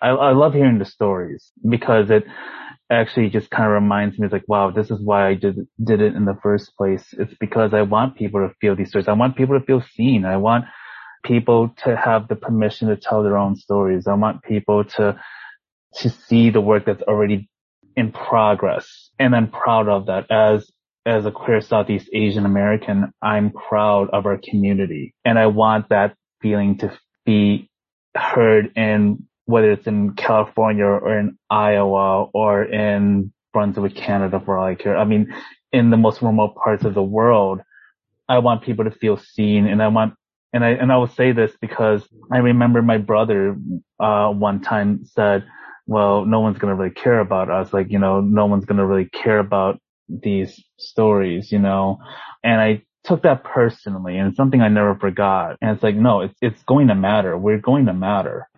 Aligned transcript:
I, 0.00 0.08
I 0.08 0.32
love 0.32 0.54
hearing 0.54 0.78
the 0.78 0.84
stories 0.84 1.50
because 1.68 2.10
it 2.10 2.24
actually 2.90 3.30
just 3.30 3.50
kind 3.50 3.64
of 3.66 3.72
reminds 3.72 4.18
me, 4.18 4.26
it's 4.26 4.32
like, 4.32 4.48
wow, 4.48 4.70
this 4.70 4.90
is 4.90 5.00
why 5.00 5.28
I 5.28 5.34
did, 5.34 5.66
did 5.82 6.00
it 6.00 6.14
in 6.14 6.24
the 6.24 6.38
first 6.42 6.76
place. 6.76 7.04
It's 7.12 7.34
because 7.40 7.74
I 7.74 7.82
want 7.82 8.16
people 8.16 8.46
to 8.46 8.54
feel 8.60 8.76
these 8.76 8.90
stories. 8.90 9.08
I 9.08 9.14
want 9.14 9.36
people 9.36 9.58
to 9.58 9.64
feel 9.64 9.82
seen. 9.94 10.24
I 10.24 10.36
want 10.36 10.66
people 11.24 11.74
to 11.84 11.96
have 11.96 12.28
the 12.28 12.36
permission 12.36 12.88
to 12.88 12.96
tell 12.96 13.22
their 13.22 13.36
own 13.36 13.56
stories. 13.56 14.06
I 14.06 14.14
want 14.14 14.42
people 14.42 14.84
to, 14.84 15.20
to 15.96 16.10
see 16.10 16.50
the 16.50 16.60
work 16.60 16.84
that's 16.84 17.02
already 17.02 17.48
in 17.96 18.12
progress. 18.12 19.10
And 19.18 19.34
I'm 19.34 19.50
proud 19.50 19.88
of 19.88 20.06
that 20.06 20.30
as, 20.30 20.70
as 21.04 21.24
a 21.26 21.32
queer 21.32 21.60
Southeast 21.60 22.08
Asian 22.12 22.46
American. 22.46 23.12
I'm 23.22 23.50
proud 23.50 24.10
of 24.10 24.26
our 24.26 24.38
community 24.38 25.14
and 25.24 25.38
I 25.38 25.46
want 25.46 25.88
that 25.88 26.14
feeling 26.40 26.78
to 26.78 26.96
be 27.24 27.68
heard 28.14 28.72
in 28.76 29.26
whether 29.46 29.72
it's 29.72 29.86
in 29.86 30.14
California 30.14 30.84
or 30.84 31.18
in 31.18 31.38
Iowa 31.48 32.24
or 32.34 32.64
in 32.64 33.32
Brunswick, 33.52 33.94
Canada, 33.94 34.42
for 34.44 34.58
all 34.58 34.66
I 34.66 34.74
care. 34.74 34.96
I 34.96 35.04
mean, 35.04 35.34
in 35.72 35.90
the 35.90 35.96
most 35.96 36.20
remote 36.20 36.54
parts 36.56 36.84
of 36.84 36.94
the 36.94 37.02
world, 37.02 37.60
I 38.28 38.38
want 38.38 38.62
people 38.62 38.84
to 38.84 38.90
feel 38.90 39.16
seen 39.16 39.66
and 39.66 39.82
I 39.82 39.88
want, 39.88 40.14
and 40.52 40.64
I, 40.64 40.70
and 40.70 40.92
I 40.92 40.96
will 40.96 41.08
say 41.08 41.32
this 41.32 41.52
because 41.60 42.06
I 42.32 42.38
remember 42.38 42.82
my 42.82 42.98
brother, 42.98 43.56
uh, 44.00 44.30
one 44.30 44.60
time 44.60 45.04
said, 45.04 45.44
well, 45.86 46.24
no 46.24 46.40
one's 46.40 46.58
going 46.58 46.74
to 46.74 46.80
really 46.80 46.94
care 46.94 47.20
about 47.20 47.48
us. 47.48 47.72
Like, 47.72 47.90
you 47.90 47.98
know, 47.98 48.20
no 48.20 48.46
one's 48.46 48.64
going 48.64 48.78
to 48.78 48.86
really 48.86 49.08
care 49.08 49.38
about 49.38 49.80
these 50.08 50.62
stories, 50.78 51.52
you 51.52 51.58
know, 51.58 51.98
and 52.42 52.60
I 52.60 52.82
took 53.04 53.22
that 53.22 53.44
personally 53.44 54.18
and 54.18 54.28
it's 54.28 54.36
something 54.36 54.60
I 54.60 54.68
never 54.68 54.96
forgot. 54.96 55.56
And 55.60 55.70
it's 55.70 55.82
like, 55.82 55.94
no, 55.94 56.22
it's, 56.22 56.34
it's 56.42 56.62
going 56.64 56.88
to 56.88 56.94
matter. 56.94 57.38
We're 57.38 57.58
going 57.58 57.86
to 57.86 57.94
matter. 57.94 58.48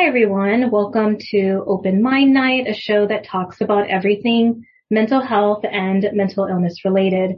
Everyone. 0.00 0.70
Welcome 0.70 1.18
to 1.32 1.64
Open 1.66 2.00
Mind 2.00 2.32
Night, 2.32 2.66
a 2.66 2.72
show 2.72 3.06
that 3.08 3.26
talks 3.26 3.60
about 3.60 3.90
everything 3.90 4.64
mental 4.90 5.20
health 5.20 5.64
and 5.70 6.08
mental 6.12 6.46
illness 6.46 6.84
related. 6.84 7.32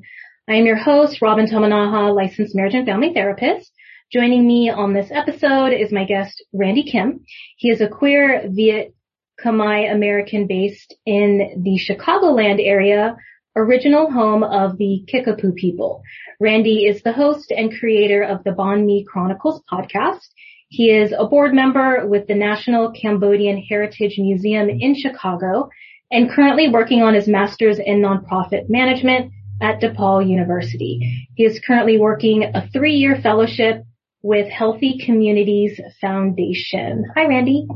I 0.48 0.54
am 0.54 0.66
your 0.66 0.76
host, 0.76 1.20
Robin 1.20 1.46
Tamanaha, 1.46 2.14
licensed 2.14 2.54
marriage 2.54 2.74
and 2.74 2.86
family 2.86 3.12
therapist. 3.12 3.72
Joining 4.12 4.46
me 4.46 4.70
on 4.70 4.92
this 4.92 5.10
episode 5.10 5.72
is 5.72 5.90
my 5.90 6.04
guest, 6.04 6.44
Randy 6.52 6.84
Kim. 6.84 7.24
He 7.56 7.70
is 7.70 7.80
a 7.80 7.88
queer 7.88 8.42
Viet 8.46 8.94
Khmer 9.42 9.92
American 9.92 10.46
based 10.46 10.94
in 11.06 11.62
the 11.64 11.80
Chicagoland 11.80 12.64
area, 12.64 13.16
original 13.56 14.12
home 14.12 14.44
of 14.44 14.76
the 14.76 15.02
Kickapoo 15.08 15.52
people. 15.54 16.02
Randy 16.38 16.84
is 16.84 17.02
the 17.02 17.12
host 17.12 17.50
and 17.50 17.76
creator 17.76 18.22
of 18.22 18.44
the 18.44 18.50
Banh 18.50 18.84
Mi 18.84 19.04
Chronicles 19.10 19.62
podcast. 19.72 20.28
He 20.72 20.88
is 20.88 21.12
a 21.12 21.26
board 21.26 21.52
member 21.52 22.06
with 22.06 22.28
the 22.28 22.34
National 22.36 22.92
Cambodian 22.92 23.58
Heritage 23.58 24.18
Museum 24.18 24.70
in 24.70 24.94
Chicago 24.94 25.68
and 26.12 26.30
currently 26.30 26.68
working 26.68 27.02
on 27.02 27.12
his 27.12 27.26
master's 27.26 27.80
in 27.80 28.00
nonprofit 28.00 28.70
management 28.70 29.32
at 29.60 29.80
DePaul 29.80 30.28
University. 30.28 31.26
He 31.34 31.44
is 31.44 31.58
currently 31.66 31.98
working 31.98 32.44
a 32.54 32.68
three-year 32.68 33.20
fellowship 33.20 33.82
with 34.22 34.48
Healthy 34.48 35.00
Communities 35.04 35.80
Foundation. 36.00 37.04
Hi, 37.16 37.26
Randy. 37.26 37.66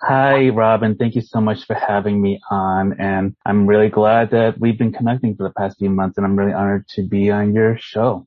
Hi, 0.00 0.48
Robin. 0.48 0.94
Thank 0.96 1.16
you 1.16 1.20
so 1.20 1.42
much 1.42 1.66
for 1.66 1.74
having 1.74 2.22
me 2.22 2.40
on. 2.50 2.98
And 2.98 3.36
I'm 3.44 3.66
really 3.66 3.90
glad 3.90 4.30
that 4.30 4.58
we've 4.58 4.78
been 4.78 4.94
connecting 4.94 5.36
for 5.36 5.42
the 5.42 5.52
past 5.52 5.76
few 5.78 5.90
months 5.90 6.16
and 6.16 6.24
I'm 6.24 6.36
really 6.36 6.54
honored 6.54 6.88
to 6.94 7.02
be 7.06 7.30
on 7.30 7.52
your 7.52 7.76
show. 7.78 8.26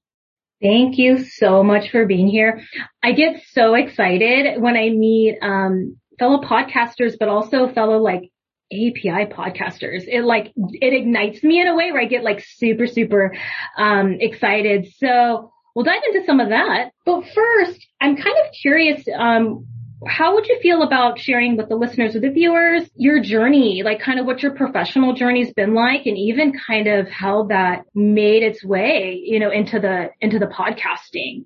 Thank 0.61 0.97
you 0.97 1.23
so 1.23 1.63
much 1.63 1.91
for 1.91 2.05
being 2.05 2.27
here. 2.27 2.61
I 3.03 3.11
get 3.11 3.43
so 3.51 3.75
excited 3.75 4.59
when 4.61 4.75
I 4.75 4.89
meet 4.89 5.37
um, 5.41 5.97
fellow 6.17 6.41
podcasters, 6.41 7.13
but 7.19 7.27
also 7.27 7.71
fellow 7.71 7.97
like 7.97 8.31
API 8.71 9.27
podcasters. 9.31 10.03
It 10.07 10.23
like 10.23 10.51
it 10.55 10.93
ignites 10.93 11.43
me 11.43 11.61
in 11.61 11.67
a 11.67 11.75
way 11.75 11.91
where 11.91 12.01
I 12.01 12.05
get 12.05 12.23
like 12.23 12.43
super 12.45 12.87
super 12.87 13.35
um, 13.77 14.17
excited. 14.19 14.87
So 14.97 15.51
we'll 15.75 15.85
dive 15.85 16.01
into 16.11 16.25
some 16.25 16.39
of 16.39 16.49
that. 16.49 16.91
But 17.05 17.23
first, 17.33 17.85
I'm 18.01 18.15
kind 18.15 18.35
of 18.43 18.51
curious. 18.59 19.07
Um, 19.15 19.67
how 20.05 20.35
would 20.35 20.47
you 20.47 20.59
feel 20.61 20.83
about 20.83 21.19
sharing 21.19 21.57
with 21.57 21.69
the 21.69 21.75
listeners, 21.75 22.13
with 22.13 22.23
the 22.23 22.29
viewers, 22.29 22.83
your 22.95 23.21
journey, 23.21 23.81
like 23.83 23.99
kind 23.99 24.19
of 24.19 24.25
what 24.25 24.43
your 24.43 24.51
professional 24.53 25.13
journey's 25.13 25.53
been 25.53 25.73
like 25.73 26.05
and 26.05 26.17
even 26.17 26.53
kind 26.67 26.87
of 26.87 27.09
how 27.09 27.43
that 27.45 27.85
made 27.95 28.43
its 28.43 28.63
way, 28.63 29.19
you 29.23 29.39
know, 29.39 29.51
into 29.51 29.79
the, 29.79 30.09
into 30.21 30.37
the 30.37 30.45
podcasting? 30.45 31.45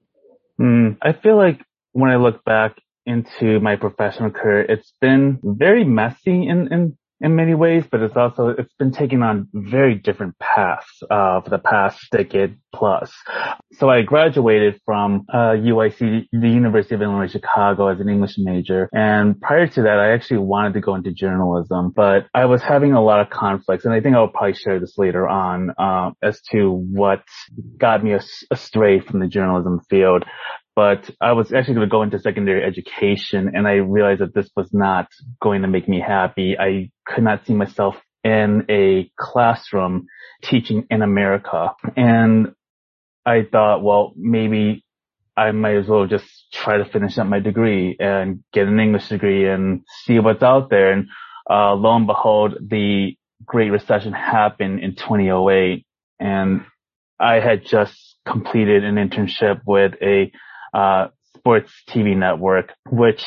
Mm, 0.59 0.97
I 1.01 1.13
feel 1.13 1.37
like 1.37 1.61
when 1.93 2.11
I 2.11 2.17
look 2.17 2.43
back 2.43 2.75
into 3.05 3.59
my 3.61 3.77
professional 3.77 4.31
career, 4.31 4.61
it's 4.61 4.93
been 4.99 5.39
very 5.43 5.85
messy 5.85 6.47
in, 6.47 6.71
in 6.71 6.97
in 7.21 7.35
many 7.35 7.53
ways, 7.53 7.85
but 7.89 8.01
it's 8.01 8.15
also, 8.15 8.49
it's 8.49 8.73
been 8.79 8.91
taking 8.91 9.21
on 9.21 9.47
very 9.53 9.95
different 9.95 10.37
paths, 10.39 11.03
uh, 11.09 11.41
for 11.41 11.49
the 11.49 11.59
past 11.59 11.99
decade 12.11 12.57
plus. 12.73 13.11
So 13.73 13.89
I 13.89 14.01
graduated 14.01 14.79
from, 14.85 15.25
uh, 15.31 15.53
UIC, 15.53 16.27
the 16.31 16.49
University 16.49 16.95
of 16.95 17.01
Illinois 17.01 17.31
Chicago 17.31 17.87
as 17.87 17.99
an 17.99 18.09
English 18.09 18.35
major. 18.37 18.89
And 18.93 19.39
prior 19.39 19.67
to 19.67 19.81
that, 19.83 19.99
I 19.99 20.11
actually 20.11 20.39
wanted 20.39 20.73
to 20.73 20.81
go 20.81 20.95
into 20.95 21.11
journalism, 21.11 21.91
but 21.95 22.27
I 22.33 22.45
was 22.45 22.61
having 22.61 22.93
a 22.93 23.01
lot 23.01 23.21
of 23.21 23.29
conflicts. 23.29 23.85
And 23.85 23.93
I 23.93 24.01
think 24.01 24.15
I'll 24.15 24.27
probably 24.27 24.55
share 24.55 24.79
this 24.79 24.97
later 24.97 25.27
on, 25.27 25.71
uh, 25.77 26.11
as 26.23 26.41
to 26.51 26.71
what 26.71 27.23
got 27.77 28.03
me 28.03 28.17
astray 28.51 28.99
from 28.99 29.19
the 29.19 29.27
journalism 29.27 29.79
field 29.89 30.25
but 30.75 31.09
I 31.19 31.33
was 31.33 31.51
actually 31.51 31.75
going 31.75 31.87
to 31.87 31.91
go 31.91 32.03
into 32.03 32.19
secondary 32.19 32.63
education 32.63 33.51
and 33.53 33.67
I 33.67 33.73
realized 33.73 34.21
that 34.21 34.33
this 34.33 34.49
was 34.55 34.69
not 34.71 35.07
going 35.41 35.63
to 35.63 35.67
make 35.67 35.87
me 35.87 35.99
happy. 35.99 36.55
I 36.57 36.91
could 37.05 37.23
not 37.23 37.45
see 37.45 37.53
myself 37.53 37.95
in 38.23 38.65
a 38.69 39.11
classroom 39.17 40.07
teaching 40.43 40.85
in 40.89 41.01
America. 41.01 41.71
And 41.97 42.53
I 43.25 43.43
thought, 43.51 43.83
well, 43.83 44.13
maybe 44.15 44.85
I 45.35 45.51
might 45.51 45.77
as 45.77 45.87
well 45.87 46.07
just 46.07 46.25
try 46.53 46.77
to 46.77 46.85
finish 46.85 47.17
up 47.17 47.27
my 47.27 47.39
degree 47.39 47.97
and 47.99 48.43
get 48.53 48.67
an 48.67 48.79
English 48.79 49.09
degree 49.09 49.47
and 49.47 49.81
see 50.03 50.19
what's 50.19 50.43
out 50.43 50.69
there. 50.69 50.91
And, 50.91 51.07
uh, 51.49 51.73
lo 51.73 51.95
and 51.95 52.07
behold, 52.07 52.57
the 52.61 53.15
Great 53.45 53.71
Recession 53.71 54.13
happened 54.13 54.79
in 54.79 54.95
2008 54.95 55.85
and 56.19 56.65
I 57.19 57.39
had 57.39 57.65
just 57.65 58.15
completed 58.25 58.83
an 58.83 58.95
internship 58.95 59.61
with 59.65 59.93
a 60.01 60.31
uh, 60.73 61.07
sports 61.35 61.71
TV 61.89 62.15
network, 62.15 62.73
which 62.89 63.23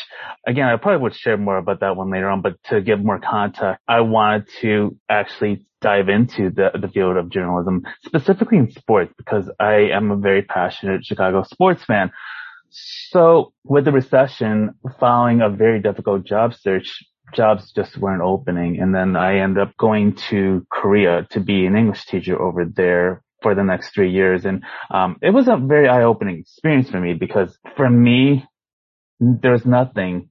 again, 0.46 0.66
I 0.68 0.76
probably 0.76 1.02
would 1.02 1.16
share 1.16 1.36
more 1.36 1.58
about 1.58 1.80
that 1.80 1.96
one 1.96 2.10
later 2.10 2.28
on, 2.28 2.42
but 2.42 2.62
to 2.64 2.80
give 2.80 3.04
more 3.04 3.18
context, 3.18 3.80
I 3.88 4.00
wanted 4.02 4.48
to 4.60 4.96
actually 5.08 5.66
dive 5.80 6.08
into 6.08 6.50
the, 6.50 6.70
the 6.80 6.88
field 6.88 7.16
of 7.16 7.28
journalism, 7.28 7.82
specifically 8.04 8.58
in 8.58 8.70
sports, 8.70 9.12
because 9.18 9.50
I 9.58 9.90
am 9.92 10.10
a 10.10 10.16
very 10.16 10.42
passionate 10.42 11.04
Chicago 11.04 11.42
sports 11.42 11.84
fan. 11.84 12.12
So 12.70 13.52
with 13.64 13.84
the 13.84 13.92
recession, 13.92 14.74
following 15.00 15.40
a 15.40 15.50
very 15.50 15.80
difficult 15.80 16.24
job 16.24 16.54
search, 16.54 17.04
jobs 17.34 17.72
just 17.72 17.98
weren't 17.98 18.22
opening. 18.22 18.80
And 18.80 18.94
then 18.94 19.16
I 19.16 19.40
ended 19.40 19.62
up 19.62 19.76
going 19.76 20.14
to 20.30 20.64
Korea 20.70 21.26
to 21.30 21.40
be 21.40 21.66
an 21.66 21.76
English 21.76 22.04
teacher 22.06 22.40
over 22.40 22.64
there 22.64 23.23
for 23.44 23.54
the 23.54 23.62
next 23.62 23.94
three 23.94 24.10
years. 24.10 24.46
And, 24.46 24.64
um, 24.90 25.18
it 25.22 25.30
was 25.30 25.46
a 25.48 25.56
very 25.56 25.86
eye-opening 25.86 26.38
experience 26.38 26.88
for 26.90 26.98
me 26.98 27.12
because 27.12 27.56
for 27.76 27.88
me, 27.88 28.44
there's 29.20 29.66
nothing 29.66 30.30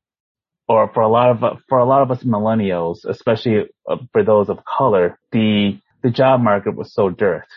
or 0.68 0.92
for 0.94 1.02
a 1.02 1.08
lot 1.08 1.30
of, 1.30 1.60
for 1.70 1.78
a 1.78 1.86
lot 1.86 2.02
of 2.02 2.10
us 2.10 2.24
millennials, 2.24 3.06
especially 3.06 3.70
uh, 3.90 3.98
for 4.12 4.24
those 4.24 4.50
of 4.50 4.66
color, 4.66 5.20
the, 5.32 5.80
the 6.02 6.10
job 6.10 6.42
market 6.42 6.76
was 6.76 6.94
so 6.94 7.10
dirt. 7.10 7.48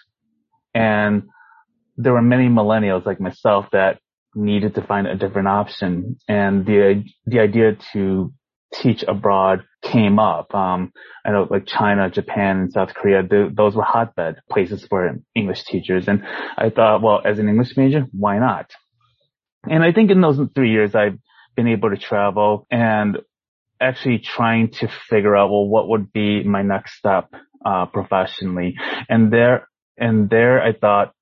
And 0.75 1.23
there 1.97 2.13
were 2.13 2.23
many 2.23 2.49
millennials 2.49 3.07
like 3.07 3.21
myself 3.21 3.67
that 3.73 3.99
needed 4.35 4.75
to 4.75 4.83
find 4.83 5.07
a 5.07 5.17
different 5.17 5.49
option. 5.49 6.19
And 6.29 6.67
the, 6.67 7.05
the 7.25 7.41
idea 7.41 7.79
to 7.95 8.35
teach 8.75 9.03
abroad 9.09 9.65
came 9.93 10.19
up. 10.19 10.55
Um, 10.55 10.93
I 11.25 11.31
know 11.31 11.47
like 11.49 11.67
China, 11.67 12.11
Japan, 12.11 12.59
and 12.59 12.73
South 12.73 12.95
Korea, 12.95 13.23
those 13.23 13.75
were 13.75 13.83
hotbed 13.83 14.37
places 14.51 14.85
for 14.89 15.19
English 15.35 15.65
teachers. 15.65 16.09
And 16.09 16.23
I 16.57 16.71
thought, 16.71 17.03
well, 17.03 17.21
as 17.25 17.39
an 17.39 17.49
English 17.49 17.77
major, 17.77 18.07
why 18.13 18.39
not? 18.39 18.71
And 19.69 19.83
I 19.83 19.93
think 19.93 20.11
in 20.11 20.21
those 20.21 20.39
three 20.55 20.71
years, 20.71 20.95
I've 20.95 21.19
been 21.57 21.69
able 21.69 21.91
to 21.91 21.97
travel 21.97 22.67
and 22.71 23.19
actually 23.81 24.19
trying 24.19 24.71
to 24.71 24.89
figure 25.09 25.37
out, 25.37 25.51
well, 25.51 25.67
what 25.67 25.89
would 25.89 26.13
be 26.13 26.43
my 26.45 26.63
next 26.63 26.97
step, 26.97 27.31
uh, 27.65 27.87
professionally. 27.87 28.77
And 29.09 29.33
there, 29.33 29.69
and 29.99 30.31
there 30.31 30.63
I 30.63 30.73
thought, 30.73 31.13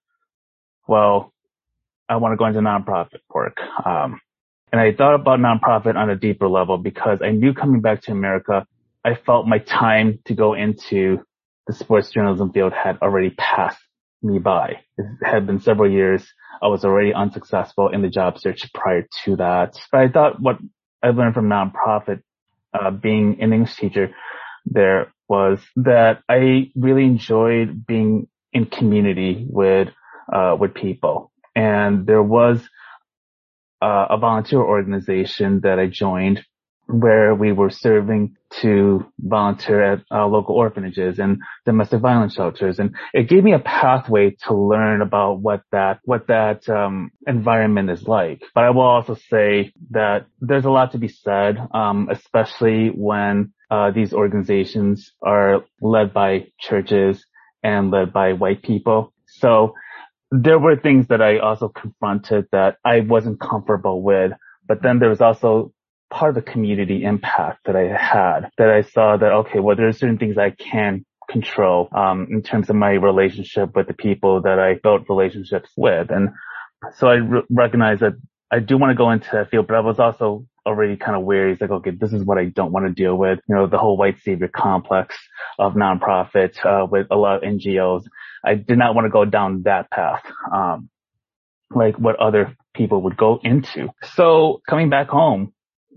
well, 0.87 1.33
I 2.09 2.17
want 2.17 2.33
to 2.33 2.37
go 2.37 2.47
into 2.47 2.61
nonprofit 2.61 3.21
work. 3.31 3.57
Um, 3.85 4.21
and 4.75 4.81
I 4.81 4.93
thought 4.93 5.15
about 5.15 5.39
nonprofit 5.39 5.95
on 5.95 6.11
a 6.11 6.17
deeper 6.17 6.49
level 6.49 6.79
because 6.79 7.21
I 7.23 7.31
knew 7.31 7.55
coming 7.55 7.81
back 7.81 8.03
to 8.03 8.11
America, 8.11 8.67
I 9.05 9.15
felt 9.15 9.47
my 9.47 9.59
time 9.59 10.19
to 10.25 10.35
go 10.35 10.55
into 10.55 11.21
the 11.69 11.75
sports 11.75 12.11
journalism 12.11 12.53
field 12.53 12.73
had 12.73 12.99
already 13.01 13.31
passed 13.31 13.79
me 14.21 14.41
by. 14.41 14.81
It 14.99 15.07
had 15.23 15.47
been 15.47 15.61
several 15.61 15.89
years. 15.89 16.27
I 16.61 16.67
was 16.67 16.85
already 16.85 17.15
unsuccessful 17.15 17.91
in 17.91 18.03
the 18.03 18.09
job 18.09 18.41
search 18.41 18.69
prior 18.75 19.07
to 19.25 19.37
that. 19.37 19.79
But 19.93 20.01
I 20.01 20.09
thought 20.09 20.41
what 20.41 20.59
I 21.01 21.11
learned 21.11 21.35
from 21.35 21.49
nonprofit, 21.49 22.23
uh, 22.73 22.91
being 22.91 23.41
an 23.41 23.53
English 23.53 23.77
teacher 23.77 24.11
there 24.67 25.15
was 25.29 25.61
that 25.77 26.25
I 26.29 26.73
really 26.75 27.05
enjoyed 27.05 27.87
being 27.87 28.27
in 28.53 28.67
community 28.67 29.47
with, 29.49 29.91
uh, 30.33 30.57
with 30.59 30.75
people. 30.75 31.31
And 31.55 32.09
there 32.09 32.25
was 32.25 32.69
uh, 33.85 34.07
a 34.11 34.17
volunteer 34.17 34.61
organization 34.61 35.61
that 35.61 35.79
I 35.79 35.87
joined 35.87 36.39
where 36.87 37.35
we 37.35 37.51
were 37.53 37.71
serving 37.71 38.37
to 38.61 39.05
volunteer 39.19 39.81
at 39.93 40.01
uh, 40.11 40.27
local 40.27 40.55
orphanages 40.55 41.19
and 41.19 41.39
domestic 41.65 42.01
violence 42.01 42.35
shelters. 42.35 42.79
And 42.79 42.95
it 43.15 43.29
gave 43.29 43.43
me 43.43 43.53
a 43.55 43.59
pathway 43.59 44.37
to 44.47 44.55
learn 44.55 45.01
about 45.01 45.41
what 45.41 45.63
that 45.73 46.01
what 46.05 46.27
that 46.29 46.69
um, 46.69 47.11
environment 47.27 47.91
is 47.91 48.03
like. 48.07 48.43
But 48.55 48.65
i 48.65 48.71
will 48.71 48.83
also 48.83 49.15
say 49.15 49.73
that 49.91 50.27
there's 50.41 50.67
a 50.67 50.71
lot 50.71 50.93
to 50.93 50.99
be 50.99 51.09
said 51.09 51.59
um, 51.73 52.09
especially 52.11 52.89
when 52.89 53.53
uh, 53.71 53.91
these 53.91 54.13
organizations 54.13 55.13
are 55.23 55.65
led 55.81 56.13
by 56.13 56.47
churches 56.61 57.25
and 57.63 57.91
led 57.91 58.13
by 58.13 58.35
white 58.35 58.63
people. 58.63 59.13
So 59.27 59.75
there 60.43 60.59
were 60.59 60.77
things 60.77 61.07
that 61.09 61.23
I 61.23 61.39
also 61.39 61.69
confronted 61.69 62.47
that 62.51 62.79
I 62.85 63.01
wasn't 63.01 63.41
comfortable 63.41 64.03
with, 64.03 64.33
but 64.67 64.83
then 64.83 64.99
there 64.99 65.09
was 65.09 65.21
also 65.21 65.73
part 66.11 66.37
of 66.37 66.45
the 66.45 66.51
community 66.51 67.05
impact 67.05 67.61
that 67.67 67.77
I 67.77 67.87
had 67.97 68.51
that 68.59 68.71
I 68.71 68.83
saw 68.83 69.17
that, 69.17 69.33
okay, 69.33 69.61
well, 69.61 69.77
there's 69.77 69.99
certain 69.99 70.19
things 70.19 70.37
I 70.37 70.51
can 70.51 71.05
control, 71.31 71.89
um, 71.93 72.27
in 72.31 72.43
terms 72.43 72.69
of 72.69 72.77
my 72.77 72.91
relationship 72.93 73.77
with 73.77 73.87
the 73.87 73.95
people 73.95 74.43
that 74.43 74.59
I 74.59 74.75
built 74.75 75.09
relationships 75.09 75.71
with. 75.77 76.11
And 76.11 76.31
so 76.97 77.09
I 77.09 77.15
re- 77.15 77.43
recognized 77.49 78.03
that 78.03 78.15
I 78.51 78.59
do 78.59 78.77
want 78.77 78.91
to 78.91 78.97
go 78.97 79.11
into 79.11 79.29
that 79.33 79.51
field, 79.51 79.69
but 79.69 79.77
I 79.77 79.81
was 79.81 79.99
also 80.01 80.47
already 80.67 80.97
kind 80.97 81.17
of 81.17 81.25
wary. 81.25 81.53
It's 81.53 81.61
like, 81.61 81.71
okay, 81.71 81.91
this 81.91 82.13
is 82.13 82.25
what 82.25 82.39
I 82.39 82.47
don't 82.47 82.73
want 82.73 82.87
to 82.87 82.93
deal 82.93 83.17
with. 83.17 83.39
You 83.49 83.55
know, 83.55 83.67
the 83.67 83.79
whole 83.79 83.97
white 83.97 84.19
savior 84.21 84.49
complex 84.49 85.17
of 85.59 85.75
nonprofits, 85.75 86.65
uh, 86.65 86.87
with 86.87 87.07
a 87.11 87.17
lot 87.17 87.37
of 87.37 87.43
NGOs. 87.43 88.05
I 88.45 88.55
did 88.55 88.79
not 88.79 88.95
want 88.95 89.07
to 89.07 89.11
go 89.11 89.25
down 89.25 89.63
that 89.65 89.91
path, 89.91 90.23
um, 90.53 90.91
like 91.75 91.99
what 91.99 92.17
other 92.17 92.57
people 92.75 93.03
would 93.03 93.17
go 93.17 93.41
into. 93.43 93.89
So 94.15 94.61
coming 94.69 94.91
back 94.91 95.09
home, 95.09 95.53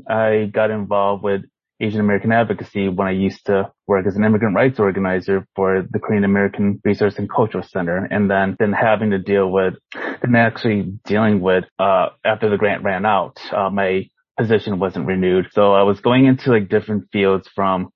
I 0.09 0.49
got 0.51 0.71
involved 0.71 1.23
with 1.23 1.41
Asian 1.79 1.99
American 1.99 2.31
advocacy 2.31 2.89
when 2.89 3.07
I 3.07 3.11
used 3.11 3.45
to 3.47 3.71
work 3.85 4.07
as 4.07 4.15
an 4.15 4.23
immigrant 4.23 4.55
rights 4.55 4.79
organizer 4.79 5.45
for 5.55 5.83
the 5.89 5.99
Korean 5.99 6.23
American 6.23 6.81
Resource 6.83 7.15
and 7.17 7.29
Cultural 7.29 7.63
Center 7.63 8.07
and 8.09 8.29
then, 8.29 8.55
then 8.59 8.73
having 8.73 9.11
to 9.11 9.19
deal 9.19 9.51
with, 9.51 9.75
then 9.93 10.35
actually 10.35 10.93
dealing 11.05 11.39
with, 11.39 11.65
uh, 11.77 12.07
after 12.25 12.49
the 12.49 12.57
grant 12.57 12.83
ran 12.83 13.05
out, 13.05 13.39
uh, 13.51 13.69
my 13.69 14.09
position 14.37 14.79
wasn't 14.79 15.05
renewed. 15.05 15.47
So 15.51 15.73
I 15.73 15.83
was 15.83 15.99
going 15.99 16.25
into 16.25 16.51
like 16.51 16.69
different 16.69 17.09
fields 17.11 17.47
from 17.53 17.89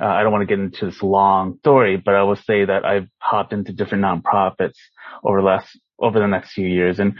uh, 0.00 0.04
I 0.04 0.22
don't 0.22 0.32
want 0.32 0.42
to 0.42 0.46
get 0.46 0.62
into 0.62 0.86
this 0.86 1.02
long 1.02 1.58
story, 1.58 1.96
but 1.96 2.14
I 2.14 2.22
will 2.22 2.36
say 2.36 2.64
that 2.64 2.84
I've 2.84 3.08
hopped 3.18 3.52
into 3.52 3.72
different 3.72 4.04
nonprofits 4.04 4.76
over 5.24 5.40
the 5.40 5.46
last, 5.46 5.78
over 5.98 6.18
the 6.18 6.26
next 6.26 6.52
few 6.52 6.66
years. 6.66 6.98
And, 6.98 7.14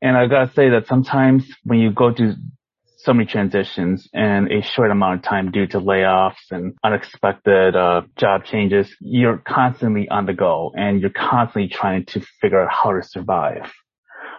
and 0.00 0.16
I 0.16 0.26
gotta 0.26 0.52
say 0.52 0.70
that 0.70 0.86
sometimes 0.88 1.44
when 1.64 1.78
you 1.78 1.92
go 1.92 2.12
through 2.12 2.34
so 2.98 3.12
many 3.12 3.26
transitions 3.26 4.08
in 4.12 4.48
a 4.52 4.62
short 4.62 4.90
amount 4.90 5.16
of 5.16 5.22
time 5.22 5.50
due 5.50 5.66
to 5.66 5.80
layoffs 5.80 6.50
and 6.50 6.74
unexpected, 6.84 7.74
uh, 7.74 8.02
job 8.16 8.44
changes, 8.44 8.94
you're 9.00 9.38
constantly 9.38 10.08
on 10.08 10.26
the 10.26 10.32
go 10.32 10.72
and 10.76 11.00
you're 11.00 11.10
constantly 11.10 11.68
trying 11.68 12.04
to 12.06 12.20
figure 12.40 12.60
out 12.60 12.70
how 12.72 12.92
to 12.92 13.02
survive. 13.02 13.72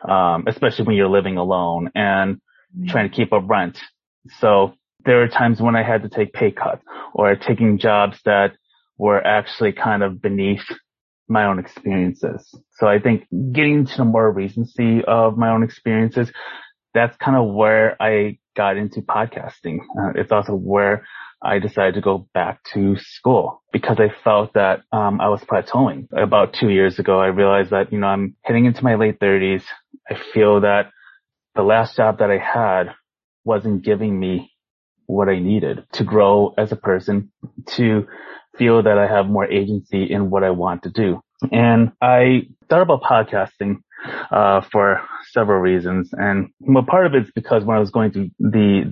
Um, 0.07 0.45
especially 0.47 0.83
when 0.85 0.97
you're 0.97 1.09
living 1.09 1.37
alone 1.37 1.89
and 1.95 2.41
trying 2.87 3.09
to 3.09 3.15
keep 3.15 3.31
up 3.31 3.43
rent. 3.47 3.79
So 4.39 4.73
there 5.05 5.17
were 5.17 5.27
times 5.27 5.61
when 5.61 5.75
I 5.75 5.83
had 5.83 6.03
to 6.03 6.09
take 6.09 6.33
pay 6.33 6.51
cuts 6.51 6.83
or 7.13 7.35
taking 7.35 7.77
jobs 7.77 8.19
that 8.25 8.53
were 8.97 9.25
actually 9.25 9.73
kind 9.73 10.03
of 10.03 10.21
beneath 10.21 10.63
my 11.27 11.45
own 11.45 11.59
experiences. 11.59 12.53
So 12.73 12.87
I 12.87 12.99
think 12.99 13.25
getting 13.51 13.85
to 13.85 13.97
the 13.97 14.05
more 14.05 14.31
recency 14.31 15.01
of 15.05 15.37
my 15.37 15.49
own 15.49 15.63
experiences, 15.63 16.31
that's 16.93 17.15
kind 17.17 17.37
of 17.37 17.53
where 17.53 18.01
I 18.01 18.37
got 18.55 18.77
into 18.77 19.01
podcasting. 19.01 19.79
Uh, 19.97 20.11
it's 20.15 20.31
also 20.31 20.53
where 20.53 21.05
I 21.41 21.59
decided 21.59 21.95
to 21.95 22.01
go 22.01 22.27
back 22.33 22.63
to 22.73 22.95
school 22.97 23.63
because 23.73 23.97
I 23.99 24.13
felt 24.23 24.53
that 24.53 24.81
um, 24.91 25.19
I 25.19 25.27
was 25.29 25.41
plateauing. 25.41 26.07
About 26.15 26.53
two 26.53 26.69
years 26.69 26.99
ago, 26.99 27.19
I 27.19 27.27
realized 27.27 27.71
that 27.71 27.91
you 27.91 27.99
know 27.99 28.07
I'm 28.07 28.35
heading 28.43 28.65
into 28.65 28.83
my 28.83 28.95
late 28.95 29.19
30s. 29.19 29.63
I 30.09 30.15
feel 30.33 30.61
that 30.61 30.91
the 31.55 31.63
last 31.63 31.97
job 31.97 32.19
that 32.19 32.31
I 32.31 32.37
had 32.37 32.93
wasn't 33.43 33.83
giving 33.83 34.17
me 34.17 34.52
what 35.05 35.29
I 35.29 35.39
needed 35.39 35.85
to 35.93 36.03
grow 36.03 36.53
as 36.57 36.71
a 36.71 36.75
person, 36.75 37.31
to 37.75 38.07
feel 38.57 38.83
that 38.83 38.97
I 38.97 39.07
have 39.07 39.27
more 39.27 39.45
agency 39.45 40.11
in 40.11 40.29
what 40.29 40.43
I 40.43 40.51
want 40.51 40.83
to 40.83 40.89
do. 40.89 41.21
And 41.51 41.91
I 42.01 42.47
thought 42.69 42.81
about 42.81 43.01
podcasting 43.01 43.77
uh, 44.31 44.61
for 44.71 45.01
several 45.31 45.59
reasons, 45.59 46.09
and 46.13 46.49
well, 46.59 46.83
part 46.83 47.05
of 47.05 47.13
it's 47.15 47.31
because 47.31 47.63
when 47.63 47.77
I 47.77 47.79
was 47.79 47.91
going 47.91 48.11
through 48.11 48.31
the, 48.39 48.83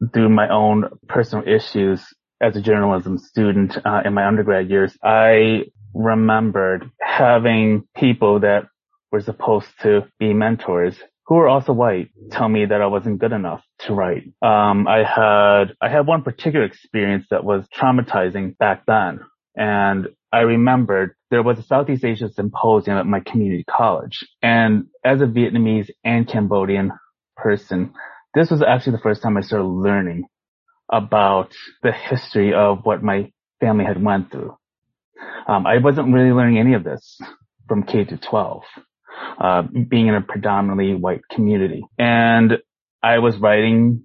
the 0.00 0.08
through 0.12 0.28
my 0.28 0.48
own 0.48 0.88
personal 1.08 1.46
issues 1.46 2.04
as 2.40 2.56
a 2.56 2.60
journalism 2.60 3.18
student 3.18 3.78
uh, 3.84 4.02
in 4.04 4.14
my 4.14 4.26
undergrad 4.26 4.68
years, 4.68 4.96
I 5.02 5.66
remembered 5.94 6.90
having 7.00 7.84
people 7.96 8.40
that 8.40 8.66
were 9.12 9.20
supposed 9.20 9.68
to 9.82 10.08
be 10.18 10.32
mentors 10.32 10.96
who 11.26 11.36
were 11.36 11.48
also 11.48 11.72
white 11.72 12.10
tell 12.30 12.48
me 12.48 12.66
that 12.66 12.82
I 12.82 12.86
wasn't 12.86 13.18
good 13.18 13.32
enough 13.32 13.62
to 13.80 13.94
write. 13.94 14.24
Um, 14.42 14.88
I 14.88 15.04
had, 15.04 15.74
I 15.80 15.88
had 15.88 16.06
one 16.06 16.22
particular 16.22 16.64
experience 16.64 17.26
that 17.30 17.44
was 17.44 17.66
traumatizing 17.68 18.58
back 18.58 18.84
then. 18.86 19.20
And 19.56 20.08
I 20.32 20.40
remembered 20.40 21.14
there 21.30 21.42
was 21.42 21.58
a 21.58 21.62
Southeast 21.62 22.04
Asia 22.04 22.28
symposium 22.30 22.96
at 22.96 23.06
my 23.06 23.20
community 23.20 23.64
college. 23.64 24.26
And 24.42 24.86
as 25.04 25.20
a 25.20 25.26
Vietnamese 25.26 25.90
and 26.04 26.26
Cambodian 26.26 26.92
person, 27.36 27.92
this 28.34 28.50
was 28.50 28.62
actually 28.62 28.92
the 28.92 29.02
first 29.02 29.22
time 29.22 29.36
I 29.36 29.42
started 29.42 29.66
learning 29.66 30.24
about 30.90 31.52
the 31.82 31.92
history 31.92 32.52
of 32.54 32.84
what 32.84 33.02
my 33.02 33.30
family 33.60 33.84
had 33.84 34.02
went 34.02 34.30
through. 34.30 34.56
Um, 35.46 35.66
I 35.66 35.78
wasn't 35.78 36.12
really 36.12 36.32
learning 36.32 36.58
any 36.58 36.74
of 36.74 36.84
this 36.84 37.18
from 37.68 37.84
K 37.84 38.04
to 38.04 38.16
12 38.16 38.62
uh, 39.42 39.62
being 39.62 40.06
in 40.06 40.14
a 40.14 40.20
predominantly 40.22 40.94
white 40.94 41.22
community. 41.28 41.82
And 41.98 42.58
I 43.02 43.18
was 43.18 43.36
writing 43.38 44.04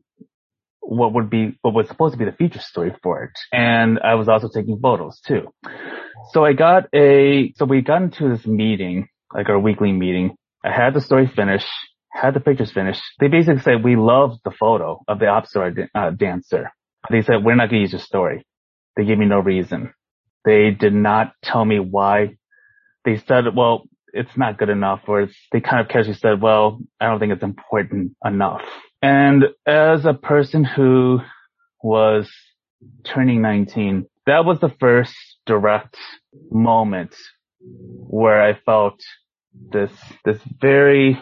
what 0.80 1.14
would 1.14 1.30
be, 1.30 1.58
what 1.62 1.76
was 1.76 1.88
supposed 1.88 2.14
to 2.14 2.18
be 2.18 2.26
the 2.26 2.32
feature 2.32 2.60
story 2.60 2.92
for 3.04 3.24
it. 3.26 3.38
And 3.52 4.00
I 4.00 4.16
was 4.16 4.28
also 4.28 4.50
taking 4.54 4.80
photos 4.80 5.20
too. 5.20 5.54
So 6.32 6.44
I 6.44 6.54
got 6.54 6.86
a, 6.96 7.54
so 7.56 7.66
we 7.66 7.82
got 7.82 8.02
into 8.02 8.30
this 8.30 8.48
meeting, 8.48 9.10
like 9.32 9.48
our 9.50 9.60
weekly 9.60 9.92
meeting. 9.92 10.36
I 10.66 10.72
had 10.72 10.96
the 10.96 11.02
story 11.02 11.28
finished, 11.28 11.68
had 12.12 12.34
the 12.34 12.40
pictures 12.40 12.72
finished. 12.72 13.02
They 13.20 13.28
basically 13.28 13.62
said, 13.62 13.84
we 13.84 13.96
love 13.96 14.38
the 14.44 14.52
photo 14.52 15.04
of 15.08 15.20
the 15.20 15.28
opera 15.28 15.74
uh, 15.94 16.10
dancer. 16.12 16.72
They 17.12 17.22
said, 17.22 17.44
we're 17.44 17.56
not 17.56 17.70
going 17.70 17.80
to 17.80 17.84
use 17.84 17.92
your 17.92 18.02
story. 18.02 18.46
They 18.96 19.06
gave 19.06 19.20
me 19.20 19.28
no 19.28 19.40
reason. 19.40 19.94
They 20.46 20.72
did 20.72 20.94
not 20.96 21.34
tell 21.44 21.64
me 21.64 21.80
why. 21.80 22.38
They 23.06 23.18
said, 23.28 23.44
well, 23.56 23.84
it's 24.18 24.38
not 24.38 24.58
good 24.58 24.70
enough 24.70 25.02
or 25.08 25.30
they 25.52 25.62
kind 25.62 25.82
of 25.82 25.88
casually 25.88 26.16
said, 26.16 26.42
well, 26.42 26.80
I 27.00 27.08
don't 27.08 27.20
think 27.20 27.34
it's 27.34 27.44
important 27.44 28.16
enough. 28.26 28.62
And 29.02 29.46
as 29.66 30.06
a 30.06 30.14
person 30.14 30.64
who 30.64 31.20
was 31.84 32.30
turning 33.04 33.42
19, 33.42 34.08
that 34.26 34.46
was 34.46 34.60
the 34.60 34.74
first 34.80 35.16
direct 35.46 35.96
moment 36.52 37.16
where 37.60 38.42
I 38.42 38.60
felt 38.66 39.00
this, 39.72 39.92
this 40.26 40.40
very 40.60 41.20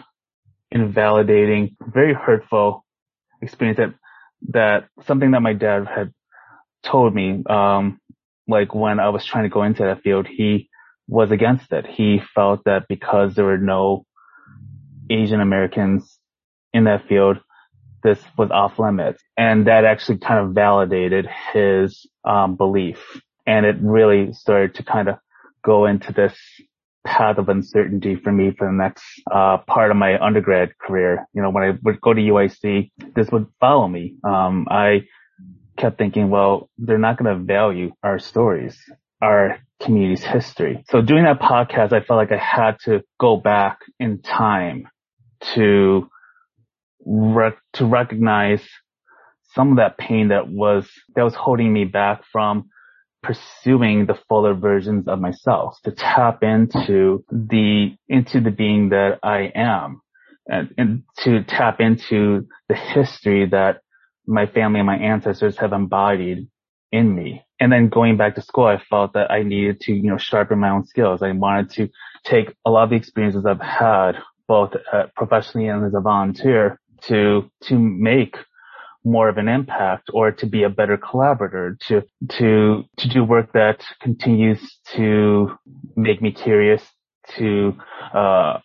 invalidating, 0.70 1.76
very 1.80 2.14
hurtful 2.14 2.84
experience 3.42 3.78
that, 3.78 3.94
that 4.48 4.88
something 5.06 5.30
that 5.32 5.40
my 5.40 5.52
dad 5.52 5.86
had 5.86 6.12
told 6.82 7.14
me, 7.14 7.42
um, 7.48 8.00
like 8.48 8.74
when 8.74 9.00
I 9.00 9.08
was 9.10 9.24
trying 9.24 9.44
to 9.44 9.50
go 9.50 9.62
into 9.62 9.82
that 9.82 10.02
field, 10.02 10.26
he 10.26 10.68
was 11.08 11.30
against 11.30 11.72
it. 11.72 11.86
He 11.86 12.20
felt 12.34 12.64
that 12.64 12.88
because 12.88 13.34
there 13.34 13.44
were 13.44 13.58
no 13.58 14.04
Asian 15.10 15.40
Americans 15.40 16.18
in 16.72 16.84
that 16.84 17.06
field, 17.08 17.38
this 18.02 18.22
was 18.36 18.50
off 18.50 18.78
limits. 18.78 19.22
And 19.36 19.66
that 19.66 19.84
actually 19.84 20.18
kind 20.18 20.46
of 20.46 20.54
validated 20.54 21.28
his 21.52 22.06
um, 22.24 22.56
belief. 22.56 23.20
And 23.46 23.64
it 23.64 23.76
really 23.80 24.32
started 24.32 24.74
to 24.76 24.82
kind 24.82 25.08
of 25.08 25.16
go 25.64 25.86
into 25.86 26.12
this 26.12 26.36
path 27.06 27.38
of 27.38 27.48
uncertainty 27.48 28.16
for 28.16 28.32
me 28.32 28.52
for 28.56 28.66
the 28.66 28.72
next 28.72 29.04
uh, 29.32 29.58
part 29.58 29.90
of 29.90 29.96
my 29.96 30.18
undergrad 30.18 30.76
career. 30.78 31.26
You 31.32 31.42
know, 31.42 31.50
when 31.50 31.64
I 31.64 31.78
would 31.82 32.00
go 32.00 32.12
to 32.12 32.20
UIC, 32.20 32.90
this 33.14 33.30
would 33.30 33.46
follow 33.60 33.86
me. 33.86 34.16
Um, 34.24 34.66
I 34.70 35.06
kept 35.76 35.98
thinking, 35.98 36.30
well, 36.30 36.68
they're 36.78 36.98
not 36.98 37.16
going 37.16 37.36
to 37.36 37.44
value 37.44 37.92
our 38.02 38.18
stories, 38.18 38.78
our 39.22 39.58
community's 39.82 40.24
history. 40.24 40.84
So 40.88 41.00
doing 41.00 41.24
that 41.24 41.40
podcast, 41.40 41.92
I 41.92 42.00
felt 42.00 42.18
like 42.18 42.32
I 42.32 42.42
had 42.42 42.76
to 42.84 43.02
go 43.18 43.36
back 43.36 43.78
in 43.98 44.20
time 44.22 44.88
to 45.54 46.08
to 47.74 47.84
recognize 47.84 48.62
some 49.54 49.70
of 49.70 49.76
that 49.76 49.96
pain 49.96 50.28
that 50.28 50.48
was 50.48 50.88
that 51.14 51.22
was 51.22 51.34
holding 51.34 51.72
me 51.72 51.84
back 51.84 52.22
from 52.32 52.68
pursuing 53.22 54.06
the 54.06 54.18
fuller 54.28 54.54
versions 54.54 55.08
of 55.08 55.20
myself, 55.20 55.78
to 55.84 55.90
tap 55.92 56.42
into 56.42 57.24
the 57.30 57.96
into 58.08 58.40
the 58.40 58.50
being 58.50 58.90
that 58.90 59.18
I 59.22 59.50
am, 59.54 60.00
and, 60.46 60.74
and 60.76 61.02
to 61.18 61.42
tap 61.44 61.80
into 61.80 62.46
the 62.68 62.74
history 62.74 63.46
that 63.50 63.80
my 64.26 64.46
family 64.46 64.80
and 64.80 64.86
my 64.86 64.96
ancestors 64.96 65.56
have 65.58 65.72
embodied 65.72 66.48
in 66.92 67.14
me. 67.14 67.45
And 67.58 67.72
then 67.72 67.88
going 67.88 68.16
back 68.16 68.34
to 68.34 68.42
school, 68.42 68.66
I 68.66 68.78
felt 68.90 69.14
that 69.14 69.30
I 69.30 69.42
needed 69.42 69.80
to, 69.82 69.94
you 69.94 70.10
know, 70.10 70.18
sharpen 70.18 70.58
my 70.58 70.70
own 70.70 70.84
skills. 70.84 71.22
I 71.22 71.32
wanted 71.32 71.70
to 71.70 71.88
take 72.24 72.54
a 72.66 72.70
lot 72.70 72.84
of 72.84 72.90
the 72.90 72.96
experiences 72.96 73.46
I've 73.46 73.60
had, 73.60 74.12
both 74.46 74.74
uh, 74.92 75.04
professionally 75.16 75.68
and 75.68 75.84
as 75.84 75.94
a 75.94 76.00
volunteer, 76.00 76.78
to 77.02 77.50
to 77.64 77.78
make 77.78 78.36
more 79.04 79.28
of 79.28 79.38
an 79.38 79.48
impact 79.48 80.10
or 80.12 80.32
to 80.32 80.46
be 80.46 80.64
a 80.64 80.68
better 80.68 80.96
collaborator, 80.98 81.78
to 81.86 82.02
to 82.28 82.84
to 82.98 83.08
do 83.08 83.24
work 83.24 83.52
that 83.52 83.84
continues 84.00 84.78
to 84.94 85.56
make 85.96 86.20
me 86.20 86.32
curious, 86.32 86.82
to 87.38 87.74
uh, 88.12 88.58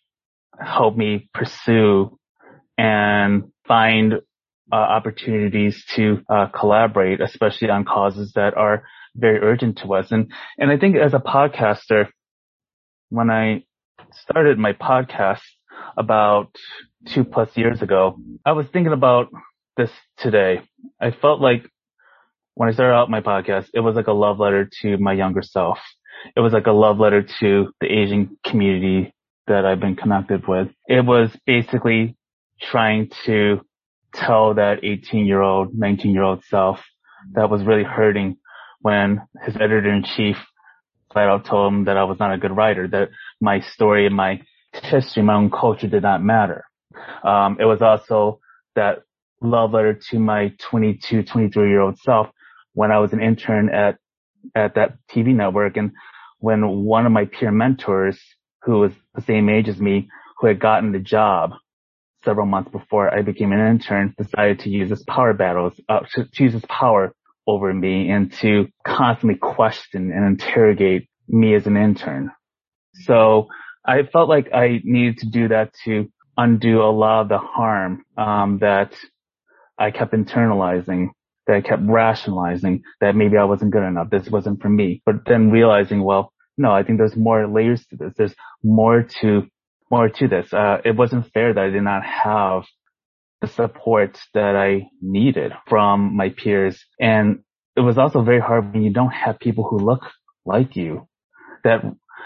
help 0.59 0.97
me 0.97 1.29
pursue 1.33 2.17
and 2.77 3.51
find 3.67 4.15
uh, 4.71 4.75
opportunities 4.75 5.83
to 5.95 6.21
uh, 6.29 6.47
collaborate, 6.47 7.21
especially 7.21 7.69
on 7.69 7.85
causes 7.85 8.31
that 8.35 8.55
are 8.55 8.83
very 9.15 9.39
urgent 9.39 9.79
to 9.79 9.93
us. 9.93 10.11
And 10.11 10.31
and 10.57 10.71
I 10.71 10.77
think 10.77 10.95
as 10.95 11.13
a 11.13 11.19
podcaster, 11.19 12.07
when 13.09 13.29
I 13.29 13.63
started 14.23 14.57
my 14.57 14.73
podcast 14.73 15.41
about 15.97 16.55
two 17.13 17.23
plus 17.23 17.49
years 17.55 17.81
ago, 17.81 18.19
I 18.45 18.53
was 18.53 18.65
thinking 18.71 18.93
about 18.93 19.27
this 19.77 19.91
today. 20.17 20.61
I 20.99 21.11
felt 21.11 21.41
like 21.41 21.69
when 22.55 22.69
I 22.69 22.73
started 22.73 22.93
out 22.93 23.09
my 23.09 23.21
podcast, 23.21 23.67
it 23.73 23.79
was 23.79 23.95
like 23.95 24.07
a 24.07 24.13
love 24.13 24.39
letter 24.39 24.69
to 24.81 24.97
my 24.97 25.13
younger 25.13 25.41
self. 25.41 25.77
It 26.35 26.39
was 26.39 26.53
like 26.53 26.67
a 26.67 26.71
love 26.71 26.99
letter 26.99 27.25
to 27.39 27.73
the 27.79 27.87
Asian 27.87 28.37
community 28.45 29.13
that 29.47 29.65
I've 29.65 29.79
been 29.79 29.95
connected 29.95 30.47
with. 30.47 30.67
It 30.87 31.05
was 31.05 31.35
basically 31.45 32.15
trying 32.61 33.09
to 33.25 33.61
tell 34.13 34.55
that 34.55 34.83
18 34.83 35.25
year 35.25 35.41
old, 35.41 35.73
19 35.73 36.11
year 36.11 36.23
old 36.23 36.43
self 36.45 36.79
that 37.33 37.49
was 37.49 37.63
really 37.63 37.83
hurting 37.83 38.37
when 38.81 39.21
his 39.45 39.55
editor 39.55 39.91
in 39.91 40.03
chief 40.03 40.37
flat 41.13 41.27
out 41.27 41.45
told 41.45 41.73
him 41.73 41.85
that 41.85 41.97
I 41.97 42.03
was 42.03 42.19
not 42.19 42.33
a 42.33 42.37
good 42.37 42.55
writer, 42.55 42.87
that 42.87 43.09
my 43.39 43.59
story 43.59 44.05
and 44.05 44.15
my 44.15 44.41
history, 44.73 45.23
my 45.23 45.35
own 45.35 45.51
culture 45.51 45.87
did 45.87 46.03
not 46.03 46.23
matter. 46.23 46.63
Um, 47.23 47.57
it 47.59 47.65
was 47.65 47.81
also 47.81 48.39
that 48.75 48.99
love 49.41 49.73
letter 49.73 49.99
to 50.09 50.19
my 50.19 50.53
22, 50.69 51.23
23 51.23 51.69
year 51.69 51.81
old 51.81 51.97
self 51.99 52.27
when 52.73 52.91
I 52.91 52.99
was 52.99 53.13
an 53.13 53.21
intern 53.21 53.69
at, 53.69 53.97
at 54.55 54.75
that 54.75 54.97
TV 55.09 55.35
network. 55.35 55.77
And 55.77 55.91
when 56.39 56.83
one 56.85 57.05
of 57.05 57.11
my 57.11 57.25
peer 57.25 57.51
mentors 57.51 58.19
who 58.63 58.79
was 58.79 58.91
the 59.15 59.21
same 59.21 59.49
age 59.49 59.67
as 59.67 59.79
me, 59.79 60.09
who 60.39 60.47
had 60.47 60.59
gotten 60.59 60.91
the 60.91 60.99
job 60.99 61.51
several 62.23 62.45
months 62.45 62.71
before 62.71 63.13
I 63.13 63.21
became 63.21 63.51
an 63.51 63.59
intern, 63.59 64.13
decided 64.17 64.59
to 64.59 64.69
use 64.69 64.89
his 64.89 65.03
power 65.03 65.33
battles, 65.33 65.73
uh, 65.89 66.01
to, 66.13 66.25
to 66.25 66.43
use 66.43 66.53
his 66.53 66.65
power 66.65 67.13
over 67.47 67.73
me 67.73 68.09
and 68.09 68.31
to 68.41 68.67
constantly 68.85 69.37
question 69.37 70.11
and 70.11 70.25
interrogate 70.25 71.09
me 71.27 71.55
as 71.55 71.65
an 71.65 71.77
intern. 71.77 72.31
So 72.93 73.47
I 73.85 74.03
felt 74.03 74.29
like 74.29 74.53
I 74.53 74.81
needed 74.83 75.19
to 75.19 75.29
do 75.29 75.47
that 75.47 75.73
to 75.85 76.11
undo 76.37 76.81
a 76.81 76.91
lot 76.91 77.21
of 77.21 77.29
the 77.29 77.37
harm 77.39 78.03
um, 78.17 78.59
that 78.59 78.93
I 79.77 79.91
kept 79.91 80.13
internalizing, 80.13 81.09
that 81.47 81.55
I 81.55 81.61
kept 81.61 81.81
rationalizing 81.85 82.83
that 82.99 83.15
maybe 83.15 83.37
I 83.37 83.43
wasn't 83.45 83.71
good 83.71 83.83
enough. 83.83 84.09
This 84.09 84.29
wasn't 84.29 84.61
for 84.61 84.69
me. 84.69 85.01
But 85.05 85.25
then 85.25 85.49
realizing, 85.49 86.03
well, 86.03 86.31
no, 86.57 86.71
I 86.71 86.83
think 86.83 86.99
there's 86.99 87.15
more 87.15 87.47
layers 87.47 87.85
to 87.87 87.95
this. 87.95 88.13
There's 88.15 88.35
more 88.63 89.03
to 89.21 89.47
more 89.91 90.09
to 90.09 90.27
this. 90.27 90.53
Uh, 90.53 90.77
it 90.85 90.95
wasn't 90.95 91.31
fair 91.33 91.53
that 91.53 91.63
I 91.63 91.69
did 91.69 91.83
not 91.83 92.03
have 92.05 92.63
the 93.41 93.47
support 93.47 94.17
that 94.33 94.55
I 94.55 94.87
needed 95.01 95.51
from 95.67 96.15
my 96.15 96.29
peers. 96.29 96.83
And 96.99 97.39
it 97.75 97.81
was 97.81 97.97
also 97.97 98.21
very 98.21 98.39
hard 98.39 98.73
when 98.73 98.83
you 98.83 98.93
don't 98.93 99.11
have 99.11 99.39
people 99.39 99.65
who 99.65 99.79
look 99.79 100.01
like 100.45 100.75
you 100.75 101.07
that, 101.63 101.81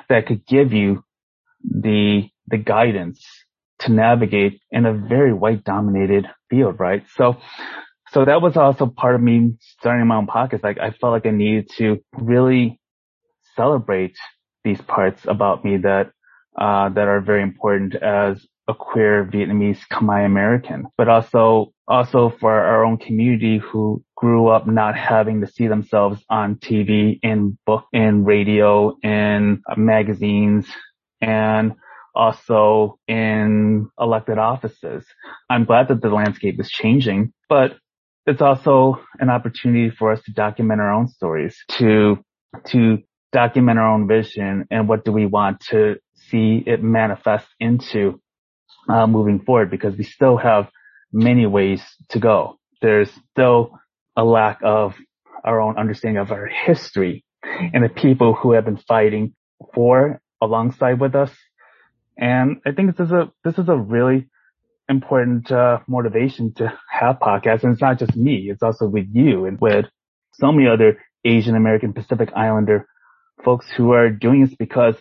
that 0.10 0.27
could 0.27 0.45
give 0.45 0.74
you 0.74 1.03
the, 1.63 2.29
the 2.48 2.57
guidance 2.57 3.25
to 3.79 3.91
navigate 3.91 4.62
in 4.72 4.86
a 4.86 4.93
very 4.93 5.34
white 5.34 5.63
dominated 5.63 6.27
field, 6.50 6.79
right? 6.79 7.03
So, 7.15 7.38
so 8.12 8.24
that 8.24 8.41
was 8.41 8.55
also 8.55 8.86
part 8.86 9.15
of 9.15 9.22
me 9.22 9.55
starting 9.60 10.07
my 10.07 10.17
own 10.17 10.27
podcast. 10.27 10.63
Like 10.63 10.79
I 10.79 10.91
felt 10.91 11.13
like 11.13 11.25
I 11.25 11.31
needed 11.31 11.69
to 11.77 11.98
really 12.13 12.79
celebrate 13.55 14.15
these 14.63 14.81
parts 14.81 15.22
about 15.27 15.65
me 15.65 15.77
that, 15.77 16.12
uh, 16.59 16.89
that 16.89 17.07
are 17.07 17.21
very 17.21 17.43
important 17.43 17.95
as 17.95 18.45
a 18.67 18.74
queer 18.74 19.25
Vietnamese 19.25 19.79
Khmer 19.91 20.25
American, 20.25 20.88
but 20.97 21.07
also, 21.07 21.74
also 21.88 22.33
for 22.39 22.51
our 22.51 22.83
own 22.83 22.97
community 22.97 23.59
who 23.59 24.03
grew 24.15 24.47
up 24.47 24.65
not 24.67 24.97
having 24.97 25.41
to 25.41 25.47
see 25.47 25.67
themselves 25.67 26.24
on 26.29 26.55
TV, 26.55 27.19
in 27.21 27.57
book, 27.65 27.85
in 27.93 28.24
radio, 28.24 28.95
in 29.03 29.62
magazines, 29.77 30.67
and 31.21 31.74
also 32.15 32.97
in 33.07 33.89
elected 34.00 34.38
offices. 34.38 35.05
I'm 35.50 35.65
glad 35.65 35.89
that 35.89 36.01
the 36.01 36.09
landscape 36.09 36.59
is 36.59 36.69
changing, 36.69 37.33
but 37.50 37.75
it's 38.25 38.41
also 38.41 39.00
an 39.19 39.29
opportunity 39.29 39.91
for 39.91 40.12
us 40.12 40.21
to 40.24 40.31
document 40.31 40.81
our 40.81 40.91
own 40.91 41.07
stories, 41.07 41.55
to, 41.74 42.17
to 42.67 43.00
document 43.31 43.77
our 43.77 43.93
own 43.93 44.07
vision 44.07 44.65
and 44.71 44.88
what 44.88 45.03
do 45.03 45.12
we 45.12 45.25
want 45.25 45.59
to 45.59 45.97
see 46.29 46.63
it 46.65 46.84
manifest 46.84 47.48
into 47.60 48.22
uh, 48.89 49.08
moving 49.08 49.39
forward 49.39 49.72
because 49.72 49.96
we 49.98 50.03
still 50.03 50.38
have 50.38 50.70
many 51.12 51.46
ways 51.46 51.82
to 52.10 52.20
go. 52.20 52.58
There's 52.82 53.10
still 53.32 53.72
a 54.15 54.24
lack 54.24 54.60
of 54.63 54.96
our 55.44 55.62
own 55.62 55.77
understanding 55.77 56.17
of 56.22 56.32
our 56.32 56.48
history 56.48 57.24
and 57.44 57.84
the 57.84 57.89
people 57.89 58.34
who 58.34 58.51
have 58.53 58.65
been 58.65 58.77
fighting 58.77 59.34
for 59.74 60.20
alongside 60.41 61.00
with 61.00 61.15
us. 61.15 61.32
And 62.17 62.58
I 62.65 62.72
think 62.72 62.96
this 62.96 63.08
is 63.08 63.12
a, 63.12 63.32
this 63.44 63.58
is 63.58 63.70
a 63.70 63.75
really 63.77 64.27
important, 64.88 65.51
uh, 65.51 65.79
motivation 65.88 66.53
to 66.55 66.77
have 66.89 67.17
podcasts. 67.20 67.63
And 67.63 67.74
it's 67.74 67.82
not 67.82 68.00
just 68.00 68.15
me. 68.15 68.48
It's 68.50 68.63
also 68.63 68.88
with 68.88 69.08
you 69.12 69.46
and 69.46 69.60
with 69.60 69.86
so 70.34 70.51
many 70.51 70.67
other 70.67 71.01
Asian 71.24 71.55
American 71.55 71.94
Pacific 71.94 72.29
Islander 72.36 72.88
folks 73.44 73.67
who 73.75 73.91
are 73.91 74.10
doing 74.10 74.46
this 74.46 74.55
because 74.55 74.96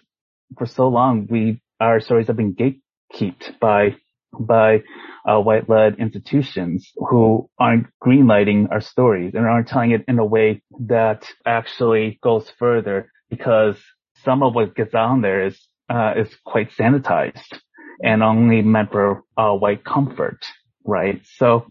for 0.56 0.66
so 0.66 0.88
long 0.88 1.26
we, 1.30 1.60
our 1.80 2.00
stories 2.00 2.26
have 2.28 2.36
been 2.36 2.54
gatekept 2.54 3.58
by, 3.60 3.96
by, 4.38 4.82
uh, 5.26 5.40
white-led 5.40 5.98
institutions 5.98 6.92
who 6.96 7.48
aren't 7.58 7.86
greenlighting 8.04 8.70
our 8.70 8.80
stories 8.80 9.34
and 9.34 9.46
aren't 9.46 9.68
telling 9.68 9.92
it 9.92 10.04
in 10.06 10.18
a 10.18 10.24
way 10.24 10.62
that 10.80 11.26
actually 11.46 12.18
goes 12.22 12.50
further 12.58 13.10
because 13.30 13.78
some 14.24 14.42
of 14.42 14.54
what 14.54 14.74
gets 14.74 14.94
on 14.94 15.22
there 15.22 15.46
is 15.46 15.58
uh, 15.90 16.14
is 16.16 16.28
quite 16.44 16.70
sanitized 16.72 17.60
and 18.02 18.22
only 18.22 18.62
meant 18.62 18.90
for 18.90 19.22
uh, 19.36 19.52
white 19.52 19.84
comfort, 19.84 20.44
right? 20.84 21.20
So 21.36 21.66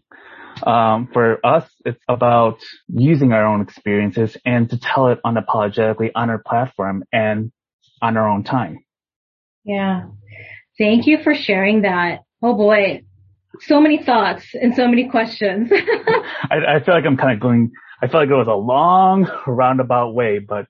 um, 0.62 1.08
for 1.12 1.44
us, 1.44 1.68
it's 1.84 2.02
about 2.08 2.60
using 2.88 3.32
our 3.32 3.44
own 3.44 3.60
experiences 3.60 4.36
and 4.44 4.70
to 4.70 4.78
tell 4.78 5.08
it 5.08 5.20
unapologetically 5.24 6.10
on 6.14 6.30
our 6.30 6.38
platform 6.38 7.04
and 7.12 7.50
on 8.04 8.18
our 8.18 8.28
own 8.28 8.44
time. 8.44 8.84
Yeah. 9.64 10.02
Thank 10.76 11.06
you 11.06 11.22
for 11.22 11.34
sharing 11.34 11.82
that. 11.82 12.20
Oh 12.42 12.54
boy. 12.54 13.02
So 13.60 13.80
many 13.80 14.02
thoughts 14.02 14.44
and 14.54 14.74
so 14.74 14.86
many 14.86 15.08
questions. 15.08 15.70
I, 16.50 16.76
I 16.76 16.84
feel 16.84 16.94
like 16.94 17.06
I'm 17.06 17.16
kind 17.16 17.32
of 17.32 17.40
going, 17.40 17.70
I 18.02 18.08
feel 18.08 18.20
like 18.20 18.28
it 18.28 18.34
was 18.34 18.48
a 18.48 18.54
long 18.54 19.30
roundabout 19.46 20.14
way, 20.14 20.38
but, 20.38 20.66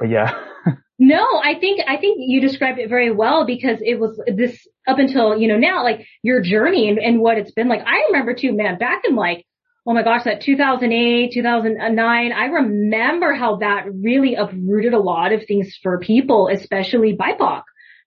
but 0.00 0.10
yeah. 0.10 0.34
No, 1.00 1.24
I 1.40 1.54
think, 1.60 1.80
I 1.86 1.96
think 1.96 2.16
you 2.18 2.40
described 2.40 2.80
it 2.80 2.88
very 2.88 3.12
well 3.12 3.46
because 3.46 3.78
it 3.80 4.00
was 4.00 4.20
this 4.26 4.66
up 4.84 4.98
until, 4.98 5.38
you 5.38 5.46
know, 5.46 5.56
now, 5.56 5.84
like 5.84 6.04
your 6.24 6.40
journey 6.40 6.88
and, 6.88 6.98
and 6.98 7.20
what 7.20 7.38
it's 7.38 7.52
been 7.52 7.68
like. 7.68 7.82
I 7.86 8.06
remember 8.08 8.34
too, 8.34 8.52
man, 8.52 8.78
back 8.78 9.02
in 9.08 9.14
like, 9.14 9.46
oh 9.88 9.94
my 9.94 10.02
gosh, 10.02 10.24
that 10.24 10.42
2008, 10.42 11.32
2009, 11.32 12.32
I 12.32 12.44
remember 12.44 13.32
how 13.32 13.56
that 13.56 13.86
really 13.90 14.34
uprooted 14.34 14.92
a 14.92 14.98
lot 14.98 15.32
of 15.32 15.46
things 15.46 15.78
for 15.82 15.98
people, 15.98 16.50
especially 16.52 17.16
BIPOC, 17.16 17.62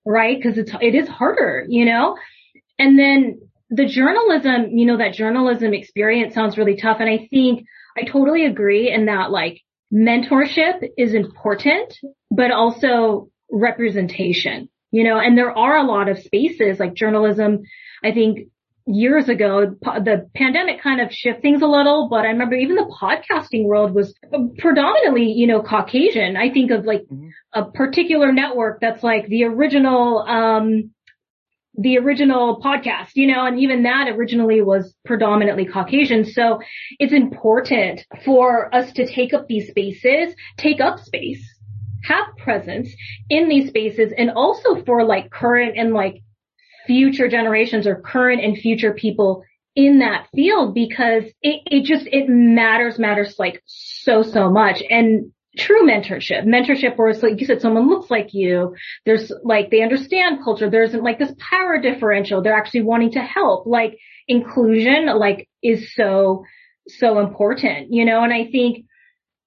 right? 0.05 0.41
Cause 0.41 0.59
it's, 0.59 0.71
it 0.79 0.93
is 0.93 1.07
harder, 1.07 1.65
you 1.67 1.85
know? 1.85 2.17
And 2.77 2.99
then 2.99 3.41
the 3.71 3.87
journalism, 3.87 4.77
you 4.77 4.85
know, 4.85 4.97
that 4.97 5.13
journalism 5.13 5.73
experience 5.73 6.35
sounds 6.35 6.55
really 6.55 6.75
tough. 6.75 6.97
And 6.99 7.09
I 7.09 7.27
think 7.31 7.65
I 7.97 8.03
totally 8.03 8.45
agree 8.45 8.91
in 8.91 9.07
that 9.07 9.31
like 9.31 9.59
mentorship 9.91 10.87
is 10.99 11.15
important, 11.15 11.97
but 12.29 12.51
also 12.51 13.31
representation, 13.51 14.69
you 14.91 15.03
know, 15.03 15.17
and 15.17 15.35
there 15.35 15.57
are 15.57 15.77
a 15.77 15.83
lot 15.83 16.09
of 16.09 16.19
spaces 16.19 16.79
like 16.79 16.93
journalism. 16.93 17.63
I 18.03 18.11
think 18.11 18.49
years 18.85 19.29
ago, 19.29 19.75
the 19.81 20.29
pandemic 20.35 20.81
kind 20.81 21.01
of 21.01 21.11
shift 21.11 21.41
things 21.41 21.61
a 21.61 21.67
little, 21.67 22.07
but 22.09 22.25
I 22.25 22.29
remember 22.29 22.55
even 22.55 22.75
the 22.75 22.93
podcasting 23.01 23.65
world 23.65 23.93
was 23.93 24.13
predominantly, 24.57 25.31
you 25.31 25.47
know, 25.47 25.61
Caucasian. 25.61 26.35
I 26.37 26.49
think 26.51 26.71
of 26.71 26.85
like 26.85 27.01
mm-hmm. 27.03 27.29
a 27.53 27.65
particular 27.65 28.31
network 28.31 28.81
that's 28.81 29.03
like 29.03 29.27
the 29.27 29.43
original, 29.43 30.19
um, 30.27 30.91
the 31.77 31.97
original 31.97 32.61
podcast, 32.61 33.11
you 33.15 33.27
know, 33.27 33.45
and 33.45 33.59
even 33.59 33.83
that 33.83 34.09
originally 34.09 34.61
was 34.61 34.93
predominantly 35.05 35.65
Caucasian. 35.65 36.25
So 36.25 36.59
it's 36.99 37.13
important 37.13 38.05
for 38.25 38.73
us 38.75 38.91
to 38.93 39.07
take 39.07 39.33
up 39.33 39.47
these 39.47 39.69
spaces, 39.69 40.35
take 40.57 40.81
up 40.81 40.99
space, 40.99 41.43
have 42.03 42.35
presence 42.37 42.89
in 43.29 43.47
these 43.47 43.69
spaces 43.69 44.11
and 44.17 44.31
also 44.31 44.83
for 44.83 45.03
like 45.03 45.29
current 45.29 45.77
and 45.77 45.93
like 45.93 46.21
future 46.87 47.27
generations 47.27 47.87
or 47.87 47.95
current 47.95 48.43
and 48.43 48.57
future 48.57 48.93
people 48.93 49.43
in 49.75 49.99
that 49.99 50.27
field 50.35 50.73
because 50.73 51.23
it, 51.41 51.61
it 51.65 51.83
just, 51.85 52.07
it 52.07 52.27
matters, 52.27 52.99
matters 52.99 53.35
like 53.39 53.61
so, 53.65 54.23
so 54.23 54.49
much. 54.49 54.83
And 54.89 55.31
true 55.57 55.87
mentorship, 55.87 56.45
mentorship 56.45 56.97
where 56.97 57.09
it's 57.09 57.23
like 57.23 57.39
you 57.39 57.45
said, 57.45 57.61
someone 57.61 57.89
looks 57.89 58.09
like 58.09 58.33
you. 58.33 58.75
There's 59.05 59.31
like, 59.43 59.69
they 59.69 59.81
understand 59.81 60.43
culture. 60.43 60.69
There 60.69 60.83
isn't 60.83 61.03
like 61.03 61.19
this 61.19 61.33
power 61.37 61.79
differential. 61.79 62.41
They're 62.41 62.57
actually 62.57 62.83
wanting 62.83 63.11
to 63.13 63.21
help. 63.21 63.65
Like 63.65 63.97
inclusion, 64.27 65.05
like 65.17 65.47
is 65.63 65.93
so, 65.93 66.43
so 66.87 67.19
important, 67.19 67.93
you 67.93 68.05
know, 68.05 68.23
and 68.23 68.33
I 68.33 68.45
think 68.51 68.85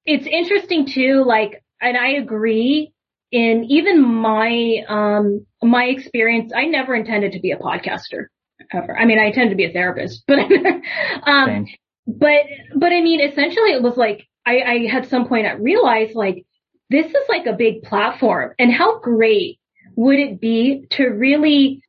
it's 0.06 0.26
interesting 0.26 0.86
too, 0.86 1.24
like, 1.26 1.62
and 1.80 1.96
I 1.96 2.12
agree 2.12 2.93
in 3.34 3.64
even 3.68 4.00
my, 4.00 4.84
um, 4.88 5.44
my 5.60 5.86
experience, 5.86 6.52
I 6.54 6.66
never 6.66 6.94
intended 6.94 7.32
to 7.32 7.40
be 7.40 7.50
a 7.50 7.58
podcaster 7.58 8.26
ever. 8.72 8.96
I 8.96 9.04
mean, 9.06 9.18
I 9.18 9.24
intended 9.24 9.50
to 9.50 9.56
be 9.56 9.64
a 9.64 9.72
therapist, 9.72 10.22
but, 10.28 10.38
um, 10.38 11.66
but, 12.06 12.42
but 12.76 12.92
I 12.92 13.00
mean, 13.00 13.20
essentially 13.20 13.72
it 13.72 13.82
was 13.82 13.96
like, 13.96 14.28
I, 14.46 14.60
I 14.60 14.86
had 14.86 15.08
some 15.08 15.26
point 15.26 15.46
I 15.46 15.54
realized 15.54 16.14
like, 16.14 16.46
this 16.90 17.06
is 17.06 17.28
like 17.28 17.46
a 17.46 17.54
big 17.54 17.82
platform 17.82 18.52
and 18.56 18.72
how 18.72 19.00
great 19.00 19.58
would 19.96 20.20
it 20.20 20.40
be 20.40 20.86
to 20.90 21.06
really 21.06 21.82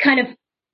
kind 0.00 0.20
of 0.20 0.26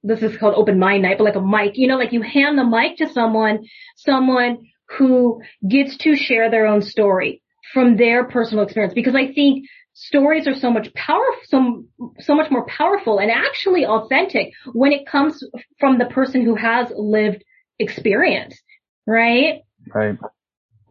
this 0.05 0.23
is 0.23 0.37
called 0.37 0.55
open 0.55 0.79
mind 0.79 1.03
night, 1.03 1.17
but 1.19 1.25
like 1.25 1.35
a 1.35 1.41
mic, 1.41 1.77
you 1.77 1.89
know, 1.89 1.97
like 1.97 2.13
you 2.13 2.21
hand 2.21 2.59
the 2.59 2.65
mic 2.65 2.99
to 2.99 3.11
someone, 3.13 3.65
someone 3.97 4.59
who 4.99 5.41
gets 5.67 5.97
to 5.97 6.15
share 6.15 6.51
their 6.51 6.67
own 6.67 6.83
story 6.83 7.43
from 7.73 7.97
their 7.97 8.25
personal 8.25 8.65
experience. 8.65 8.93
Because 8.93 9.15
I 9.15 9.33
think 9.33 9.67
stories 9.95 10.47
are 10.47 10.55
so 10.55 10.71
much 10.71 10.93
powerful, 10.95 11.41
so, 11.45 11.85
so 12.21 12.35
much 12.35 12.51
more 12.51 12.67
powerful 12.67 13.19
and 13.19 13.31
actually 13.31 13.87
authentic 13.87 14.53
when 14.73 14.93
it 14.93 15.07
comes 15.07 15.43
from 15.79 15.99
the 15.99 16.07
person 16.07 16.45
who 16.45 16.57
has 16.57 16.93
lived 16.97 17.45
experience, 17.79 18.61
right? 19.07 19.63
Right. 19.93 20.19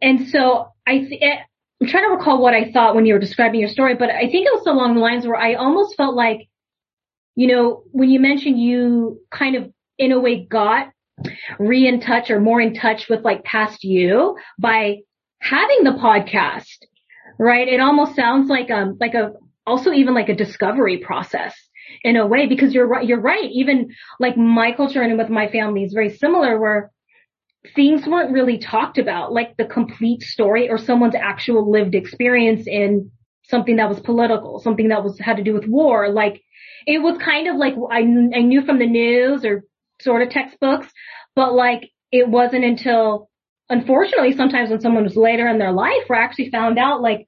And 0.02 0.28
so 0.28 0.68
I, 0.86 0.98
th- 0.98 1.22
eh, 1.22 1.36
I'm 1.80 1.88
trying 1.88 2.04
to 2.04 2.16
recall 2.16 2.40
what 2.40 2.54
I 2.54 2.70
thought 2.72 2.94
when 2.94 3.06
you 3.06 3.14
were 3.14 3.20
describing 3.20 3.60
your 3.60 3.68
story, 3.68 3.94
but 3.94 4.10
I 4.10 4.22
think 4.22 4.46
it 4.46 4.54
was 4.54 4.66
along 4.66 4.94
the 4.94 5.00
lines 5.00 5.26
where 5.26 5.36
I 5.36 5.54
almost 5.54 5.96
felt 5.96 6.14
like, 6.14 6.48
you 7.36 7.46
know, 7.46 7.82
when 7.90 8.10
you 8.10 8.20
mentioned 8.20 8.58
you 8.58 9.20
kind 9.30 9.56
of 9.56 9.72
in 9.98 10.12
a 10.12 10.20
way 10.20 10.44
got 10.44 10.88
re 11.58 11.86
in 11.86 12.00
touch 12.00 12.30
or 12.30 12.40
more 12.40 12.60
in 12.60 12.74
touch 12.74 13.08
with 13.08 13.24
like 13.24 13.44
past 13.44 13.84
you 13.84 14.36
by 14.58 14.98
having 15.40 15.84
the 15.84 15.90
podcast, 15.90 16.78
right? 17.38 17.68
It 17.68 17.80
almost 17.80 18.16
sounds 18.16 18.48
like 18.48 18.70
um 18.70 18.96
like 19.00 19.14
a 19.14 19.32
also 19.66 19.92
even 19.92 20.14
like 20.14 20.28
a 20.28 20.34
discovery 20.34 20.98
process 20.98 21.54
in 22.02 22.16
a 22.16 22.26
way 22.26 22.46
because 22.46 22.74
you're 22.74 22.86
right 22.86 23.06
you're 23.06 23.20
right 23.20 23.50
even 23.50 23.90
like 24.20 24.36
my 24.36 24.72
culture 24.72 25.02
and 25.02 25.16
with 25.16 25.28
my 25.28 25.48
family 25.48 25.84
is 25.84 25.92
very 25.92 26.10
similar 26.10 26.58
where 26.60 26.90
things 27.74 28.06
weren't 28.06 28.32
really 28.32 28.58
talked 28.58 28.98
about, 28.98 29.32
like 29.32 29.56
the 29.56 29.64
complete 29.64 30.22
story 30.22 30.68
or 30.68 30.78
someone's 30.78 31.14
actual 31.14 31.70
lived 31.70 31.94
experience 31.94 32.66
in 32.66 33.10
something 33.44 33.76
that 33.76 33.88
was 33.88 34.00
political, 34.00 34.60
something 34.60 34.88
that 34.88 35.02
was 35.02 35.18
had 35.18 35.36
to 35.36 35.42
do 35.42 35.54
with 35.54 35.66
war. 35.66 36.10
Like 36.10 36.42
it 36.86 36.98
was 36.98 37.16
kind 37.18 37.48
of 37.48 37.56
like 37.56 37.74
I, 37.90 38.00
I 38.00 38.42
knew 38.42 38.64
from 38.64 38.78
the 38.78 38.86
news 38.86 39.44
or 39.44 39.64
sort 40.00 40.22
of 40.22 40.30
textbooks, 40.30 40.88
but 41.34 41.54
like 41.54 41.90
it 42.12 42.28
wasn't 42.28 42.64
until 42.64 43.30
unfortunately 43.68 44.32
sometimes 44.36 44.70
when 44.70 44.80
someone 44.80 45.04
was 45.04 45.16
later 45.16 45.48
in 45.48 45.58
their 45.58 45.72
life 45.72 46.10
I 46.10 46.18
actually 46.18 46.50
found 46.50 46.78
out 46.78 47.00
like 47.00 47.26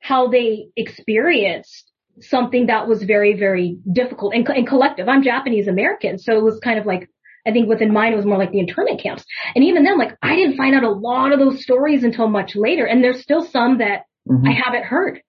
how 0.00 0.28
they 0.28 0.68
experienced 0.76 1.92
something 2.20 2.66
that 2.66 2.86
was 2.88 3.02
very, 3.02 3.34
very 3.34 3.78
difficult 3.90 4.34
and, 4.34 4.46
and 4.48 4.66
collective. 4.66 5.08
I'm 5.08 5.22
Japanese 5.22 5.68
American, 5.68 6.18
so 6.18 6.36
it 6.36 6.42
was 6.42 6.58
kind 6.60 6.78
of 6.78 6.86
like 6.86 7.08
I 7.46 7.50
think 7.50 7.68
within 7.68 7.92
mine 7.92 8.12
it 8.12 8.16
was 8.16 8.26
more 8.26 8.38
like 8.38 8.52
the 8.52 8.60
internment 8.60 9.00
camps. 9.00 9.24
And 9.54 9.64
even 9.64 9.82
then, 9.82 9.98
like 9.98 10.16
I 10.22 10.36
didn't 10.36 10.56
find 10.56 10.74
out 10.74 10.84
a 10.84 10.90
lot 10.90 11.32
of 11.32 11.40
those 11.40 11.62
stories 11.62 12.04
until 12.04 12.28
much 12.28 12.54
later. 12.54 12.86
And 12.86 13.02
there's 13.02 13.22
still 13.22 13.44
some 13.44 13.78
that 13.78 14.02
mm-hmm. 14.28 14.46
I 14.46 14.52
haven't 14.52 14.84
heard. 14.84 15.22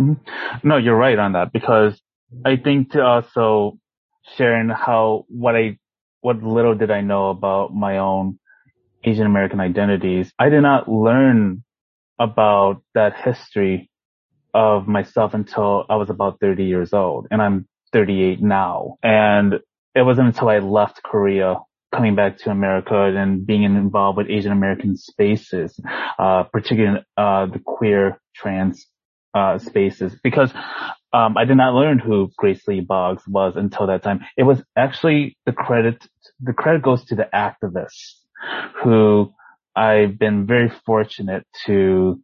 Mm-hmm. 0.00 0.68
No, 0.68 0.78
you're 0.78 0.96
right 0.96 1.18
on 1.18 1.32
that 1.32 1.52
because 1.52 2.00
I 2.44 2.56
think 2.56 2.92
to 2.92 3.02
also 3.02 3.78
sharing 4.36 4.70
how 4.70 5.26
what 5.28 5.54
I 5.54 5.78
what 6.20 6.42
little 6.42 6.74
did 6.74 6.90
I 6.90 7.02
know 7.02 7.28
about 7.28 7.74
my 7.74 7.98
own 7.98 8.38
Asian 9.04 9.26
American 9.26 9.60
identities, 9.60 10.32
I 10.38 10.48
did 10.48 10.62
not 10.62 10.88
learn 10.88 11.64
about 12.18 12.82
that 12.94 13.14
history 13.16 13.90
of 14.54 14.88
myself 14.88 15.34
until 15.34 15.84
I 15.88 15.96
was 15.96 16.10
about 16.10 16.40
30 16.40 16.64
years 16.64 16.92
old 16.92 17.28
and 17.30 17.40
I'm 17.40 17.68
38 17.92 18.42
now. 18.42 18.96
And 19.02 19.54
it 19.94 20.02
wasn't 20.02 20.28
until 20.28 20.48
I 20.48 20.58
left 20.58 21.02
Korea 21.02 21.56
coming 21.94 22.14
back 22.14 22.38
to 22.38 22.50
America 22.50 22.94
and 23.16 23.46
being 23.46 23.62
involved 23.62 24.18
with 24.18 24.28
Asian 24.28 24.52
American 24.52 24.96
spaces, 24.96 25.78
uh, 26.18 26.44
particularly 26.44 27.00
uh, 27.16 27.46
the 27.46 27.60
queer 27.64 28.20
trans 28.34 28.86
uh, 29.34 29.58
spaces, 29.58 30.14
because 30.22 30.52
um, 31.12 31.36
I 31.36 31.44
did 31.44 31.56
not 31.56 31.74
learn 31.74 31.98
who 31.98 32.30
Grace 32.36 32.66
Lee 32.68 32.80
Boggs 32.80 33.22
was 33.26 33.54
until 33.56 33.86
that 33.86 34.02
time. 34.02 34.20
It 34.36 34.42
was 34.42 34.62
actually 34.76 35.38
the 35.46 35.52
credit. 35.52 36.06
The 36.40 36.52
credit 36.52 36.82
goes 36.82 37.04
to 37.06 37.14
the 37.14 37.28
activists 37.32 38.18
who 38.82 39.32
I've 39.74 40.18
been 40.18 40.46
very 40.46 40.70
fortunate 40.84 41.46
to 41.66 42.20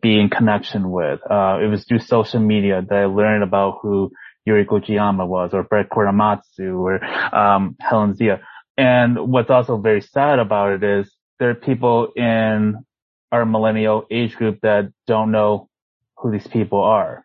be 0.00 0.18
in 0.18 0.28
connection 0.28 0.90
with. 0.90 1.20
Uh, 1.30 1.58
it 1.62 1.66
was 1.66 1.84
through 1.84 2.00
social 2.00 2.40
media 2.40 2.82
that 2.88 2.96
I 2.96 3.04
learned 3.06 3.42
about 3.42 3.78
who 3.82 4.10
Yuri 4.44 4.66
Kochiyama 4.66 5.26
was, 5.26 5.50
or 5.52 5.64
Fred 5.64 5.88
Korematsu, 5.88 6.78
or 6.78 7.04
um, 7.34 7.76
Helen 7.80 8.14
Zia. 8.14 8.40
And 8.76 9.32
what's 9.32 9.50
also 9.50 9.76
very 9.76 10.00
sad 10.00 10.38
about 10.38 10.72
it 10.72 10.82
is 10.82 11.14
there 11.38 11.50
are 11.50 11.54
people 11.54 12.12
in 12.16 12.84
our 13.32 13.44
millennial 13.44 14.06
age 14.10 14.36
group 14.36 14.60
that 14.62 14.92
don't 15.06 15.30
know 15.30 15.68
who 16.16 16.30
these 16.30 16.46
people 16.46 16.82
are, 16.82 17.24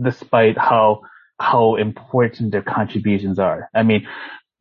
despite 0.00 0.58
how 0.58 1.02
how 1.38 1.76
important 1.76 2.52
their 2.52 2.62
contributions 2.62 3.38
are. 3.38 3.68
I 3.74 3.82
mean, 3.82 4.06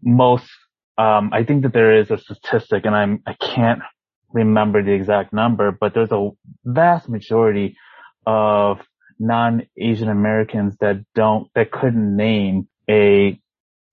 most 0.02 0.50
um, 0.98 1.32
I 1.34 1.44
think 1.44 1.64
that 1.64 1.74
there 1.74 2.00
is 2.00 2.12
a 2.12 2.18
statistic, 2.18 2.86
and 2.86 2.96
I'm 2.96 3.24
I 3.26 3.34
can't 3.34 3.82
remember 4.34 4.84
the 4.84 4.92
exact 4.92 5.32
number, 5.32 5.72
but 5.72 5.94
there's 5.94 6.12
a 6.12 6.30
vast 6.66 7.08
majority 7.08 7.78
of 8.26 8.80
non-Asian 9.20 10.10
Americans 10.10 10.76
that 10.80 11.06
don't, 11.16 11.50
that 11.56 11.72
couldn't 11.72 12.16
name 12.16 12.68
a, 12.90 13.40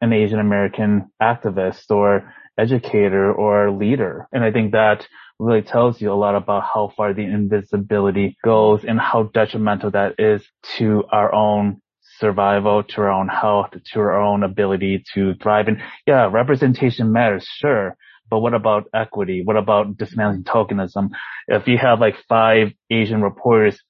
an 0.01 0.13
Asian 0.13 0.41
American 0.41 1.11
activist 1.23 1.91
or 1.91 2.33
educator 2.59 3.33
or 3.33 3.71
leader. 3.71 4.27
And 4.33 4.43
I 4.43 4.51
think 4.51 4.73
that 4.73 5.07
really 5.39 5.63
tells 5.63 6.01
you 6.01 6.13
a 6.13 6.15
lot 6.15 6.35
about 6.35 6.65
how 6.65 6.93
far 6.97 7.15
the 7.15 7.23
invisibility 7.23 8.37
goes 8.45 8.85
and 8.85 9.01
how 9.01 9.25
detrimental 9.25 9.91
that 9.93 10.17
is 10.19 10.47
to 10.77 11.05
our 11.11 11.35
own 11.35 11.81
survival, 12.21 12.83
to 12.83 13.01
our 13.01 13.11
own 13.11 13.29
health, 13.29 13.71
to 13.93 14.01
our 14.01 14.21
own 14.21 14.43
ability 14.43 15.03
to 15.15 15.35
thrive. 15.43 15.69
And 15.69 15.79
yeah, 16.07 16.29
representation 16.31 17.13
matters, 17.13 17.49
sure. 17.59 17.97
But 18.29 18.41
what 18.41 18.55
about 18.55 18.85
equity? 18.95 19.43
What 19.45 19.57
about 19.57 19.97
dismantling 19.97 20.45
tokenism? 20.45 21.09
If 21.49 21.67
you 21.67 21.79
have 21.79 21.99
like 21.99 22.15
five 22.29 22.69
Asian 22.89 23.23
reporters 23.23 23.81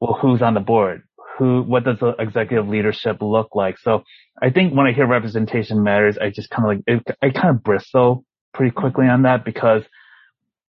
well, 0.00 0.18
who's 0.20 0.40
on 0.40 0.54
the 0.54 0.60
board? 0.60 1.02
who, 1.40 1.62
what 1.62 1.84
does 1.84 1.98
the 1.98 2.14
executive 2.18 2.68
leadership 2.68 3.16
look 3.22 3.54
like? 3.54 3.78
So 3.78 4.04
I 4.40 4.50
think 4.50 4.74
when 4.74 4.86
I 4.86 4.92
hear 4.92 5.06
representation 5.06 5.82
matters, 5.82 6.18
I 6.18 6.28
just 6.28 6.50
kind 6.50 6.64
of 6.64 6.76
like, 6.76 6.84
it, 6.86 7.16
I 7.22 7.30
kind 7.30 7.56
of 7.56 7.62
bristle 7.62 8.26
pretty 8.52 8.72
quickly 8.72 9.06
on 9.06 9.22
that 9.22 9.42
because 9.42 9.82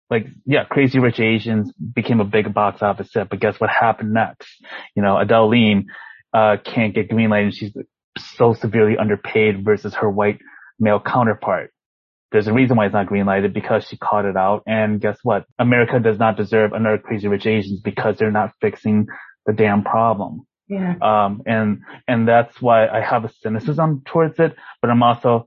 like, 0.08 0.26
yeah, 0.46 0.64
Crazy 0.64 0.98
Rich 0.98 1.20
Asians 1.20 1.70
became 1.74 2.20
a 2.20 2.24
big 2.24 2.54
box 2.54 2.80
office 2.80 3.10
hit, 3.12 3.28
but 3.28 3.40
guess 3.40 3.60
what 3.60 3.68
happened 3.68 4.14
next? 4.14 4.48
You 4.96 5.02
know, 5.02 5.18
Adele 5.18 5.50
Lim, 5.50 5.84
uh, 6.34 6.56
can't 6.64 6.94
get 6.94 7.08
green 7.08 7.30
light 7.30 7.44
and 7.44 7.54
she's 7.54 7.72
so 8.18 8.54
severely 8.54 8.96
underpaid 8.98 9.64
versus 9.64 9.94
her 9.94 10.10
white 10.10 10.40
male 10.78 11.00
counterpart. 11.00 11.70
There's 12.32 12.48
a 12.48 12.52
reason 12.52 12.76
why 12.76 12.86
it's 12.86 12.92
not 12.92 13.06
green 13.06 13.26
lighted 13.26 13.54
because 13.54 13.86
she 13.86 13.96
caught 13.96 14.24
it 14.24 14.36
out. 14.36 14.64
And 14.66 15.00
guess 15.00 15.18
what? 15.22 15.44
America 15.58 16.00
does 16.00 16.18
not 16.18 16.36
deserve 16.36 16.72
another 16.72 16.98
Crazy 16.98 17.28
Rich 17.28 17.46
Asians 17.46 17.80
because 17.80 18.16
they're 18.18 18.32
not 18.32 18.50
fixing 18.60 19.06
the 19.46 19.52
damn 19.52 19.84
problem. 19.84 20.40
Yeah. 20.68 20.94
Um, 21.00 21.42
and, 21.46 21.82
and 22.08 22.26
that's 22.26 22.60
why 22.60 22.88
I 22.88 23.00
have 23.00 23.24
a 23.24 23.30
cynicism 23.40 24.02
towards 24.04 24.40
it, 24.40 24.56
but 24.80 24.90
I'm 24.90 25.02
also 25.02 25.46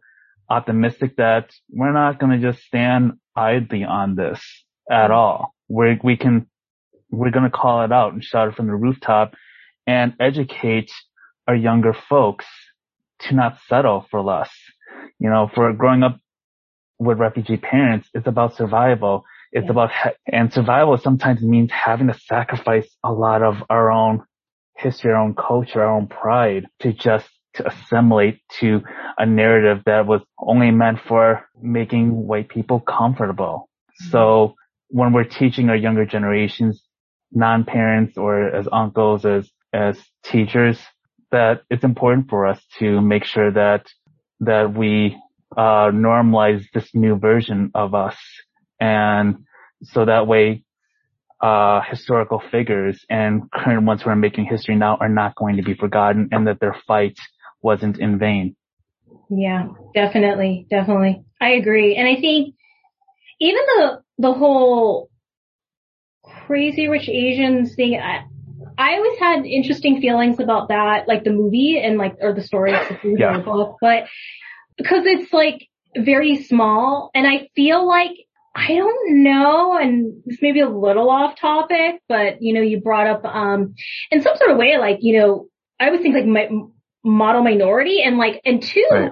optimistic 0.49 1.17
that 1.17 1.51
we're 1.69 1.91
not 1.91 2.19
going 2.19 2.39
to 2.39 2.51
just 2.51 2.63
stand 2.65 3.13
idly 3.35 3.83
on 3.83 4.15
this 4.15 4.39
at 4.89 5.11
all. 5.11 5.53
we 5.67 5.99
we 6.01 6.15
can, 6.15 6.47
we're 7.09 7.31
going 7.31 7.43
to 7.43 7.49
call 7.49 7.83
it 7.83 7.91
out 7.91 8.13
and 8.13 8.23
shout 8.23 8.47
it 8.47 8.55
from 8.55 8.67
the 8.67 8.75
rooftop 8.75 9.33
and 9.87 10.13
educate 10.19 10.91
our 11.47 11.55
younger 11.55 11.93
folks 11.93 12.45
to 13.21 13.33
not 13.33 13.57
settle 13.67 14.05
for 14.11 14.21
less. 14.21 14.51
You 15.17 15.29
know, 15.29 15.49
for 15.53 15.73
growing 15.73 16.03
up 16.03 16.19
with 16.99 17.17
refugee 17.17 17.57
parents, 17.57 18.09
it's 18.13 18.27
about 18.27 18.55
survival. 18.55 19.23
It's 19.51 19.65
yeah. 19.65 19.71
about, 19.71 19.91
and 20.31 20.51
survival 20.51 20.97
sometimes 20.97 21.41
means 21.41 21.71
having 21.71 22.07
to 22.07 22.13
sacrifice 22.13 22.87
a 23.03 23.11
lot 23.11 23.41
of 23.41 23.55
our 23.69 23.89
own 23.89 24.23
history, 24.75 25.11
our 25.11 25.17
own 25.17 25.33
culture, 25.33 25.81
our 25.81 25.95
own 25.95 26.07
pride 26.07 26.67
to 26.81 26.93
just 26.93 27.27
to 27.55 27.67
assimilate 27.67 28.39
to 28.59 28.81
a 29.17 29.25
narrative 29.25 29.83
that 29.85 30.05
was 30.05 30.21
only 30.37 30.69
meant 30.69 30.99
for 31.07 31.47
making 31.59 32.27
white 32.27 32.49
people 32.49 32.79
comfortable. 32.79 33.69
Mm-hmm. 33.89 34.11
So 34.11 34.55
when 34.89 35.13
we're 35.13 35.23
teaching 35.23 35.69
our 35.69 35.75
younger 35.75 36.05
generations, 36.05 36.83
non-parents 37.31 38.17
or 38.17 38.47
as 38.47 38.67
uncles, 38.71 39.25
as, 39.25 39.49
as 39.77 39.97
teachers, 40.23 40.79
that 41.31 41.61
it's 41.69 41.83
important 41.83 42.29
for 42.29 42.47
us 42.47 42.59
to 42.79 43.01
make 43.01 43.25
sure 43.25 43.51
that, 43.51 43.85
that 44.39 44.73
we, 44.73 45.17
uh, 45.55 45.91
normalize 45.91 46.63
this 46.73 46.89
new 46.93 47.17
version 47.17 47.71
of 47.73 47.93
us. 47.93 48.17
And 48.79 49.45
so 49.83 50.05
that 50.05 50.27
way, 50.27 50.63
uh, 51.41 51.81
historical 51.81 52.41
figures 52.51 53.05
and 53.09 53.43
current 53.51 53.85
ones 53.85 54.01
who 54.01 54.09
are 54.09 54.15
making 54.15 54.45
history 54.45 54.75
now 54.75 54.97
are 54.99 55.09
not 55.09 55.35
going 55.35 55.57
to 55.57 55.63
be 55.63 55.75
forgotten 55.75 56.29
and 56.31 56.47
that 56.47 56.59
their 56.59 56.75
fight 56.87 57.17
wasn't 57.61 57.99
in 57.99 58.17
vain. 58.17 58.55
Yeah, 59.29 59.67
definitely, 59.93 60.65
definitely. 60.69 61.23
I 61.39 61.49
agree. 61.51 61.95
And 61.95 62.07
I 62.07 62.15
think 62.19 62.55
even 63.39 63.61
the, 63.77 64.01
the 64.17 64.33
whole 64.33 65.09
crazy 66.47 66.87
rich 66.87 67.07
Asians 67.07 67.75
thing, 67.75 67.99
I, 67.99 68.25
I 68.77 68.95
always 68.95 69.19
had 69.19 69.45
interesting 69.45 70.01
feelings 70.01 70.39
about 70.39 70.69
that, 70.69 71.07
like 71.07 71.23
the 71.23 71.31
movie 71.31 71.79
and 71.83 71.97
like, 71.97 72.17
or 72.21 72.33
the 72.33 72.43
story, 72.43 72.73
of 72.73 72.87
the 73.03 73.15
yeah. 73.17 73.39
book, 73.39 73.77
but 73.81 74.07
because 74.77 75.03
it's 75.05 75.33
like 75.33 75.67
very 75.95 76.43
small 76.43 77.09
and 77.15 77.25
I 77.27 77.49
feel 77.55 77.87
like 77.87 78.11
I 78.55 78.69
don't 78.69 79.23
know, 79.23 79.77
and 79.77 80.23
this 80.25 80.41
may 80.41 80.51
be 80.51 80.61
a 80.61 80.69
little 80.69 81.11
off 81.11 81.39
topic, 81.39 82.01
but 82.09 82.41
you 82.41 82.55
know, 82.55 82.61
you 82.61 82.81
brought 82.81 83.05
up, 83.05 83.23
um, 83.23 83.75
in 84.09 84.23
some 84.23 84.35
sort 84.35 84.49
of 84.49 84.57
way, 84.57 84.77
like, 84.79 84.97
you 85.01 85.19
know, 85.19 85.47
I 85.79 85.87
always 85.87 86.01
think 86.01 86.15
like 86.15 86.25
my, 86.25 86.49
model 87.03 87.43
minority 87.43 88.01
and 88.03 88.17
like, 88.17 88.41
and 88.45 88.61
two, 88.61 88.85
right. 88.91 89.11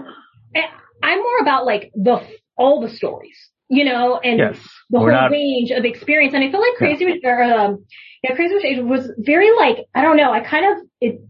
I'm 1.03 1.19
more 1.19 1.39
about 1.41 1.65
like 1.65 1.91
the, 1.93 2.25
all 2.57 2.81
the 2.81 2.89
stories, 2.89 3.37
you 3.69 3.85
know, 3.85 4.19
and 4.19 4.39
yes. 4.39 4.57
the 4.89 4.99
We're 4.99 5.11
whole 5.11 5.21
not... 5.21 5.31
range 5.31 5.71
of 5.71 5.85
experience. 5.85 6.33
And 6.33 6.43
I 6.43 6.51
feel 6.51 6.61
like 6.61 6.75
Crazy 6.77 7.05
yeah. 7.21 7.29
or, 7.29 7.43
um, 7.43 7.85
yeah, 8.23 8.35
Crazy 8.35 8.53
Rich 8.53 8.65
Asians 8.65 8.89
was 8.89 9.11
very 9.17 9.55
like, 9.55 9.85
I 9.93 10.01
don't 10.01 10.17
know, 10.17 10.31
I 10.31 10.41
kind 10.41 10.65
of, 10.65 10.87
it, 11.01 11.21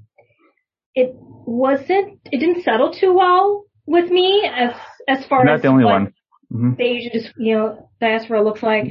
it 0.93 1.11
wasn't, 1.15 2.19
it 2.31 2.39
didn't 2.39 2.63
settle 2.63 2.93
too 2.93 3.13
well 3.13 3.65
with 3.85 4.09
me 4.09 4.49
as, 4.51 4.73
as 5.07 5.25
far 5.25 5.43
not 5.43 5.55
as 5.55 5.61
the 5.61 5.67
only 5.67 5.85
one. 5.85 6.13
Mm-hmm. 6.53 6.75
the 6.77 6.83
Asian, 6.83 7.33
you 7.37 7.55
know, 7.55 7.89
diaspora 7.99 8.43
looks 8.43 8.61
like. 8.61 8.85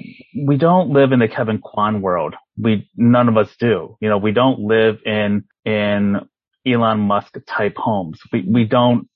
We 0.46 0.56
don't 0.56 0.90
live 0.90 1.12
in 1.12 1.20
the 1.20 1.28
Kevin 1.28 1.58
Kwan 1.58 2.02
world. 2.02 2.34
We, 2.60 2.90
none 2.96 3.28
of 3.28 3.36
us 3.36 3.48
do. 3.58 3.96
You 4.00 4.08
know, 4.08 4.18
we 4.18 4.32
don't 4.32 4.60
live 4.60 4.96
in, 5.06 5.44
in 5.64 6.16
Elon 6.66 7.00
Musk 7.00 7.36
type 7.46 7.76
homes. 7.76 8.20
We, 8.32 8.44
we 8.46 8.64
don't, 8.64 9.08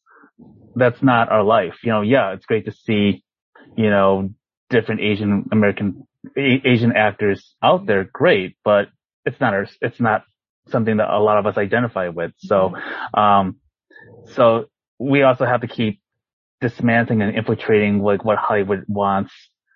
that's 0.77 1.03
not 1.03 1.31
our 1.31 1.43
life. 1.43 1.75
You 1.83 1.93
know, 1.93 2.03
yeah, 2.03 2.33
it's 2.33 2.47
great 2.47 2.67
to 2.67 2.73
see, 2.73 3.25
you 3.79 3.91
know, 3.91 4.31
different 4.71 5.01
Asian 5.01 5.49
American, 5.53 6.05
A- 6.37 6.63
Asian 6.65 6.93
actors 6.97 7.55
out 7.63 7.87
there. 7.87 8.03
Great, 8.13 8.57
but 8.65 8.89
it's 9.25 9.41
not 9.41 9.55
our, 9.55 9.67
it's 9.81 10.01
not 10.01 10.25
something 10.69 10.97
that 10.97 11.09
a 11.09 11.21
lot 11.21 11.39
of 11.39 11.47
us 11.47 11.57
identify 11.57 12.09
with. 12.09 12.33
So, 12.39 12.75
um, 13.15 13.59
so 14.35 14.67
we 14.99 15.23
also 15.23 15.47
have 15.47 15.61
to 15.61 15.69
keep 15.69 16.01
dismantling 16.61 17.23
and 17.23 17.37
infiltrating 17.37 18.03
like 18.03 18.25
what 18.25 18.37
Hollywood 18.37 18.85
wants 18.89 19.33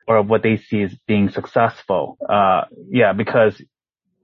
or 0.08 0.20
what 0.20 0.42
they 0.42 0.56
see 0.56 0.82
as 0.82 0.92
being 1.06 1.30
successful. 1.30 2.18
Uh, 2.28 2.62
yeah, 2.90 3.12
because 3.12 3.62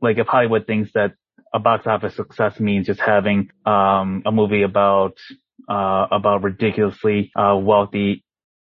like 0.02 0.18
if 0.18 0.26
Hollywood 0.26 0.66
thinks 0.66 0.90
that 0.94 1.12
a 1.54 1.60
box 1.60 1.86
office 1.86 2.16
success 2.16 2.58
means 2.58 2.88
just 2.88 3.00
having 3.00 3.50
um, 3.64 4.24
a 4.26 4.32
movie 4.32 4.64
about 4.64 5.18
uh, 5.68 6.08
about 6.10 6.42
ridiculously 6.42 7.30
uh, 7.36 7.56
wealthy 7.56 8.24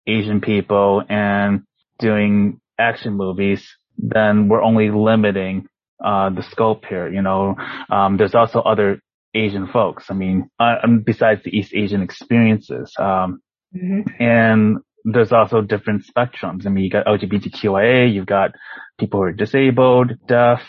Asian 0.08 0.42
people 0.42 1.04
and 1.10 1.62
doing 2.00 2.60
action 2.80 3.14
movies, 3.14 3.68
then 3.98 4.48
we're 4.48 4.64
only 4.64 4.90
limiting 4.90 5.68
uh, 6.04 6.30
the 6.30 6.44
scope 6.44 6.86
here. 6.86 7.08
You 7.08 7.22
know, 7.22 7.56
um, 7.90 8.18
there's 8.18 8.36
also 8.36 8.60
other 8.62 9.00
Asian 9.34 9.68
folks. 9.68 10.06
I 10.10 10.14
mean, 10.14 10.50
uh, 10.60 10.76
besides 11.04 11.44
the 11.44 11.56
East 11.56 11.74
Asian 11.74 12.02
experiences, 12.02 12.94
um, 12.98 13.42
mm-hmm. 13.76 14.02
and 14.22 14.78
there's 15.04 15.32
also 15.32 15.62
different 15.62 16.04
spectrums. 16.06 16.66
I 16.66 16.70
mean, 16.70 16.84
you 16.84 16.90
got 16.90 17.06
LGBTQIA, 17.06 18.14
you've 18.14 18.26
got 18.26 18.52
people 19.00 19.20
who 19.20 19.26
are 19.26 19.32
disabled, 19.32 20.14
deaf, 20.28 20.62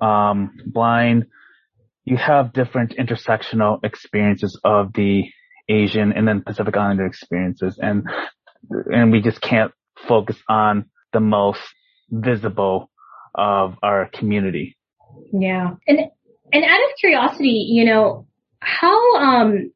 um, 0.00 0.56
blind, 0.66 1.26
you 2.04 2.16
have 2.16 2.52
different 2.52 2.94
intersectional 2.96 3.82
experiences 3.82 4.58
of 4.64 4.92
the 4.92 5.24
Asian 5.68 6.12
and 6.12 6.28
then 6.28 6.42
Pacific 6.42 6.76
Islander 6.76 7.06
experiences 7.06 7.78
and, 7.80 8.06
and 8.70 9.12
we 9.12 9.20
just 9.20 9.40
can't 9.40 9.72
focus 10.08 10.36
on 10.48 10.86
the 11.12 11.20
most 11.20 11.60
visible 12.10 12.90
of 13.34 13.76
our 13.82 14.08
community. 14.12 14.76
Yeah. 15.32 15.74
And, 15.86 16.00
and 16.52 16.64
out 16.64 16.80
of 16.90 16.96
curiosity, 16.98 17.66
you 17.68 17.84
know, 17.84 18.26
how, 18.60 19.16
um, 19.16 19.72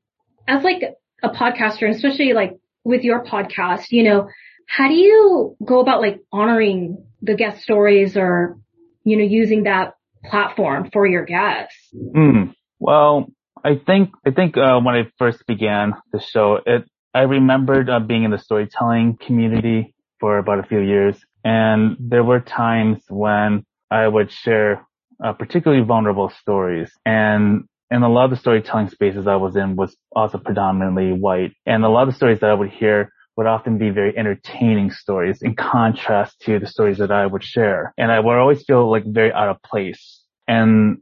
as 0.47 0.65
like 0.65 0.83
a 1.23 1.29
podcaster, 1.29 1.89
especially 1.89 2.33
like 2.33 2.59
with 2.85 3.03
your 3.03 3.25
podcast, 3.25 3.87
you 3.91 4.03
know, 4.03 4.29
how 4.67 4.89
do 4.89 4.95
you 4.95 5.57
go 5.65 5.81
about 5.81 6.01
like 6.01 6.21
honoring 6.33 7.05
the 7.23 7.35
guest 7.35 7.63
stories 7.63 8.17
or, 8.17 8.59
you 9.05 9.17
know, 9.17 9.25
using 9.25 9.65
that 9.65 9.95
platform 10.25 10.91
for 10.93 11.07
your 11.07 11.25
guests? 11.25 11.77
Mm, 11.95 12.55
well, 12.79 13.27
I 13.65 13.81
think 13.85 14.11
I 14.27 14.31
think 14.31 14.57
uh, 14.57 14.79
when 14.81 14.95
I 14.95 15.11
first 15.19 15.47
began 15.47 15.95
the 16.13 16.21
show, 16.21 16.59
it 16.65 16.85
I 17.15 17.23
remembered 17.23 17.89
uh, 17.91 18.01
being 18.01 18.25
in 18.25 18.31
the 18.31 18.39
storytelling 18.39 19.19
community 19.25 19.95
for 20.21 20.39
about 20.39 20.59
a 20.59 20.63
few 20.65 20.81
years, 20.81 21.17
and 21.45 21.97
there 21.99 22.25
were 22.25 22.41
times 22.41 23.03
when 23.09 23.65
I 23.91 24.09
would 24.09 24.31
share 24.31 24.87
uh, 25.25 25.33
particularly 25.33 25.85
vulnerable 25.85 26.31
stories, 26.31 26.91
and 27.05 27.65
and 27.91 28.05
a 28.05 28.09
lot 28.09 28.25
of 28.27 28.31
the 28.31 28.37
storytelling 28.37 28.91
spaces 28.91 29.27
I 29.27 29.37
was 29.37 29.57
in 29.57 29.75
was 29.77 29.97
also 30.15 30.39
predominantly 30.39 31.13
white, 31.13 31.53
and 31.67 31.85
a 31.85 31.89
lot 31.89 32.03
of 32.03 32.11
the 32.11 32.17
stories 32.17 32.41
that 32.41 32.51
I 32.51 32.55
would 32.55 32.71
hear 32.71 33.11
would 33.39 33.47
often 33.47 33.79
be 33.79 33.91
very 33.91 34.17
entertaining 34.19 34.91
stories 34.91 35.43
in 35.43 35.55
contrast 35.55 36.41
to 36.41 36.59
the 36.59 36.67
stories 36.67 36.99
that 36.99 37.13
I 37.13 37.25
would 37.25 37.45
share. 37.45 37.95
And 37.97 38.11
I 38.11 38.19
would 38.19 38.37
always 38.37 38.65
feel 38.65 38.91
like 38.91 39.05
very 39.07 39.33
out 39.33 39.49
of 39.49 39.63
place. 39.63 40.25
And 40.49 40.99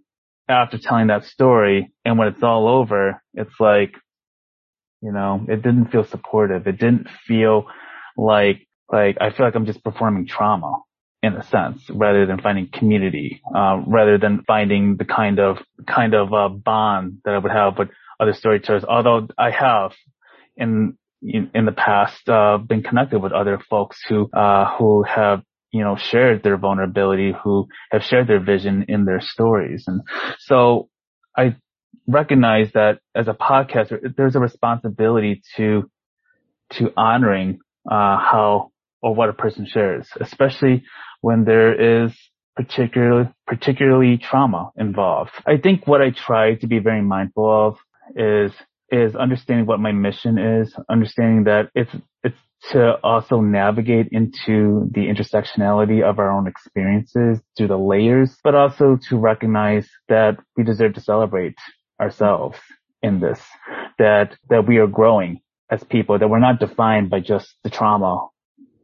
after 0.47 0.77
telling 0.77 1.07
that 1.07 1.25
story 1.25 1.90
and 2.05 2.19
when 2.19 2.29
it's 2.29 2.42
all 2.42 2.69
over, 2.69 3.23
it's 3.33 3.59
like, 3.59 3.95
you 5.07 5.12
know, 5.12 5.47
it 5.49 5.62
didn't 5.62 5.92
feel 5.92 6.05
supportive. 6.05 6.66
It 6.66 6.79
didn't 6.81 7.09
feel 7.29 7.66
like, 8.16 8.66
like 8.90 9.16
I 9.21 9.31
feel 9.31 9.47
like 9.47 9.55
I'm 9.55 9.64
just 9.64 9.85
performing 9.85 10.27
trauma 10.27 10.73
in 11.23 11.35
a 11.35 11.45
sense 11.45 11.88
rather 11.88 12.27
than 12.27 12.40
finding 12.40 12.69
community, 12.73 13.40
uh, 13.55 13.83
rather 13.87 14.19
than 14.19 14.42
finding 14.49 14.97
the 14.97 15.05
kind 15.05 15.38
of, 15.38 15.59
kind 15.87 16.12
of, 16.12 16.35
uh, 16.35 16.49
bond 16.49 17.19
that 17.25 17.35
I 17.35 17.38
would 17.38 17.53
have 17.53 17.79
with 17.79 17.90
other 18.19 18.33
storytellers. 18.33 18.85
Although 18.85 19.29
I 19.38 19.53
have 19.53 19.92
in 20.57 20.99
in, 21.23 21.51
in 21.55 21.66
the 21.66 21.73
past 21.73 22.29
uh, 22.29 22.59
been 22.59 22.83
connected 22.83 23.21
with 23.21 23.33
other 23.33 23.61
folks 23.71 23.99
who 24.09 24.29
uh, 24.33 24.77
who 24.77 25.05
have 25.05 25.42
you 25.71 25.85
know 25.85 25.97
shared 25.97 26.42
their 26.42 26.57
vulnerability, 26.57 27.33
who 27.45 27.69
have 27.92 28.03
shared 28.03 28.27
their 28.27 28.40
vision 28.40 28.87
in 28.88 29.05
their 29.05 29.21
stories, 29.21 29.85
and 29.87 30.01
so 30.40 30.88
I 31.37 31.57
recognize 32.07 32.73
that 32.73 33.01
as 33.14 33.29
a 33.29 33.35
podcaster, 33.35 34.14
there's 34.16 34.37
a 34.37 34.40
responsibility 34.40 35.42
to, 35.57 35.90
to 36.73 36.92
honoring, 36.97 37.61
uh, 37.90 38.19
how 38.19 38.71
or 39.03 39.14
what 39.14 39.29
a 39.29 39.33
person 39.33 39.66
shares, 39.66 40.09
especially 40.21 40.85
when 41.21 41.45
there 41.45 42.05
is 42.05 42.12
particularly, 42.57 43.29
particularly 43.47 44.19
trauma 44.19 44.71
involved. 44.77 45.31
I 45.47 45.59
think 45.59 45.87
what 45.87 46.01
I 46.01 46.11
try 46.11 46.55
to 46.57 46.66
be 46.66 46.79
very 46.79 47.03
mindful 47.03 47.69
of 47.69 47.77
is, 48.16 48.53
is 48.90 49.14
understanding 49.14 49.66
what 49.66 49.81
my 49.81 49.92
mission 49.92 50.38
is, 50.38 50.75
understanding 50.88 51.45
that 51.45 51.71
it's, 51.75 51.90
it's 52.25 52.38
to 52.71 52.95
also 53.05 53.40
navigate 53.40 54.09
into 54.11 54.88
the 54.92 55.03
intersectionality 55.03 56.03
of 56.03 56.19
our 56.19 56.31
own 56.31 56.47
experiences 56.47 57.38
through 57.57 57.69
the 57.69 57.77
layers, 57.77 58.37
but 58.42 58.55
also 58.55 58.99
to 59.09 59.16
recognize 59.16 59.88
that 60.09 60.38
we 60.57 60.64
deserve 60.64 60.95
to 60.95 61.01
celebrate 61.01 61.55
ourselves 62.01 62.59
in 63.03 63.21
this, 63.21 63.41
that, 63.99 64.37
that 64.49 64.67
we 64.67 64.79
are 64.79 64.87
growing 64.87 65.41
as 65.71 65.83
people, 65.85 66.19
that 66.19 66.29
we're 66.29 66.39
not 66.39 66.61
defined 66.61 67.11
by 67.11 67.21
just 67.21 67.55
the 67.65 67.71
trauma 67.71 68.29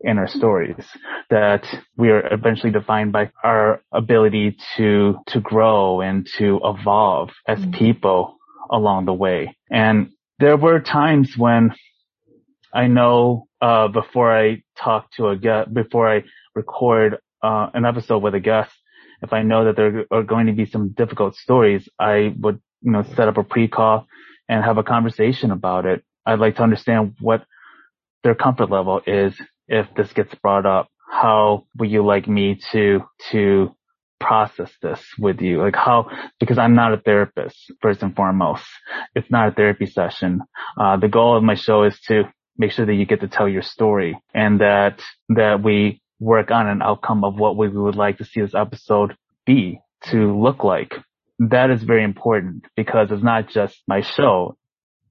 in 0.00 0.18
our 0.18 0.26
stories, 0.26 0.84
that 1.30 1.64
we 1.96 2.10
are 2.10 2.32
eventually 2.32 2.72
defined 2.72 3.12
by 3.12 3.30
our 3.44 3.80
ability 3.92 4.56
to, 4.76 5.16
to 5.26 5.40
grow 5.40 6.00
and 6.00 6.26
to 6.38 6.60
evolve 6.64 7.30
as 7.46 7.58
mm-hmm. 7.60 7.72
people 7.72 8.36
along 8.70 9.04
the 9.04 9.12
way. 9.12 9.56
And 9.70 10.10
there 10.38 10.56
were 10.56 10.80
times 10.80 11.36
when 11.36 11.72
I 12.74 12.86
know, 12.86 13.46
uh, 13.60 13.88
before 13.88 14.36
I 14.36 14.62
talk 14.76 15.10
to 15.12 15.28
a 15.28 15.36
guest, 15.36 15.72
before 15.72 16.12
I 16.12 16.24
record, 16.54 17.18
uh, 17.42 17.68
an 17.74 17.84
episode 17.84 18.22
with 18.22 18.34
a 18.34 18.40
guest, 18.40 18.72
if 19.20 19.32
I 19.32 19.42
know 19.42 19.66
that 19.66 19.76
there 19.76 20.04
are 20.10 20.22
going 20.22 20.46
to 20.46 20.52
be 20.52 20.66
some 20.66 20.90
difficult 20.90 21.36
stories, 21.36 21.88
I 21.98 22.34
would, 22.40 22.60
you 22.82 22.92
know, 22.92 23.02
set 23.16 23.28
up 23.28 23.38
a 23.38 23.44
pre-call 23.44 24.06
and 24.48 24.64
have 24.64 24.78
a 24.78 24.82
conversation 24.82 25.50
about 25.50 25.86
it. 25.86 26.04
I'd 26.26 26.38
like 26.38 26.56
to 26.56 26.62
understand 26.62 27.16
what 27.20 27.44
their 28.22 28.34
comfort 28.34 28.70
level 28.70 29.00
is 29.06 29.34
if 29.68 29.86
this 29.96 30.12
gets 30.12 30.34
brought 30.36 30.66
up, 30.66 30.88
how 31.10 31.66
would 31.78 31.90
you 31.90 32.04
like 32.04 32.28
me 32.28 32.60
to, 32.72 33.00
to 33.30 33.74
process 34.20 34.70
this 34.80 35.00
with 35.18 35.40
you? 35.40 35.60
Like 35.60 35.74
how, 35.76 36.08
because 36.38 36.58
I'm 36.58 36.74
not 36.74 36.94
a 36.94 36.98
therapist, 36.98 37.56
first 37.80 38.02
and 38.02 38.14
foremost. 38.14 38.64
It's 39.14 39.30
not 39.30 39.48
a 39.48 39.52
therapy 39.52 39.86
session. 39.86 40.40
Uh, 40.78 40.96
the 40.96 41.08
goal 41.08 41.36
of 41.36 41.42
my 41.42 41.54
show 41.54 41.84
is 41.84 41.98
to 42.08 42.24
make 42.56 42.72
sure 42.72 42.86
that 42.86 42.94
you 42.94 43.06
get 43.06 43.20
to 43.20 43.28
tell 43.28 43.48
your 43.48 43.62
story 43.62 44.18
and 44.34 44.60
that, 44.60 45.00
that 45.30 45.62
we 45.62 46.00
work 46.20 46.50
on 46.50 46.68
an 46.68 46.82
outcome 46.82 47.24
of 47.24 47.36
what 47.36 47.56
we 47.56 47.68
would 47.68 47.96
like 47.96 48.18
to 48.18 48.24
see 48.24 48.40
this 48.40 48.54
episode 48.54 49.16
be 49.44 49.80
to 50.04 50.38
look 50.40 50.62
like. 50.62 50.94
That 51.50 51.70
is 51.70 51.82
very 51.82 52.04
important 52.04 52.66
because 52.76 53.10
it's 53.10 53.22
not 53.22 53.48
just 53.48 53.76
my 53.86 54.02
show. 54.02 54.56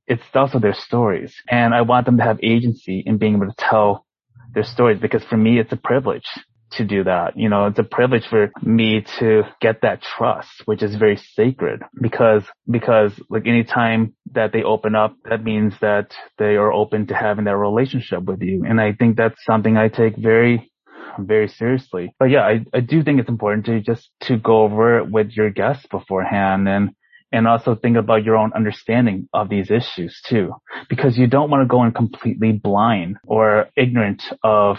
It's 0.08 0.24
also 0.34 0.60
their 0.60 0.74
stories 0.74 1.34
and 1.50 1.74
I 1.74 1.82
want 1.82 2.06
them 2.06 2.18
to 2.18 2.24
have 2.24 2.40
agency 2.44 3.04
in 3.06 3.18
being 3.18 3.36
able 3.36 3.48
to 3.48 3.56
tell 3.58 4.06
their 4.54 4.64
stories 4.64 5.00
because 5.00 5.24
for 5.24 5.38
me, 5.38 5.60
it's 5.60 5.72
a 5.72 5.78
privilege 5.78 6.28
to 6.72 6.86
do 6.86 7.04
that. 7.04 7.38
You 7.38 7.50
know, 7.50 7.68
it's 7.68 7.80
a 7.80 7.84
privilege 7.84 8.26
for 8.30 8.52
me 8.62 9.06
to 9.20 9.44
get 9.60 9.82
that 9.82 10.02
trust, 10.02 10.50
which 10.66 10.84
is 10.84 10.96
very 10.96 11.18
sacred 11.18 11.84
because, 12.02 12.44
because 12.70 13.14
like 13.30 13.46
any 13.46 13.64
time 13.64 14.14
that 14.34 14.54
they 14.54 14.64
open 14.64 14.96
up, 14.96 15.16
that 15.30 15.44
means 15.44 15.74
that 15.82 16.14
they 16.38 16.56
are 16.56 16.72
open 16.72 17.08
to 17.08 17.16
having 17.16 17.46
that 17.46 17.58
relationship 17.58 18.24
with 18.24 18.42
you. 18.42 18.64
And 18.68 18.80
I 18.80 18.94
think 18.94 19.18
that's 19.18 19.44
something 19.46 19.78
I 19.78 19.90
take 19.90 20.16
very, 20.18 20.71
very 21.20 21.48
seriously. 21.48 22.14
But 22.20 22.30
yeah, 22.30 22.42
I, 22.42 22.66
I 22.74 22.80
do 22.80 23.04
think 23.04 23.20
it's 23.20 23.30
important 23.30 23.66
to 23.66 23.82
just 23.82 24.10
to 24.22 24.38
go 24.38 24.64
over 24.64 25.00
it 25.00 25.12
with 25.12 25.32
your 25.32 25.50
guests 25.50 25.86
beforehand 25.90 26.68
and 26.68 26.92
and 27.32 27.48
also 27.48 27.76
think 27.76 27.98
about 27.98 28.24
your 28.24 28.36
own 28.36 28.52
understanding 28.54 29.30
of 29.34 29.50
these 29.50 29.72
issues 29.72 30.22
too, 30.28 30.54
because 30.90 31.18
you 31.18 31.28
don't 31.28 31.50
want 31.50 31.62
to 31.62 31.68
go 31.68 31.84
in 31.84 31.92
completely 31.92 32.52
blind 32.52 33.18
or 33.26 33.70
ignorant 33.78 34.22
of, 34.44 34.78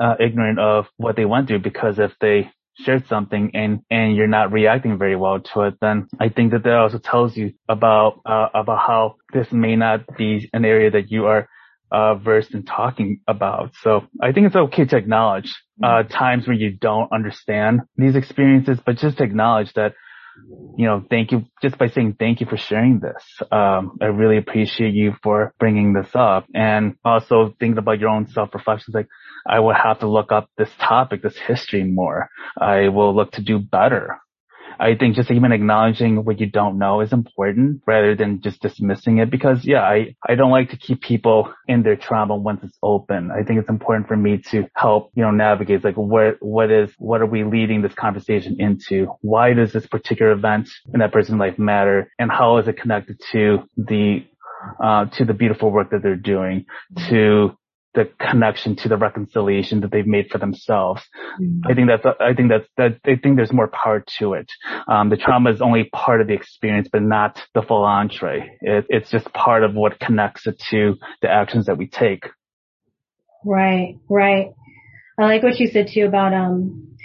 uh, 0.00 0.14
ignorant 0.18 0.58
of 0.58 0.86
what 0.96 1.16
they 1.16 1.24
went 1.24 1.48
through 1.48 1.58
because 1.58 1.98
if 1.98 2.12
they 2.20 2.50
shared 2.78 3.06
something 3.06 3.50
and, 3.52 3.80
and 3.90 4.16
you're 4.16 4.26
not 4.26 4.52
reacting 4.52 4.96
very 4.96 5.16
well 5.16 5.40
to 5.40 5.62
it, 5.62 5.74
then 5.82 6.08
I 6.18 6.30
think 6.30 6.52
that 6.52 6.62
that 6.62 6.74
also 6.74 6.98
tells 6.98 7.36
you 7.36 7.52
about, 7.68 8.20
uh, 8.24 8.48
about 8.54 8.86
how 8.86 9.16
this 9.34 9.52
may 9.52 9.76
not 9.76 10.00
be 10.16 10.48
an 10.54 10.64
area 10.64 10.90
that 10.90 11.10
you 11.10 11.26
are 11.26 11.46
uh, 11.92 12.14
versed 12.14 12.54
in 12.54 12.64
talking 12.64 13.20
about. 13.28 13.72
So 13.82 14.02
I 14.20 14.32
think 14.32 14.46
it's 14.46 14.56
okay 14.56 14.84
to 14.86 14.96
acknowledge 14.96 15.52
uh, 15.84 16.04
times 16.04 16.46
where 16.46 16.56
you 16.56 16.72
don't 16.72 17.12
understand 17.12 17.80
these 17.96 18.16
experiences, 18.16 18.78
but 18.84 18.96
just 18.96 19.20
acknowledge 19.20 19.72
that 19.74 19.94
you 20.76 20.86
know, 20.86 21.04
thank 21.10 21.32
you 21.32 21.44
just 21.60 21.76
by 21.76 21.88
saying 21.88 22.16
thank 22.18 22.40
you 22.40 22.46
for 22.46 22.56
sharing 22.56 23.00
this. 23.00 23.22
Um, 23.50 23.98
I 24.00 24.06
really 24.06 24.38
appreciate 24.38 24.94
you 24.94 25.14
for 25.22 25.54
bringing 25.58 25.92
this 25.92 26.08
up 26.14 26.46
and 26.54 26.96
also 27.04 27.54
think 27.60 27.78
about 27.78 28.00
your 28.00 28.08
own 28.08 28.28
self 28.28 28.54
reflections. 28.54 28.94
Like 28.94 29.08
I 29.46 29.60
will 29.60 29.74
have 29.74 30.00
to 30.00 30.08
look 30.08 30.32
up 30.32 30.48
this 30.56 30.70
topic, 30.80 31.22
this 31.22 31.36
history 31.36 31.84
more. 31.84 32.28
I 32.58 32.88
will 32.88 33.14
look 33.14 33.32
to 33.32 33.42
do 33.42 33.58
better. 33.58 34.18
I 34.78 34.94
think 34.94 35.16
just 35.16 35.30
even 35.30 35.52
acknowledging 35.52 36.24
what 36.24 36.40
you 36.40 36.46
don't 36.46 36.78
know 36.78 37.00
is 37.00 37.12
important 37.12 37.82
rather 37.86 38.14
than 38.14 38.40
just 38.40 38.60
dismissing 38.60 39.18
it 39.18 39.30
because 39.30 39.64
yeah, 39.64 39.82
I, 39.82 40.16
I 40.26 40.34
don't 40.34 40.50
like 40.50 40.70
to 40.70 40.76
keep 40.76 41.00
people 41.00 41.52
in 41.68 41.82
their 41.82 41.96
trauma 41.96 42.36
once 42.36 42.60
it's 42.62 42.78
open. 42.82 43.30
I 43.30 43.42
think 43.44 43.60
it's 43.60 43.68
important 43.68 44.08
for 44.08 44.16
me 44.16 44.42
to 44.50 44.64
help, 44.74 45.10
you 45.14 45.22
know, 45.22 45.30
navigate 45.30 45.84
like 45.84 45.96
what, 45.96 46.36
what 46.40 46.70
is, 46.70 46.90
what 46.98 47.20
are 47.20 47.26
we 47.26 47.44
leading 47.44 47.82
this 47.82 47.94
conversation 47.94 48.56
into? 48.60 49.06
Why 49.20 49.52
does 49.54 49.72
this 49.72 49.86
particular 49.86 50.32
event 50.32 50.68
in 50.92 51.00
that 51.00 51.12
person's 51.12 51.38
life 51.38 51.58
matter? 51.58 52.10
And 52.18 52.30
how 52.30 52.58
is 52.58 52.68
it 52.68 52.76
connected 52.76 53.20
to 53.32 53.68
the 53.76 54.24
uh, 54.82 55.06
to 55.06 55.24
the 55.24 55.34
beautiful 55.34 55.70
work 55.70 55.90
that 55.90 56.02
they're 56.02 56.14
doing, 56.16 56.66
to 57.08 57.56
the 57.94 58.10
connection 58.18 58.74
to 58.76 58.88
the 58.88 58.96
reconciliation 58.96 59.80
that 59.80 59.90
they've 59.90 60.06
made 60.06 60.30
for 60.30 60.38
themselves. 60.38 61.02
Mm-hmm. 61.40 61.70
I 61.70 61.74
think 61.74 61.88
that's, 61.88 62.06
I 62.20 62.34
think 62.34 62.48
that's, 62.48 62.68
that, 62.76 63.00
I 63.04 63.16
think 63.16 63.36
there's 63.36 63.52
more 63.52 63.68
power 63.68 64.02
to 64.18 64.34
it. 64.34 64.50
Um, 64.88 65.10
the 65.10 65.16
trauma 65.16 65.50
is 65.50 65.60
only 65.60 65.84
part 65.92 66.20
of 66.20 66.26
the 66.26 66.34
experience, 66.34 66.88
but 66.90 67.02
not 67.02 67.42
the 67.54 67.62
full 67.62 67.84
entree. 67.84 68.56
It, 68.60 68.86
it's 68.88 69.10
just 69.10 69.32
part 69.32 69.62
of 69.62 69.74
what 69.74 70.00
connects 70.00 70.46
it 70.46 70.58
to 70.70 70.96
the 71.20 71.30
actions 71.30 71.66
that 71.66 71.76
we 71.76 71.86
take. 71.86 72.28
Right, 73.44 73.98
right. 74.08 74.52
I 75.18 75.24
like 75.24 75.42
what 75.42 75.60
you 75.60 75.68
said 75.68 75.88
too 75.92 76.06
about, 76.06 76.32
um, 76.32 76.96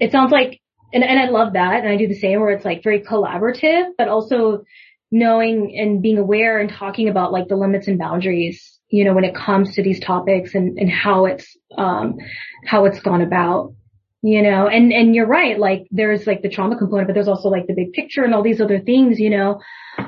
it 0.00 0.12
sounds 0.12 0.30
like, 0.30 0.60
and, 0.92 1.02
and 1.02 1.18
I 1.18 1.30
love 1.30 1.54
that, 1.54 1.80
and 1.80 1.88
I 1.88 1.96
do 1.96 2.06
the 2.06 2.18
same 2.18 2.40
where 2.40 2.50
it's 2.50 2.64
like 2.64 2.82
very 2.82 3.00
collaborative, 3.00 3.92
but 3.96 4.08
also 4.08 4.64
knowing 5.10 5.76
and 5.78 6.02
being 6.02 6.18
aware 6.18 6.58
and 6.58 6.70
talking 6.70 7.08
about 7.08 7.32
like 7.32 7.48
the 7.48 7.56
limits 7.56 7.88
and 7.88 7.98
boundaries 7.98 8.73
you 8.94 9.04
know, 9.04 9.12
when 9.12 9.24
it 9.24 9.34
comes 9.34 9.74
to 9.74 9.82
these 9.82 9.98
topics 9.98 10.54
and, 10.54 10.78
and 10.78 10.88
how 10.88 11.26
it's, 11.26 11.56
um, 11.76 12.16
how 12.64 12.84
it's 12.84 13.00
gone 13.00 13.22
about, 13.22 13.74
you 14.22 14.40
know, 14.40 14.68
and, 14.68 14.92
and 14.92 15.16
you're 15.16 15.26
right. 15.26 15.58
Like 15.58 15.88
there's 15.90 16.28
like 16.28 16.42
the 16.42 16.48
trauma 16.48 16.78
component, 16.78 17.08
but 17.08 17.14
there's 17.14 17.26
also 17.26 17.48
like 17.48 17.66
the 17.66 17.74
big 17.74 17.92
picture 17.92 18.22
and 18.22 18.32
all 18.32 18.44
these 18.44 18.60
other 18.60 18.78
things, 18.78 19.18
you 19.18 19.30
know, 19.30 19.60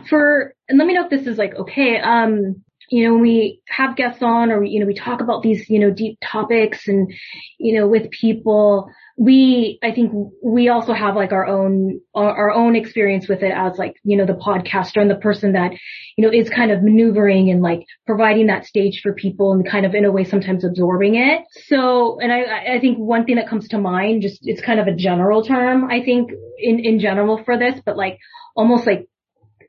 for, 0.08 0.54
and 0.68 0.78
let 0.78 0.86
me 0.86 0.94
know 0.94 1.04
if 1.04 1.10
this 1.10 1.26
is 1.26 1.36
like, 1.36 1.56
okay, 1.56 1.98
um, 1.98 2.62
you 2.88 3.04
know, 3.04 3.14
when 3.14 3.22
we 3.22 3.60
have 3.68 3.96
guests 3.96 4.22
on 4.22 4.52
or, 4.52 4.62
you 4.62 4.78
know, 4.78 4.86
we 4.86 4.94
talk 4.94 5.20
about 5.20 5.42
these, 5.42 5.68
you 5.68 5.80
know, 5.80 5.90
deep 5.90 6.16
topics 6.22 6.86
and, 6.86 7.12
you 7.58 7.76
know, 7.76 7.88
with 7.88 8.08
people, 8.12 8.88
we, 9.18 9.78
I 9.82 9.92
think 9.92 10.12
we 10.44 10.68
also 10.68 10.92
have 10.92 11.16
like 11.16 11.32
our 11.32 11.46
own, 11.46 12.00
our, 12.14 12.50
own 12.50 12.76
experience 12.76 13.28
with 13.28 13.42
it 13.42 13.52
as 13.54 13.78
like, 13.78 13.94
you 14.04 14.16
know, 14.16 14.26
the 14.26 14.34
podcaster 14.34 15.00
and 15.00 15.10
the 15.10 15.16
person 15.16 15.52
that, 15.52 15.72
you 16.18 16.22
know, 16.22 16.30
is 16.30 16.50
kind 16.50 16.70
of 16.70 16.82
maneuvering 16.82 17.50
and 17.50 17.62
like 17.62 17.86
providing 18.06 18.48
that 18.48 18.66
stage 18.66 19.00
for 19.02 19.14
people 19.14 19.52
and 19.52 19.66
kind 19.68 19.86
of 19.86 19.94
in 19.94 20.04
a 20.04 20.12
way 20.12 20.24
sometimes 20.24 20.64
absorbing 20.64 21.14
it. 21.14 21.42
So, 21.66 22.20
and 22.20 22.30
I, 22.30 22.74
I 22.74 22.78
think 22.78 22.98
one 22.98 23.24
thing 23.24 23.36
that 23.36 23.48
comes 23.48 23.68
to 23.68 23.78
mind, 23.78 24.20
just, 24.20 24.40
it's 24.42 24.60
kind 24.60 24.80
of 24.80 24.86
a 24.86 24.94
general 24.94 25.42
term, 25.42 25.90
I 25.90 26.02
think 26.02 26.30
in, 26.58 26.80
in 26.80 27.00
general 27.00 27.42
for 27.42 27.58
this, 27.58 27.80
but 27.86 27.96
like 27.96 28.18
almost 28.54 28.86
like 28.86 29.08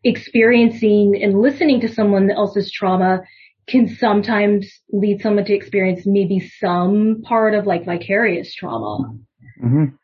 experiencing 0.03 1.21
and 1.23 1.39
listening 1.39 1.79
to 1.81 1.93
someone 1.93 2.29
else's 2.31 2.69
trauma 2.69 3.21
can 3.67 3.87
sometimes 3.95 4.69
lead 4.91 5.21
someone 5.21 5.45
to 5.45 5.53
experience 5.53 6.01
maybe 6.05 6.39
some 6.59 7.21
part 7.23 7.53
of 7.53 7.65
like 7.65 7.85
vicarious 7.85 8.53
trauma. 8.53 9.17
Mm-hmm. 9.63 9.95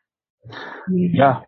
Yeah. 0.90 1.40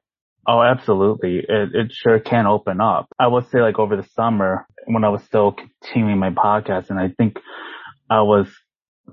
Oh, 0.48 0.62
absolutely. 0.62 1.38
It, 1.38 1.70
it 1.74 1.92
sure 1.92 2.20
can 2.20 2.46
open 2.46 2.80
up. 2.80 3.08
I 3.18 3.26
would 3.26 3.48
say 3.50 3.60
like 3.60 3.78
over 3.78 3.96
the 3.96 4.06
summer 4.14 4.66
when 4.86 5.04
I 5.04 5.08
was 5.08 5.22
still 5.24 5.52
continuing 5.52 6.18
my 6.18 6.30
podcast 6.30 6.90
and 6.90 6.98
I 6.98 7.08
think 7.16 7.38
I 8.08 8.22
was 8.22 8.48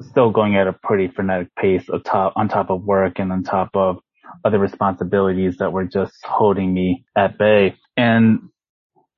still 0.01 0.31
going 0.31 0.55
at 0.55 0.67
a 0.67 0.73
pretty 0.73 1.07
frenetic 1.13 1.53
pace 1.55 1.89
of 1.89 2.03
top, 2.03 2.33
on 2.35 2.49
top 2.49 2.69
of 2.69 2.83
work 2.83 3.19
and 3.19 3.31
on 3.31 3.43
top 3.43 3.69
of 3.73 3.97
other 4.45 4.59
responsibilities 4.59 5.57
that 5.57 5.71
were 5.73 5.85
just 5.85 6.15
holding 6.23 6.73
me 6.73 7.05
at 7.17 7.37
bay. 7.37 7.75
And, 7.97 8.49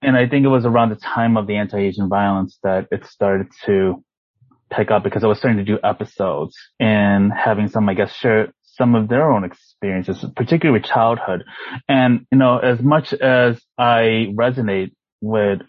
and 0.01 0.15
I 0.15 0.27
think 0.27 0.45
it 0.45 0.49
was 0.49 0.65
around 0.65 0.89
the 0.89 0.95
time 0.95 1.38
of 1.38 1.47
the 1.47 1.57
anti-Asian 1.57 2.09
violence 2.09 2.57
that 2.63 2.88
it 2.91 3.05
started 3.05 3.47
to 3.65 4.03
pick 4.71 4.91
up 4.91 5.03
because 5.03 5.23
I 5.23 5.27
was 5.27 5.38
starting 5.38 5.63
to 5.63 5.65
do 5.65 5.79
episodes 5.83 6.55
and 6.79 7.31
having 7.33 7.67
some, 7.67 7.88
I 7.89 7.93
guess, 7.93 8.13
share 8.13 8.53
some 8.77 8.95
of 8.95 9.07
their 9.07 9.31
own 9.31 9.43
experiences, 9.43 10.23
particularly 10.35 10.79
with 10.79 10.89
childhood. 10.89 11.43
And, 11.88 12.25
you 12.31 12.38
know, 12.38 12.57
as 12.57 12.81
much 12.81 13.13
as 13.13 13.61
I 13.77 14.27
resonate 14.38 14.91
with 15.21 15.59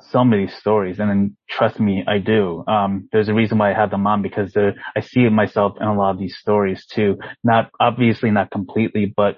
so 0.00 0.24
many 0.24 0.46
stories 0.48 0.98
and 0.98 1.36
trust 1.48 1.80
me, 1.80 2.04
I 2.06 2.18
do. 2.18 2.64
Um, 2.68 3.08
there's 3.12 3.28
a 3.28 3.34
reason 3.34 3.58
why 3.58 3.70
I 3.70 3.74
have 3.74 3.90
them 3.90 4.06
on 4.06 4.22
because 4.22 4.54
I 4.56 5.00
see 5.00 5.28
myself 5.28 5.76
in 5.80 5.86
a 5.86 5.94
lot 5.94 6.10
of 6.10 6.18
these 6.18 6.36
stories 6.36 6.84
too. 6.86 7.16
Not 7.42 7.70
obviously 7.80 8.30
not 8.30 8.50
completely, 8.50 9.12
but 9.16 9.36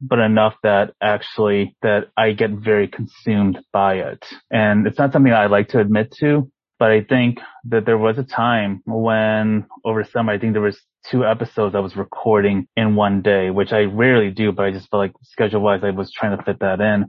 but 0.00 0.20
enough 0.20 0.54
that 0.62 0.92
actually 1.02 1.76
that 1.82 2.04
I 2.16 2.32
get 2.32 2.50
very 2.52 2.86
consumed 2.88 3.58
by 3.72 3.94
it. 3.94 4.24
And 4.50 4.86
it's 4.86 4.98
not 4.98 5.12
something 5.12 5.32
I 5.32 5.46
like 5.46 5.70
to 5.70 5.80
admit 5.80 6.14
to, 6.20 6.50
but 6.78 6.92
I 6.92 7.02
think 7.02 7.40
that 7.64 7.84
there 7.84 7.98
was 7.98 8.16
a 8.18 8.22
time 8.22 8.82
when 8.86 9.66
over 9.84 10.04
summer, 10.04 10.32
I 10.32 10.38
think 10.38 10.52
there 10.52 10.62
was 10.62 10.80
two 11.04 11.24
episodes 11.24 11.74
I 11.74 11.80
was 11.80 11.96
recording 11.96 12.68
in 12.76 12.96
one 12.96 13.22
day, 13.22 13.50
which 13.50 13.72
I 13.72 13.82
rarely 13.82 14.30
do, 14.30 14.52
but 14.52 14.64
I 14.64 14.70
just 14.70 14.90
felt 14.90 15.00
like 15.00 15.12
schedule 15.22 15.60
wise, 15.60 15.80
I 15.82 15.90
was 15.90 16.12
trying 16.12 16.36
to 16.36 16.42
fit 16.42 16.60
that 16.60 16.80
in 16.80 17.06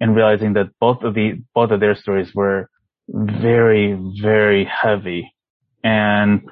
and 0.00 0.16
realizing 0.16 0.54
that 0.54 0.68
both 0.80 1.02
of 1.02 1.14
the, 1.14 1.42
both 1.54 1.70
of 1.70 1.80
their 1.80 1.94
stories 1.94 2.34
were 2.34 2.68
very, 3.08 3.98
very 4.20 4.64
heavy. 4.64 5.34
And 5.84 6.42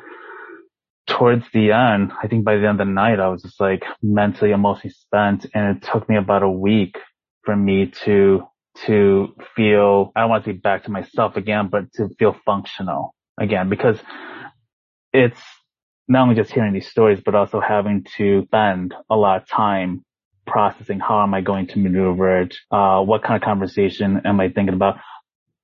towards 1.07 1.45
the 1.53 1.73
end, 1.73 2.13
I 2.23 2.29
think 2.29 2.45
by 2.45 2.57
the 2.57 2.69
end 2.69 2.81
of 2.81 2.87
the 2.87 2.93
night, 2.93 3.21
I 3.21 3.29
was 3.29 3.43
just 3.43 3.61
like 3.61 3.85
mentally, 4.03 4.51
emotionally 4.51 4.95
spent. 4.95 5.47
And 5.55 5.77
it 5.77 5.89
took 5.91 6.09
me 6.09 6.17
about 6.17 6.43
a 6.43 6.51
week 6.51 6.99
for 7.45 7.57
me 7.57 7.93
to, 8.05 8.43
to 8.87 9.35
feel, 9.57 10.13
I 10.15 10.21
don't 10.21 10.31
want 10.31 10.45
to 10.45 10.53
be 10.53 10.59
back 10.59 10.85
to 10.85 10.91
myself 10.91 11.37
again, 11.37 11.69
but 11.71 11.93
to 11.95 12.09
feel 12.19 12.37
functional 12.45 13.15
again, 13.39 13.69
because 13.69 13.99
it's 15.13 15.41
not 16.11 16.23
only 16.25 16.35
just 16.35 16.51
hearing 16.51 16.73
these 16.73 16.89
stories, 16.89 17.21
but 17.25 17.37
also 17.37 17.61
having 17.61 18.05
to 18.17 18.43
spend 18.47 18.93
a 19.09 19.17
lot 19.17 19.41
of 19.41 19.49
time 19.49 20.05
processing 20.45 20.99
how 20.99 21.23
am 21.23 21.33
I 21.33 21.41
going 21.41 21.69
to 21.69 21.79
maneuver 21.79 22.43
it? 22.43 22.57
Uh, 22.69 23.01
what 23.01 23.23
kind 23.23 23.41
of 23.41 23.47
conversation 23.47 24.21
am 24.25 24.41
I 24.41 24.49
thinking 24.49 24.75
about? 24.75 24.99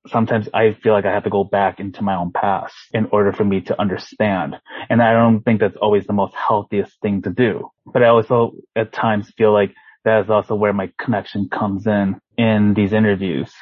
Sometimes 0.07 0.49
I 0.55 0.77
feel 0.81 0.93
like 0.93 1.05
I 1.05 1.13
have 1.13 1.25
to 1.25 1.31
go 1.31 1.43
back 1.43 1.81
into 1.81 2.03
my 2.03 2.15
own 2.15 2.31
past 2.31 2.77
in 2.95 3.09
order 3.11 3.33
for 3.33 3.45
me 3.45 3.61
to 3.63 3.81
understand. 3.81 4.55
And 4.89 5.03
I 5.03 5.15
don't 5.15 5.43
think 5.43 5.59
that's 5.59 5.77
always 5.83 6.07
the 6.07 6.13
most 6.13 6.35
healthiest 6.37 6.93
thing 7.03 7.23
to 7.23 7.31
do. 7.31 7.69
But 7.85 8.05
I 8.05 8.09
also 8.09 8.53
at 8.77 8.93
times 8.93 9.33
feel 9.37 9.53
like 9.53 9.75
that 10.05 10.23
is 10.23 10.31
also 10.31 10.55
where 10.55 10.73
my 10.73 10.93
connection 10.97 11.49
comes 11.49 11.89
in 11.89 12.21
in 12.39 12.75
these 12.75 12.93
interviews 12.93 13.53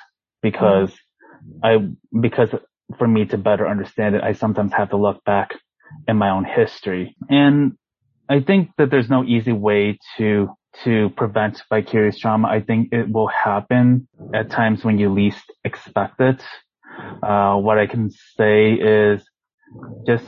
because 0.43 0.93
I, 1.63 1.79
because 2.21 2.51
for 2.99 3.09
me 3.09 3.25
to 3.25 3.39
better 3.39 3.67
understand 3.67 4.17
it, 4.17 4.23
I 4.23 4.35
sometimes 4.35 4.75
have 4.75 4.91
to 4.91 4.99
look 4.99 5.25
back 5.25 5.53
in 6.09 6.17
my 6.17 6.31
own 6.31 6.45
history. 6.45 7.17
And 7.29 7.73
I 8.29 8.41
think 8.41 8.71
that 8.79 8.91
there's 8.91 9.11
no 9.11 9.25
easy 9.25 9.53
way 9.53 9.99
to 10.19 10.49
to 10.83 11.11
prevent 11.11 11.63
vicarious 11.69 12.19
trauma. 12.19 12.49
I 12.49 12.61
think 12.61 12.89
it 12.93 13.09
will 13.09 13.29
happen 13.29 14.09
at 14.35 14.51
times 14.51 14.85
when 14.85 14.99
you 14.99 15.09
least 15.09 15.45
expect 15.63 16.21
it. 16.21 16.43
Uh, 17.23 17.55
what 17.57 17.79
I 17.79 17.87
can 17.87 18.11
say 18.11 18.73
is 18.73 19.23
just 20.05 20.25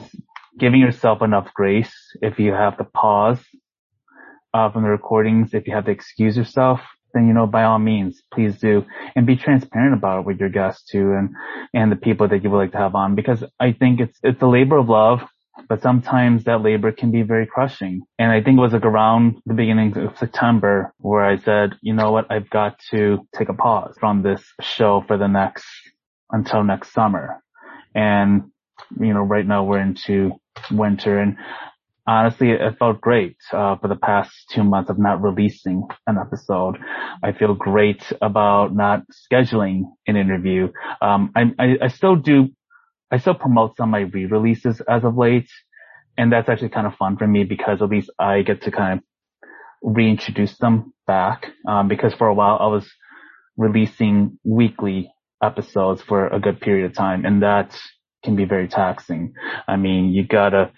giving 0.57 0.79
yourself 0.79 1.21
enough 1.21 1.53
grace 1.53 1.93
if 2.21 2.39
you 2.39 2.53
have 2.53 2.77
to 2.77 2.85
pause 2.85 3.43
uh, 4.53 4.71
from 4.71 4.83
the 4.83 4.89
recordings, 4.89 5.53
if 5.53 5.67
you 5.67 5.73
have 5.73 5.85
to 5.85 5.91
excuse 5.91 6.37
yourself, 6.37 6.79
then 7.13 7.27
you 7.27 7.33
know 7.33 7.47
by 7.47 7.63
all 7.63 7.79
means 7.79 8.21
please 8.33 8.57
do 8.59 8.85
and 9.15 9.25
be 9.25 9.35
transparent 9.35 9.93
about 9.93 10.19
it 10.19 10.25
with 10.25 10.39
your 10.39 10.49
guests 10.49 10.89
too 10.89 11.13
and 11.13 11.29
and 11.73 11.91
the 11.91 11.95
people 11.95 12.27
that 12.27 12.43
you 12.43 12.49
would 12.49 12.57
like 12.57 12.71
to 12.71 12.77
have 12.77 12.95
on 12.95 13.15
because 13.15 13.43
I 13.59 13.71
think 13.71 13.99
it's 13.99 14.19
it's 14.23 14.41
a 14.41 14.47
labor 14.47 14.77
of 14.77 14.89
love 14.89 15.21
but 15.69 15.81
sometimes 15.81 16.43
that 16.45 16.61
labor 16.61 16.91
can 16.91 17.11
be 17.11 17.21
very 17.21 17.45
crushing. 17.45 18.01
And 18.19 18.31
I 18.31 18.41
think 18.41 18.57
it 18.57 18.61
was 18.61 18.73
like 18.73 18.85
around 18.85 19.41
the 19.45 19.53
beginning 19.53 19.97
of 19.97 20.17
September 20.17 20.93
where 20.99 21.23
I 21.23 21.37
said, 21.37 21.75
you 21.81 21.93
know 21.93 22.11
what, 22.11 22.31
I've 22.31 22.49
got 22.49 22.79
to 22.91 23.27
take 23.37 23.49
a 23.49 23.53
pause 23.53 23.95
from 23.99 24.23
this 24.23 24.43
show 24.61 25.03
for 25.07 25.17
the 25.17 25.27
next, 25.27 25.65
until 26.31 26.63
next 26.63 26.93
summer. 26.93 27.41
And, 27.95 28.51
you 28.99 29.13
know, 29.13 29.21
right 29.21 29.45
now 29.45 29.63
we're 29.63 29.81
into 29.81 30.31
winter 30.71 31.19
and 31.19 31.37
honestly, 32.07 32.51
it 32.51 32.77
felt 32.79 33.01
great 33.01 33.35
uh, 33.51 33.75
for 33.75 33.87
the 33.89 33.95
past 33.95 34.31
two 34.49 34.63
months 34.63 34.89
of 34.89 34.97
not 34.97 35.21
releasing 35.21 35.83
an 36.07 36.17
episode. 36.17 36.77
I 37.21 37.33
feel 37.33 37.53
great 37.53 38.01
about 38.21 38.73
not 38.73 39.03
scheduling 39.11 39.83
an 40.07 40.15
interview. 40.15 40.71
Um, 41.01 41.31
I, 41.35 41.51
I, 41.59 41.77
I, 41.83 41.87
still 41.89 42.15
do 42.15 42.49
I 43.11 43.17
still 43.17 43.35
promote 43.35 43.77
some 43.77 43.89
of 43.89 43.91
my 43.91 43.99
re-releases 43.99 44.81
as 44.81 45.03
of 45.03 45.17
late. 45.17 45.49
And 46.17 46.31
that's 46.31 46.49
actually 46.49 46.69
kind 46.69 46.87
of 46.87 46.95
fun 46.95 47.17
for 47.17 47.27
me 47.27 47.43
because 47.43 47.81
at 47.81 47.89
least 47.89 48.09
I 48.19 48.41
get 48.41 48.63
to 48.63 48.71
kind 48.71 48.99
of 48.99 49.49
reintroduce 49.81 50.57
them 50.57 50.93
back. 51.05 51.47
Um, 51.67 51.87
because 51.87 52.13
for 52.13 52.27
a 52.27 52.33
while 52.33 52.57
I 52.59 52.67
was 52.67 52.89
releasing 53.55 54.39
weekly 54.43 55.11
episodes 55.41 56.01
for 56.01 56.27
a 56.27 56.39
good 56.39 56.59
period 56.59 56.85
of 56.85 56.95
time 56.95 57.25
and 57.25 57.43
that 57.43 57.79
can 58.23 58.35
be 58.35 58.45
very 58.45 58.67
taxing. 58.67 59.33
I 59.67 59.75
mean, 59.77 60.11
you 60.11 60.25
gotta 60.25 60.71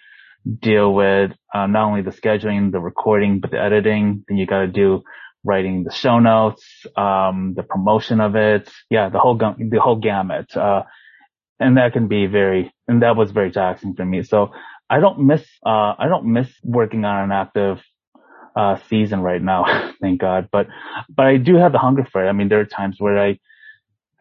deal 0.62 0.94
with 0.94 1.32
uh, 1.54 1.68
not 1.68 1.86
only 1.86 2.02
the 2.02 2.12
scheduling, 2.12 2.72
the 2.72 2.80
recording, 2.80 3.40
but 3.40 3.52
the 3.52 3.62
editing. 3.62 4.24
Then 4.28 4.38
you 4.38 4.46
gotta 4.46 4.68
do 4.68 5.04
writing 5.44 5.84
the 5.84 5.92
show 5.92 6.20
notes, 6.20 6.86
um, 6.98 7.54
the 7.56 7.64
promotion 7.64 8.20
of 8.20 8.36
it. 8.36 8.70
Yeah, 8.90 9.10
the 9.10 9.20
whole, 9.20 9.38
the 9.38 9.80
whole 9.82 9.98
gamut. 9.98 10.56
Uh, 10.56 10.84
and 11.60 11.78
that 11.78 11.94
can 11.94 12.08
be 12.08 12.26
very, 12.26 12.74
and 12.88 13.02
that 13.02 13.16
was 13.16 13.32
very 13.32 13.52
taxing 13.52 13.94
for 13.96 14.06
me. 14.06 14.24
So 14.24 14.52
I 14.90 15.00
don't 15.00 15.20
miss, 15.20 15.44
uh, 15.66 15.94
I 15.98 16.08
don't 16.08 16.26
miss 16.26 16.50
working 16.64 17.06
on 17.06 17.26
an 17.26 17.32
active, 17.32 17.80
uh, 18.56 18.78
season 18.90 19.22
right 19.22 19.42
now, 19.42 19.94
thank 20.02 20.20
God. 20.22 20.50
But, 20.52 20.68
but 21.10 21.26
I 21.26 21.38
do 21.38 21.56
have 21.56 21.72
the 21.72 21.78
hunger 21.78 22.08
for 22.12 22.26
it. 22.26 22.30
I 22.30 22.32
mean, 22.32 22.50
there 22.50 22.60
are 22.60 22.66
times 22.66 22.96
where 23.00 23.20
I 23.20 23.40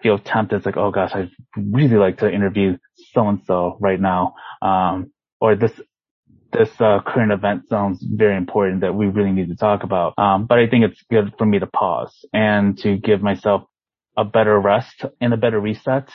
feel 0.03 0.18
tempted. 0.18 0.57
It's 0.57 0.66
like, 0.66 0.77
oh 0.77 0.90
gosh, 0.90 1.12
I'd 1.14 1.31
really 1.57 1.96
like 1.96 2.18
to 2.18 2.31
interview 2.31 2.77
so 3.12 3.29
and 3.29 3.40
so 3.46 3.77
right 3.81 4.01
now. 4.01 4.35
Um, 4.61 5.12
or 5.40 5.57
this, 5.57 5.72
this 6.53 6.70
uh, 6.81 7.01
current 7.07 7.33
event 7.33 7.68
sounds 7.68 8.03
very 8.03 8.37
important 8.37 8.81
that 8.81 8.94
we 8.94 9.07
really 9.07 9.33
need 9.33 9.48
to 9.48 9.57
talk 9.57 9.83
about. 9.83 10.14
Um, 10.18 10.46
but 10.46 10.59
I 10.59 10.66
think 10.66 10.85
it's 10.85 11.03
good 11.11 11.35
for 11.38 11.46
me 11.46 11.59
to 11.59 11.66
pause 11.66 12.24
and 12.33 12.79
to 12.79 12.96
give 12.96 13.22
myself 13.22 13.64
a 14.16 14.24
better 14.24 14.59
rest 14.59 15.05
and 15.20 15.33
a 15.33 15.37
better 15.37 15.61
reset 15.61 16.11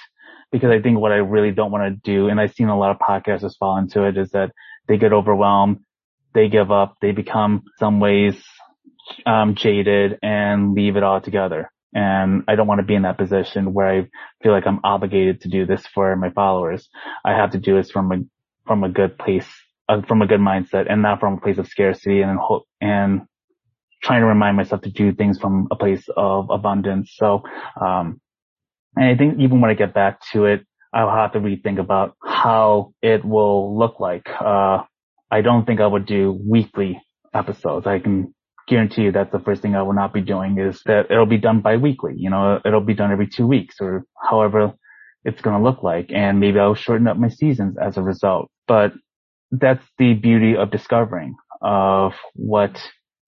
because 0.53 0.69
I 0.69 0.79
think 0.81 0.99
what 0.99 1.11
I 1.11 1.15
really 1.15 1.51
don't 1.51 1.71
want 1.71 1.93
to 1.93 2.11
do, 2.11 2.29
and 2.29 2.39
I've 2.39 2.53
seen 2.53 2.69
a 2.69 2.77
lot 2.77 2.91
of 2.91 2.99
podcasters 2.99 3.57
fall 3.57 3.77
into 3.77 4.03
it, 4.03 4.17
is 4.17 4.29
that 4.31 4.51
they 4.87 4.97
get 4.97 5.11
overwhelmed, 5.11 5.79
they 6.33 6.47
give 6.47 6.71
up, 6.71 6.95
they 7.01 7.11
become 7.11 7.63
some 7.79 7.99
ways 7.99 8.41
um, 9.25 9.55
jaded 9.55 10.19
and 10.21 10.75
leave 10.75 10.95
it 10.95 11.03
all 11.03 11.19
together. 11.19 11.71
And 11.95 12.43
I 12.47 12.55
don't 12.55 12.67
want 12.67 12.79
to 12.79 12.85
be 12.85 12.93
in 12.93 13.01
that 13.01 13.17
position 13.17 13.73
where 13.73 13.87
I 13.87 14.07
feel 14.43 14.51
like 14.51 14.67
I'm 14.67 14.79
obligated 14.83 15.41
to 15.41 15.49
do 15.49 15.65
this 15.65 15.85
for 15.87 16.15
my 16.15 16.29
followers. 16.29 16.87
I 17.25 17.31
have 17.31 17.51
to 17.51 17.59
do 17.59 17.75
this 17.75 17.91
from 17.91 18.11
a 18.11 18.17
from 18.65 18.83
a 18.83 18.89
good 18.89 19.17
place, 19.17 19.47
uh, 19.89 20.01
from 20.03 20.21
a 20.21 20.27
good 20.27 20.39
mindset, 20.39 20.85
and 20.89 21.01
not 21.01 21.19
from 21.19 21.33
a 21.33 21.41
place 21.41 21.57
of 21.57 21.67
scarcity 21.67 22.21
and 22.21 22.39
hope, 22.39 22.65
and 22.79 23.23
trying 24.01 24.21
to 24.21 24.27
remind 24.27 24.55
myself 24.55 24.81
to 24.81 24.91
do 24.91 25.13
things 25.13 25.39
from 25.39 25.67
a 25.71 25.75
place 25.75 26.07
of 26.15 26.49
abundance. 26.49 27.13
So 27.15 27.43
um, 27.79 28.21
and 28.95 29.06
I 29.06 29.15
think 29.15 29.39
even 29.39 29.62
when 29.62 29.71
I 29.71 29.73
get 29.73 29.93
back 29.93 30.19
to 30.34 30.45
it, 30.45 30.65
I'll 30.93 31.10
have 31.10 31.34
to 31.34 31.39
rethink 31.39 31.79
about 31.79 32.15
how 32.23 32.93
it 33.01 33.25
will 33.25 33.77
look 33.77 33.99
like. 33.99 34.27
Uh, 34.29 34.84
I 35.32 35.41
don't 35.41 35.65
think 35.65 35.82
I 35.82 35.88
would 35.88 36.06
do 36.06 36.39
weekly 36.47 37.01
episodes. 37.34 37.88
I 37.88 37.99
can 37.99 38.34
guarantee 38.67 39.03
you 39.03 39.12
that's 39.12 39.32
the 39.32 39.39
first 39.39 39.62
thing 39.62 39.75
I 39.75 39.82
will 39.82 39.93
not 39.93 40.13
be 40.13 40.21
doing 40.21 40.58
is 40.60 40.82
that 40.86 41.10
it'll 41.10 41.25
be 41.25 41.39
done 41.39 41.62
bi-weekly. 41.62 42.13
You 42.15 42.29
know, 42.29 42.60
it'll 42.63 42.82
be 42.82 42.93
done 42.93 43.12
every 43.12 43.27
two 43.27 43.47
weeks 43.47 43.77
or 43.82 44.06
however 44.29 44.73
it's 45.25 45.41
going 45.41 45.58
to 45.58 45.63
look 45.63 45.84
like. 45.84 46.12
And 46.12 46.39
maybe 46.39 46.60
I'll 46.60 46.75
shorten 46.75 47.08
up 47.08 47.17
my 47.17 47.29
seasons 47.29 47.75
as 47.82 47.97
a 47.97 48.01
result. 48.01 48.51
But 48.67 48.93
that's 49.51 49.86
the 49.97 50.13
beauty 50.13 50.56
of 50.56 50.71
discovering 50.71 51.36
of 51.62 52.13
what 52.36 52.79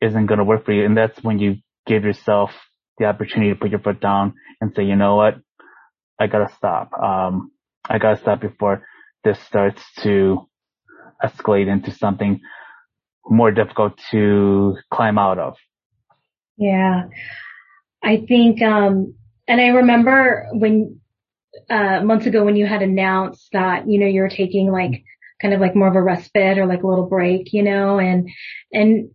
isn't 0.01 0.25
going 0.27 0.39
to 0.39 0.43
work 0.43 0.65
for 0.65 0.73
you. 0.73 0.85
And 0.85 0.95
that's 0.95 1.23
when 1.23 1.39
you 1.39 1.55
give 1.87 2.03
yourself 2.03 2.51
the 2.97 3.05
opportunity 3.05 3.51
to 3.51 3.59
put 3.59 3.71
your 3.71 3.79
foot 3.79 3.99
down 3.99 4.33
and 4.61 4.73
say, 4.75 4.83
you 4.83 4.95
know 4.95 5.15
what? 5.15 5.35
I 6.19 6.27
gotta 6.27 6.53
stop. 6.55 6.91
Um, 6.93 7.51
I 7.89 7.97
gotta 7.97 8.19
stop 8.19 8.41
before 8.41 8.85
this 9.23 9.39
starts 9.39 9.81
to 10.01 10.47
escalate 11.23 11.67
into 11.67 11.91
something 11.91 12.39
more 13.27 13.51
difficult 13.51 13.99
to 14.11 14.75
climb 14.91 15.17
out 15.17 15.39
of. 15.39 15.55
Yeah. 16.57 17.05
I 18.03 18.23
think, 18.27 18.61
um, 18.61 19.15
and 19.47 19.59
I 19.59 19.67
remember 19.67 20.47
when, 20.53 20.99
uh, 21.69 22.01
months 22.01 22.25
ago 22.27 22.43
when 22.43 22.55
you 22.55 22.67
had 22.67 22.81
announced 22.81 23.49
that, 23.53 23.89
you 23.89 23.99
know, 23.99 24.05
you're 24.05 24.29
taking 24.29 24.71
like 24.71 25.03
kind 25.41 25.53
of 25.53 25.59
like 25.59 25.75
more 25.75 25.87
of 25.87 25.95
a 25.95 26.01
respite 26.01 26.57
or 26.57 26.65
like 26.65 26.83
a 26.83 26.87
little 26.87 27.07
break, 27.07 27.51
you 27.51 27.63
know, 27.63 27.99
and, 27.99 28.29
and 28.71 29.09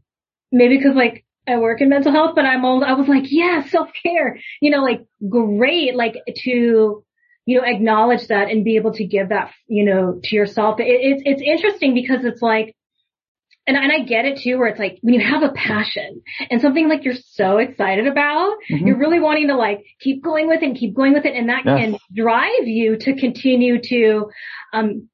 maybe 0.50 0.82
cause 0.82 0.94
like 0.94 1.24
I 1.48 1.56
work 1.56 1.80
in 1.80 1.88
mental 1.88 2.12
health, 2.12 2.32
but 2.34 2.44
I'm 2.44 2.64
all, 2.64 2.84
I 2.84 2.92
was 2.92 3.08
like, 3.08 3.24
yeah, 3.26 3.66
self-care, 3.66 4.38
you 4.60 4.70
know, 4.70 4.82
like 4.82 5.06
great, 5.28 5.96
like 5.96 6.14
to, 6.44 7.04
you 7.46 7.60
know, 7.60 7.66
acknowledge 7.66 8.28
that 8.28 8.50
and 8.50 8.64
be 8.64 8.76
able 8.76 8.92
to 8.92 9.04
give 9.04 9.30
that, 9.30 9.50
you 9.66 9.84
know, 9.84 10.20
to 10.22 10.36
yourself. 10.36 10.78
It, 10.78 10.84
it's, 10.86 11.22
it's 11.24 11.42
interesting 11.42 11.94
because 11.94 12.24
it's 12.24 12.42
like, 12.42 12.76
and, 13.66 13.76
and 13.76 13.90
I 13.92 14.04
get 14.04 14.24
it 14.24 14.38
too, 14.38 14.58
where 14.58 14.68
it's 14.68 14.78
like 14.78 14.98
when 15.00 15.14
you 15.14 15.20
have 15.20 15.42
a 15.42 15.52
passion 15.52 16.22
and 16.50 16.60
something 16.60 16.88
like 16.88 17.04
you're 17.04 17.14
so 17.14 17.58
excited 17.58 18.06
about, 18.06 18.52
mm-hmm. 18.70 18.86
you're 18.86 18.98
really 18.98 19.20
wanting 19.20 19.48
to 19.48 19.56
like 19.56 19.84
keep 20.00 20.22
going 20.22 20.48
with 20.48 20.62
it 20.62 20.66
and 20.66 20.76
keep 20.76 20.94
going 20.94 21.12
with 21.12 21.24
it. 21.24 21.34
And 21.34 21.48
that 21.48 21.62
yes. 21.64 21.78
can 21.78 21.98
drive 22.14 22.66
you 22.66 22.96
to 22.98 23.14
continue 23.14 23.80
to, 23.82 24.30
um, 24.72 25.08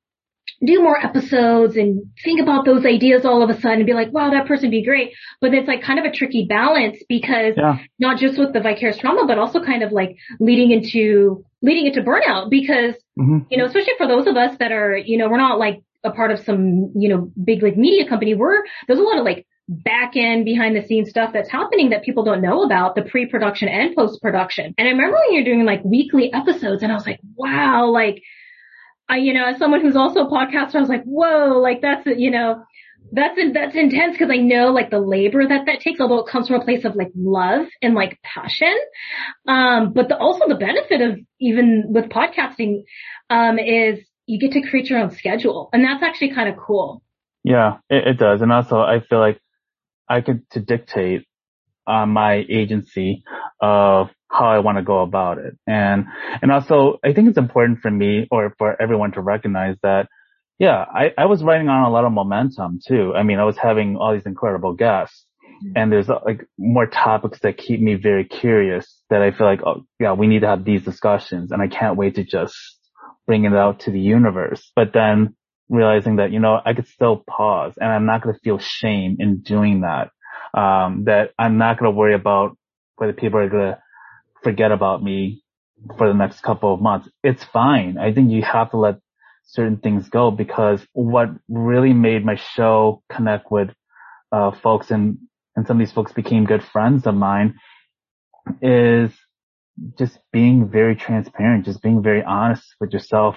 do 0.64 0.82
more 0.82 0.98
episodes 0.98 1.76
and 1.76 2.02
think 2.24 2.40
about 2.40 2.64
those 2.64 2.86
ideas 2.86 3.24
all 3.24 3.42
of 3.42 3.50
a 3.50 3.60
sudden 3.60 3.78
and 3.78 3.86
be 3.86 3.92
like, 3.92 4.12
wow, 4.12 4.30
that 4.30 4.46
person 4.46 4.66
would 4.66 4.70
be 4.70 4.84
great. 4.84 5.12
But 5.40 5.52
it's 5.52 5.68
like 5.68 5.82
kind 5.82 5.98
of 5.98 6.04
a 6.04 6.10
tricky 6.10 6.46
balance 6.48 6.98
because 7.08 7.54
yeah. 7.56 7.78
not 7.98 8.18
just 8.18 8.38
with 8.38 8.52
the 8.52 8.60
vicarious 8.60 8.98
trauma, 8.98 9.26
but 9.26 9.38
also 9.38 9.62
kind 9.62 9.82
of 9.82 9.92
like 9.92 10.16
leading 10.40 10.70
into, 10.70 11.44
leading 11.62 11.86
into 11.86 12.00
burnout 12.00 12.48
because, 12.48 12.94
mm-hmm. 13.18 13.38
you 13.50 13.58
know, 13.58 13.66
especially 13.66 13.92
for 13.98 14.06
those 14.06 14.26
of 14.26 14.36
us 14.36 14.56
that 14.58 14.72
are, 14.72 14.96
you 14.96 15.18
know, 15.18 15.28
we're 15.28 15.36
not 15.36 15.58
like 15.58 15.82
a 16.04 16.10
part 16.10 16.30
of 16.30 16.40
some, 16.40 16.92
you 16.94 17.08
know, 17.08 17.30
big 17.42 17.62
like 17.62 17.76
media 17.76 18.08
company, 18.08 18.34
we're, 18.34 18.62
there's 18.86 19.00
a 19.00 19.02
lot 19.02 19.18
of 19.18 19.24
like 19.24 19.46
back 19.68 20.12
end 20.14 20.44
behind 20.44 20.76
the 20.76 20.86
scenes 20.86 21.10
stuff 21.10 21.32
that's 21.32 21.50
happening 21.50 21.90
that 21.90 22.04
people 22.04 22.24
don't 22.24 22.40
know 22.40 22.62
about 22.62 22.94
the 22.94 23.02
pre-production 23.02 23.68
and 23.68 23.94
post-production. 23.96 24.74
And 24.78 24.88
I 24.88 24.92
remember 24.92 25.16
when 25.16 25.34
you're 25.34 25.44
doing 25.44 25.66
like 25.66 25.84
weekly 25.84 26.32
episodes 26.32 26.82
and 26.82 26.92
I 26.92 26.94
was 26.94 27.04
like, 27.04 27.20
wow, 27.34 27.90
like, 27.90 28.22
I, 29.08 29.18
you 29.18 29.32
know, 29.32 29.44
as 29.44 29.58
someone 29.58 29.80
who's 29.80 29.96
also 29.96 30.20
a 30.20 30.30
podcaster, 30.30 30.76
I 30.76 30.80
was 30.80 30.88
like, 30.88 31.04
whoa, 31.04 31.58
like 31.60 31.80
that's, 31.82 32.06
you 32.06 32.30
know, 32.30 32.64
that's, 33.12 33.38
that's 33.54 33.76
intense 33.76 34.14
because 34.18 34.30
I 34.32 34.38
know 34.38 34.72
like 34.72 34.90
the 34.90 34.98
labor 34.98 35.46
that 35.46 35.66
that 35.66 35.80
takes, 35.80 36.00
although 36.00 36.18
it 36.18 36.30
comes 36.30 36.48
from 36.48 36.60
a 36.60 36.64
place 36.64 36.84
of 36.84 36.96
like 36.96 37.12
love 37.14 37.66
and 37.80 37.94
like 37.94 38.18
passion. 38.22 38.74
Um, 39.46 39.92
but 39.92 40.08
the, 40.08 40.16
also 40.16 40.48
the 40.48 40.56
benefit 40.56 41.00
of 41.00 41.18
even 41.40 41.84
with 41.88 42.06
podcasting, 42.06 42.82
um, 43.30 43.58
is 43.58 44.00
you 44.26 44.40
get 44.40 44.52
to 44.52 44.68
create 44.68 44.90
your 44.90 44.98
own 44.98 45.12
schedule. 45.12 45.68
And 45.72 45.84
that's 45.84 46.02
actually 46.02 46.34
kind 46.34 46.48
of 46.48 46.56
cool. 46.56 47.02
Yeah, 47.44 47.76
it, 47.88 48.08
it 48.08 48.18
does. 48.18 48.42
And 48.42 48.52
also 48.52 48.78
I 48.80 49.00
feel 49.08 49.20
like 49.20 49.40
I 50.08 50.20
get 50.20 50.50
to 50.50 50.60
dictate 50.60 51.26
uh, 51.86 52.06
my 52.06 52.44
agency 52.48 53.22
of 53.60 54.08
how 54.30 54.48
I 54.48 54.58
want 54.58 54.78
to 54.78 54.82
go 54.82 55.00
about 55.00 55.38
it. 55.38 55.56
And, 55.66 56.06
and 56.42 56.50
also 56.50 56.98
I 57.04 57.12
think 57.12 57.28
it's 57.28 57.38
important 57.38 57.80
for 57.80 57.90
me 57.90 58.26
or 58.30 58.54
for 58.58 58.80
everyone 58.80 59.12
to 59.12 59.20
recognize 59.20 59.76
that, 59.82 60.08
yeah, 60.58 60.84
I, 60.92 61.12
I 61.16 61.26
was 61.26 61.42
writing 61.42 61.68
on 61.68 61.82
a 61.82 61.90
lot 61.90 62.04
of 62.04 62.12
momentum 62.12 62.80
too. 62.86 63.14
I 63.14 63.22
mean, 63.22 63.38
I 63.38 63.44
was 63.44 63.56
having 63.56 63.96
all 63.96 64.14
these 64.14 64.26
incredible 64.26 64.72
guests 64.72 65.26
mm-hmm. 65.46 65.72
and 65.76 65.92
there's 65.92 66.08
like 66.08 66.46
more 66.58 66.86
topics 66.86 67.38
that 67.40 67.58
keep 67.58 67.80
me 67.80 67.94
very 67.94 68.24
curious 68.24 69.00
that 69.10 69.22
I 69.22 69.30
feel 69.30 69.46
like, 69.46 69.60
oh 69.64 69.84
yeah, 70.00 70.12
we 70.12 70.26
need 70.26 70.40
to 70.40 70.48
have 70.48 70.64
these 70.64 70.82
discussions 70.82 71.52
and 71.52 71.62
I 71.62 71.68
can't 71.68 71.96
wait 71.96 72.16
to 72.16 72.24
just 72.24 72.56
bring 73.26 73.44
it 73.44 73.54
out 73.54 73.80
to 73.80 73.90
the 73.90 74.00
universe. 74.00 74.72
But 74.74 74.92
then 74.92 75.36
realizing 75.68 76.16
that, 76.16 76.32
you 76.32 76.40
know, 76.40 76.60
I 76.64 76.74
could 76.74 76.88
still 76.88 77.24
pause 77.28 77.74
and 77.76 77.90
I'm 77.90 78.06
not 78.06 78.22
going 78.22 78.34
to 78.34 78.40
feel 78.40 78.58
shame 78.58 79.16
in 79.18 79.40
doing 79.40 79.82
that. 79.82 80.10
Um, 80.58 81.04
that 81.04 81.32
I'm 81.38 81.58
not 81.58 81.78
going 81.78 81.92
to 81.92 81.96
worry 81.96 82.14
about 82.14 82.56
whether 82.96 83.12
people 83.12 83.38
are 83.38 83.48
going 83.48 83.72
to 83.72 83.78
forget 84.42 84.72
about 84.72 85.02
me 85.02 85.42
for 85.98 86.08
the 86.08 86.14
next 86.14 86.40
couple 86.40 86.72
of 86.72 86.80
months. 86.80 87.08
It's 87.22 87.44
fine. 87.44 87.98
I 87.98 88.12
think 88.12 88.30
you 88.30 88.42
have 88.42 88.70
to 88.70 88.78
let 88.78 88.96
certain 89.46 89.78
things 89.78 90.08
go 90.08 90.30
because 90.30 90.84
what 90.92 91.28
really 91.48 91.92
made 91.92 92.24
my 92.24 92.36
show 92.36 93.02
connect 93.10 93.50
with, 93.50 93.70
uh, 94.32 94.50
folks 94.62 94.90
and, 94.90 95.18
and 95.54 95.66
some 95.66 95.80
of 95.80 95.86
these 95.86 95.94
folks 95.94 96.12
became 96.12 96.44
good 96.44 96.62
friends 96.62 97.06
of 97.06 97.14
mine 97.14 97.54
is 98.60 99.10
just 99.98 100.18
being 100.32 100.68
very 100.68 100.96
transparent, 100.96 101.64
just 101.64 101.82
being 101.82 102.02
very 102.02 102.22
honest 102.22 102.64
with 102.80 102.92
yourself 102.92 103.36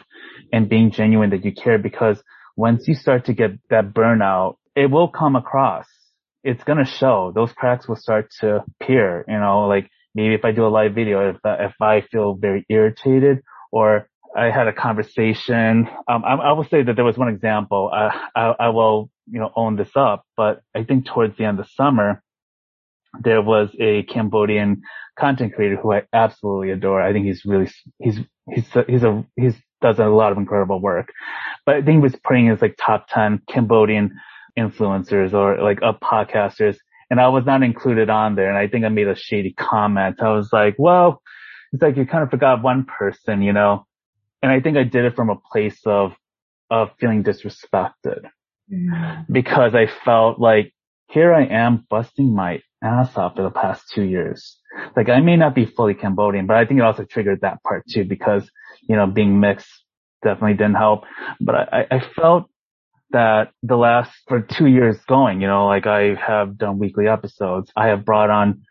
and 0.54 0.70
being 0.70 0.92
genuine 0.92 1.30
that 1.32 1.44
you 1.44 1.54
care 1.54 1.78
because 1.78 2.22
once 2.56 2.88
you 2.88 2.96
start 2.96 3.26
to 3.26 3.34
get 3.34 3.52
that 3.70 3.94
burnout, 3.94 4.56
it 4.76 4.90
will 4.90 5.08
come 5.08 5.36
across. 5.36 5.88
It's 6.44 6.64
going 6.64 6.78
to 6.78 6.86
show 6.86 7.32
those 7.34 7.52
cracks 7.52 7.88
will 7.88 7.96
start 7.96 8.32
to 8.40 8.64
appear, 8.82 9.26
you 9.28 9.40
know, 9.40 9.68
like 9.68 9.90
maybe 10.16 10.34
if 10.34 10.46
I 10.46 10.52
do 10.52 10.66
a 10.66 10.70
live 10.70 10.96
video, 10.96 11.30
if, 11.30 11.38
if 11.44 11.74
I 11.82 12.02
feel 12.02 12.36
very 12.36 12.66
irritated 12.70 13.42
or 13.72 14.10
I 14.36 14.46
had 14.46 14.68
a 14.68 14.74
conversation, 14.74 15.88
um, 16.08 16.24
I, 16.24 16.36
I, 16.36 16.52
will 16.54 16.64
say 16.66 16.84
that 16.84 16.96
there 16.96 17.06
was 17.06 17.18
one 17.18 17.30
example. 17.30 17.90
I, 17.92 18.54
I, 18.60 18.70
will, 18.70 19.10
you 19.30 19.40
know, 19.40 19.52
own 19.56 19.76
this 19.76 19.90
up, 19.96 20.24
but 20.38 20.62
I 20.76 20.84
think 20.84 21.08
towards 21.08 21.38
the 21.38 21.46
end 21.46 21.60
of 21.60 21.68
summer, 21.72 22.22
there 23.20 23.42
was 23.42 23.70
a 23.80 24.04
Cambodian 24.04 24.84
content 25.18 25.56
creator 25.56 25.78
who 25.78 25.92
I 25.94 26.04
absolutely 26.14 26.72
adore. 26.72 27.02
I 27.02 27.12
think 27.12 27.26
he's 27.26 27.44
really, 27.44 27.70
he's, 27.98 28.20
he's, 28.54 28.66
he's 28.88 29.04
a, 29.04 29.26
he's 29.36 29.56
does 29.82 30.00
a 30.00 30.06
lot 30.06 30.32
of 30.32 30.38
incredible 30.38 30.82
work, 30.82 31.12
but 31.66 31.76
I 31.76 31.82
think 31.82 31.98
he 31.98 32.00
was 32.00 32.16
putting 32.24 32.48
his 32.48 32.62
like 32.62 32.76
top 32.78 33.08
10 33.10 33.44
Cambodian 33.50 34.20
influencers 34.58 35.34
or 35.34 35.62
like 35.62 35.82
up 35.82 36.00
podcasters 36.00 36.78
and 37.10 37.20
I 37.20 37.30
was 37.30 37.46
not 37.46 37.64
included 37.64 38.10
on 38.10 38.36
there. 38.36 38.50
And 38.50 38.58
I 38.58 38.68
think 38.68 38.86
I 38.86 38.90
made 38.90 39.08
a 39.08 39.16
shady 39.16 39.54
comment. 39.54 40.22
I 40.22 40.30
was 40.30 40.54
like, 40.54 40.76
well, 40.78 41.22
it's 41.74 41.82
like 41.82 41.98
you 41.98 42.06
kind 42.06 42.24
of 42.24 42.30
forgot 42.30 42.62
one 42.62 42.86
person, 42.86 43.42
you 43.42 43.54
know, 43.54 43.86
and 44.42 44.52
I 44.52 44.60
think 44.60 44.78
I 44.78 44.84
did 44.84 45.06
it 45.06 45.16
from 45.16 45.30
a 45.30 45.36
place 45.52 45.80
of, 45.86 46.14
of 46.70 46.90
feeling 47.00 47.24
disrespected 47.24 48.26
mm-hmm. 48.72 49.32
because 49.32 49.74
I 49.74 49.88
felt 50.06 50.40
like 50.40 50.74
here 51.10 51.34
I 51.34 51.46
am 51.46 51.86
busting 51.90 52.34
my 52.34 52.62
ass 52.84 53.18
off 53.18 53.36
for 53.36 53.42
the 53.42 53.50
past 53.50 53.90
two 53.94 54.04
years. 54.04 54.58
Like 54.96 55.10
I 55.10 55.20
may 55.20 55.36
not 55.36 55.56
be 55.56 55.66
fully 55.66 55.96
Cambodian, 55.96 56.46
but 56.46 56.58
I 56.58 56.66
think 56.66 56.80
it 56.80 56.84
also 56.84 57.04
triggered 57.04 57.42
that 57.42 57.64
part 57.64 57.86
too 57.90 58.06
because, 58.06 58.50
you 58.88 58.96
know, 58.96 59.08
being 59.08 59.40
mixed 59.40 59.84
definitely 60.24 60.54
didn't 60.54 60.76
help. 60.76 61.06
But 61.42 61.56
I, 61.56 61.86
I 61.90 62.00
felt 62.16 62.50
that 63.12 63.52
the 63.64 63.76
last 63.76 64.12
for 64.28 64.42
two 64.42 64.68
years 64.68 64.98
going, 65.08 65.42
you 65.42 65.48
know, 65.48 65.66
like 65.68 65.88
I 65.88 66.16
have 66.16 66.58
done 66.58 66.80
weekly 66.80 67.08
episodes. 67.08 67.72
I 67.76 67.88
have 67.88 68.06
brought 68.06 68.30
on, 68.30 68.64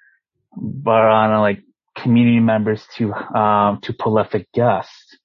brought 0.56 1.10
on 1.10 1.40
like 1.40 1.60
community 1.96 2.40
members 2.40 2.86
to, 2.96 3.12
um, 3.12 3.80
to 3.82 3.92
prolific 3.92 4.50
guests 4.52 5.16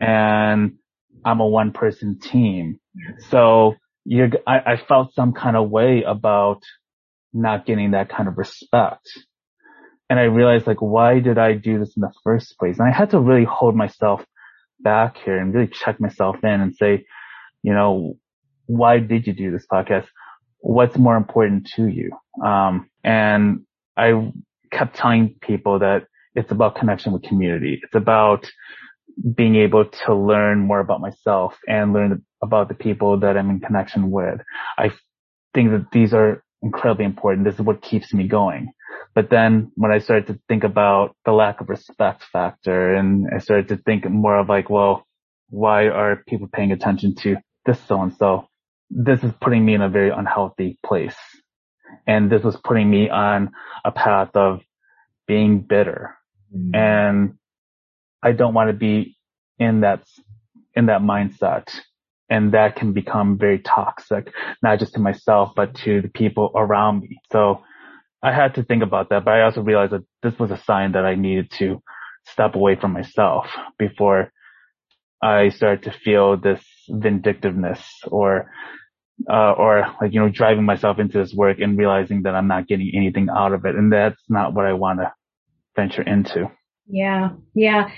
and 0.00 0.78
I'm 1.24 1.40
a 1.40 1.46
one 1.46 1.72
person 1.72 2.18
team. 2.18 2.78
So 3.30 3.74
you're, 4.04 4.30
I, 4.46 4.58
I 4.58 4.76
felt 4.76 5.14
some 5.14 5.32
kind 5.32 5.56
of 5.56 5.70
way 5.70 6.02
about 6.06 6.62
not 7.32 7.66
getting 7.66 7.92
that 7.92 8.08
kind 8.08 8.28
of 8.28 8.38
respect. 8.38 9.08
And 10.08 10.18
I 10.18 10.24
realized 10.24 10.66
like, 10.66 10.82
why 10.82 11.20
did 11.20 11.38
I 11.38 11.54
do 11.54 11.78
this 11.78 11.96
in 11.96 12.02
the 12.02 12.12
first 12.22 12.58
place? 12.58 12.78
And 12.78 12.88
I 12.88 12.92
had 12.92 13.10
to 13.10 13.18
really 13.18 13.44
hold 13.44 13.74
myself 13.74 14.22
back 14.80 15.16
here 15.24 15.38
and 15.38 15.52
really 15.52 15.68
check 15.68 16.00
myself 16.00 16.36
in 16.42 16.60
and 16.60 16.74
say, 16.74 17.06
you 17.62 17.72
know, 17.72 18.18
why 18.66 18.98
did 18.98 19.26
you 19.26 19.32
do 19.32 19.50
this 19.50 19.66
podcast? 19.70 20.06
What's 20.58 20.96
more 20.96 21.16
important 21.16 21.68
to 21.76 21.86
you? 21.86 22.10
Um, 22.44 22.88
and 23.02 23.60
I 23.96 24.32
kept 24.70 24.96
telling 24.96 25.36
people 25.40 25.78
that 25.80 26.04
it's 26.34 26.50
about 26.50 26.76
connection 26.76 27.12
with 27.12 27.22
community. 27.22 27.80
It's 27.82 27.94
about 27.94 28.50
being 29.36 29.56
able 29.56 29.84
to 29.84 30.14
learn 30.14 30.58
more 30.58 30.80
about 30.80 31.00
myself 31.00 31.56
and 31.68 31.92
learn 31.92 32.24
about 32.42 32.68
the 32.68 32.74
people 32.74 33.20
that 33.20 33.36
I'm 33.36 33.50
in 33.50 33.60
connection 33.60 34.10
with. 34.10 34.40
I 34.76 34.90
think 35.52 35.70
that 35.70 35.86
these 35.92 36.12
are 36.12 36.42
incredibly 36.62 37.04
important. 37.04 37.44
This 37.44 37.54
is 37.54 37.60
what 37.60 37.82
keeps 37.82 38.12
me 38.12 38.26
going. 38.26 38.72
But 39.14 39.30
then 39.30 39.70
when 39.76 39.92
I 39.92 39.98
started 39.98 40.26
to 40.28 40.40
think 40.48 40.64
about 40.64 41.14
the 41.24 41.32
lack 41.32 41.60
of 41.60 41.68
respect 41.68 42.24
factor 42.32 42.94
and 42.94 43.28
I 43.32 43.38
started 43.38 43.68
to 43.68 43.76
think 43.76 44.08
more 44.10 44.36
of 44.36 44.48
like, 44.48 44.68
well, 44.68 45.06
why 45.50 45.86
are 45.88 46.24
people 46.26 46.48
paying 46.52 46.72
attention 46.72 47.14
to 47.16 47.36
this 47.64 47.78
so 47.86 48.02
and 48.02 48.12
so? 48.16 48.48
This 48.90 49.22
is 49.22 49.32
putting 49.40 49.64
me 49.64 49.74
in 49.74 49.82
a 49.82 49.88
very 49.88 50.10
unhealthy 50.10 50.78
place. 50.84 51.16
And 52.06 52.30
this 52.30 52.42
was 52.42 52.56
putting 52.56 52.90
me 52.90 53.08
on 53.08 53.52
a 53.84 53.92
path 53.92 54.30
of 54.34 54.60
being 55.26 55.60
bitter. 55.60 56.16
Mm-hmm. 56.54 56.74
And 56.74 57.34
I 58.22 58.32
don't 58.32 58.54
want 58.54 58.70
to 58.70 58.74
be 58.74 59.16
in 59.58 59.80
that, 59.80 60.02
in 60.74 60.86
that 60.86 61.00
mindset 61.00 61.68
and 62.30 62.52
that 62.52 62.76
can 62.76 62.92
become 62.92 63.38
very 63.38 63.58
toxic, 63.58 64.32
not 64.62 64.78
just 64.78 64.94
to 64.94 65.00
myself, 65.00 65.52
but 65.54 65.74
to 65.74 66.00
the 66.00 66.08
people 66.08 66.50
around 66.54 67.00
me. 67.02 67.20
So 67.30 67.62
I 68.22 68.32
had 68.32 68.54
to 68.54 68.62
think 68.62 68.82
about 68.82 69.10
that, 69.10 69.24
but 69.24 69.34
I 69.34 69.42
also 69.42 69.60
realized 69.60 69.92
that 69.92 70.04
this 70.22 70.38
was 70.38 70.50
a 70.50 70.62
sign 70.64 70.92
that 70.92 71.04
I 71.04 71.14
needed 71.14 71.50
to 71.58 71.82
step 72.26 72.54
away 72.54 72.76
from 72.76 72.92
myself 72.92 73.46
before 73.78 74.32
I 75.22 75.50
started 75.50 75.82
to 75.84 75.98
feel 75.98 76.36
this 76.38 76.64
vindictiveness 76.88 77.80
or, 78.06 78.50
uh, 79.30 79.52
or 79.52 79.86
like, 80.00 80.12
you 80.12 80.20
know, 80.20 80.28
driving 80.28 80.64
myself 80.64 80.98
into 80.98 81.18
this 81.18 81.34
work 81.34 81.58
and 81.60 81.78
realizing 81.78 82.22
that 82.22 82.34
I'm 82.34 82.48
not 82.48 82.66
getting 82.66 82.90
anything 82.94 83.28
out 83.34 83.52
of 83.52 83.64
it. 83.64 83.74
And 83.74 83.92
that's 83.92 84.20
not 84.28 84.54
what 84.54 84.66
I 84.66 84.72
want 84.72 85.00
to 85.00 85.12
venture 85.76 86.02
into. 86.02 86.50
Yeah. 86.86 87.30
Yeah. 87.54 87.90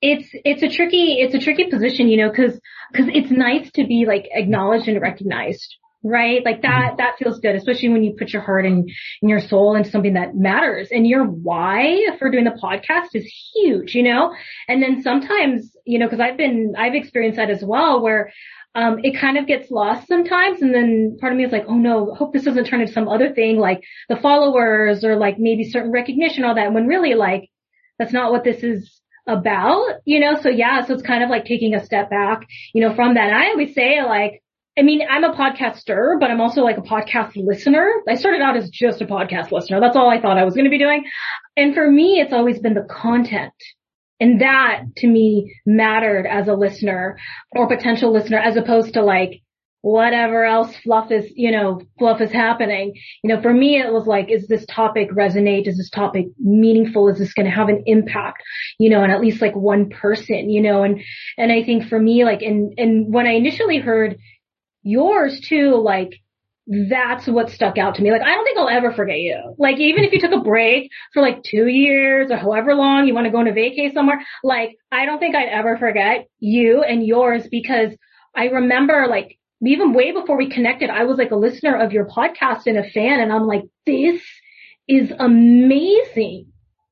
It's, 0.00 0.28
it's 0.32 0.62
a 0.62 0.68
tricky, 0.68 1.18
it's 1.20 1.34
a 1.34 1.40
tricky 1.40 1.64
position, 1.70 2.08
you 2.08 2.16
know, 2.16 2.30
cause, 2.30 2.58
cause 2.96 3.06
it's 3.12 3.30
nice 3.30 3.70
to 3.72 3.86
be 3.86 4.06
like 4.06 4.28
acknowledged 4.32 4.88
and 4.88 5.00
recognized, 5.00 5.76
right? 6.02 6.44
Like 6.44 6.62
that, 6.62 6.92
mm-hmm. 6.92 6.96
that 6.96 7.18
feels 7.18 7.40
good, 7.40 7.54
especially 7.54 7.90
when 7.90 8.02
you 8.02 8.14
put 8.18 8.32
your 8.32 8.42
heart 8.42 8.64
and, 8.64 8.90
and 9.20 9.30
your 9.30 9.40
soul 9.40 9.76
into 9.76 9.90
something 9.90 10.14
that 10.14 10.34
matters 10.34 10.88
and 10.90 11.06
your 11.06 11.24
why 11.24 12.06
for 12.18 12.30
doing 12.30 12.44
the 12.44 12.50
podcast 12.50 13.08
is 13.14 13.26
huge, 13.54 13.94
you 13.94 14.02
know? 14.02 14.34
And 14.68 14.82
then 14.82 15.02
sometimes, 15.02 15.76
you 15.84 15.98
know, 15.98 16.08
cause 16.08 16.20
I've 16.20 16.36
been, 16.36 16.74
I've 16.76 16.94
experienced 16.94 17.36
that 17.36 17.50
as 17.50 17.62
well 17.62 18.00
where 18.00 18.32
um, 18.74 19.00
it 19.02 19.18
kind 19.18 19.36
of 19.36 19.46
gets 19.46 19.70
lost 19.70 20.08
sometimes. 20.08 20.62
And 20.62 20.74
then 20.74 21.18
part 21.20 21.32
of 21.32 21.36
me 21.36 21.44
is 21.44 21.52
like, 21.52 21.64
oh 21.68 21.76
no, 21.76 22.14
hope 22.14 22.32
this 22.32 22.44
doesn't 22.44 22.66
turn 22.66 22.80
into 22.80 22.92
some 22.92 23.08
other 23.08 23.34
thing 23.34 23.58
like 23.58 23.82
the 24.08 24.16
followers 24.16 25.04
or 25.04 25.16
like 25.16 25.38
maybe 25.38 25.68
certain 25.68 25.90
recognition, 25.90 26.44
all 26.44 26.54
that. 26.54 26.72
When 26.72 26.86
really 26.86 27.14
like 27.14 27.50
that's 27.98 28.12
not 28.12 28.30
what 28.30 28.44
this 28.44 28.62
is 28.62 29.00
about, 29.26 29.96
you 30.06 30.20
know? 30.20 30.40
So 30.40 30.48
yeah, 30.48 30.86
so 30.86 30.94
it's 30.94 31.02
kind 31.02 31.22
of 31.22 31.30
like 31.30 31.44
taking 31.44 31.74
a 31.74 31.84
step 31.84 32.08
back, 32.08 32.46
you 32.72 32.80
know, 32.80 32.94
from 32.94 33.14
that. 33.14 33.28
And 33.28 33.36
I 33.36 33.48
always 33.48 33.74
say 33.74 34.02
like, 34.02 34.42
I 34.78 34.82
mean, 34.82 35.02
I'm 35.08 35.24
a 35.24 35.34
podcaster, 35.34 36.18
but 36.18 36.30
I'm 36.30 36.40
also 36.40 36.62
like 36.62 36.78
a 36.78 36.82
podcast 36.82 37.32
listener. 37.36 37.92
I 38.08 38.14
started 38.14 38.40
out 38.40 38.56
as 38.56 38.70
just 38.70 39.02
a 39.02 39.06
podcast 39.06 39.52
listener. 39.52 39.80
That's 39.80 39.96
all 39.96 40.08
I 40.08 40.20
thought 40.20 40.38
I 40.38 40.44
was 40.44 40.54
going 40.54 40.64
to 40.64 40.70
be 40.70 40.78
doing. 40.78 41.04
And 41.56 41.74
for 41.74 41.90
me, 41.90 42.20
it's 42.20 42.32
always 42.32 42.60
been 42.60 42.74
the 42.74 42.86
content 42.88 43.52
and 44.20 44.42
that 44.42 44.82
to 44.98 45.08
me 45.08 45.56
mattered 45.64 46.26
as 46.26 46.46
a 46.46 46.54
listener 46.54 47.18
or 47.52 47.66
potential 47.66 48.12
listener 48.12 48.38
as 48.38 48.56
opposed 48.56 48.94
to 48.94 49.02
like 49.02 49.42
whatever 49.82 50.44
else 50.44 50.76
fluff 50.84 51.10
is, 51.10 51.32
you 51.34 51.50
know, 51.50 51.80
fluff 51.98 52.20
is 52.20 52.30
happening. 52.30 52.92
You 53.24 53.34
know, 53.34 53.40
for 53.40 53.52
me, 53.52 53.80
it 53.80 53.90
was 53.90 54.06
like, 54.06 54.30
is 54.30 54.46
this 54.46 54.66
topic 54.66 55.10
resonate? 55.10 55.66
Is 55.66 55.78
this 55.78 55.88
topic 55.88 56.26
meaningful? 56.38 57.08
Is 57.08 57.18
this 57.18 57.32
going 57.32 57.46
to 57.46 57.56
have 57.56 57.70
an 57.70 57.84
impact, 57.86 58.42
you 58.78 58.90
know, 58.90 59.00
on 59.00 59.10
at 59.10 59.22
least 59.22 59.40
like 59.40 59.56
one 59.56 59.88
person, 59.88 60.50
you 60.50 60.60
know, 60.60 60.82
and, 60.82 61.00
and 61.38 61.50
I 61.50 61.64
think 61.64 61.88
for 61.88 61.98
me, 61.98 62.26
like, 62.26 62.42
and, 62.42 62.74
and 62.76 63.10
when 63.12 63.26
I 63.26 63.32
initially 63.32 63.78
heard 63.78 64.18
yours 64.82 65.40
too, 65.40 65.76
like, 65.76 66.14
that's 66.88 67.26
what 67.26 67.50
stuck 67.50 67.78
out 67.78 67.96
to 67.96 68.02
me. 68.02 68.12
Like, 68.12 68.22
I 68.22 68.32
don't 68.34 68.44
think 68.44 68.56
I'll 68.56 68.68
ever 68.68 68.92
forget 68.92 69.18
you. 69.18 69.54
Like, 69.58 69.78
even 69.78 70.04
if 70.04 70.12
you 70.12 70.20
took 70.20 70.32
a 70.32 70.40
break 70.40 70.90
for 71.12 71.20
like 71.20 71.42
two 71.42 71.66
years 71.66 72.30
or 72.30 72.36
however 72.36 72.74
long 72.74 73.06
you 73.06 73.14
want 73.14 73.24
to 73.24 73.30
go 73.30 73.38
on 73.38 73.48
a 73.48 73.52
vacay 73.52 73.92
somewhere, 73.92 74.24
like, 74.44 74.76
I 74.92 75.04
don't 75.04 75.18
think 75.18 75.34
I'd 75.34 75.48
ever 75.48 75.76
forget 75.78 76.28
you 76.38 76.82
and 76.82 77.04
yours 77.04 77.48
because 77.50 77.92
I 78.36 78.46
remember 78.46 79.06
like, 79.08 79.36
even 79.62 79.92
way 79.92 80.12
before 80.12 80.36
we 80.36 80.48
connected, 80.48 80.90
I 80.90 81.04
was 81.04 81.18
like 81.18 81.32
a 81.32 81.36
listener 81.36 81.76
of 81.76 81.92
your 81.92 82.06
podcast 82.06 82.66
and 82.66 82.78
a 82.78 82.88
fan 82.88 83.20
and 83.20 83.32
I'm 83.32 83.46
like, 83.46 83.64
this 83.84 84.22
is 84.86 85.12
amazing. 85.18 86.46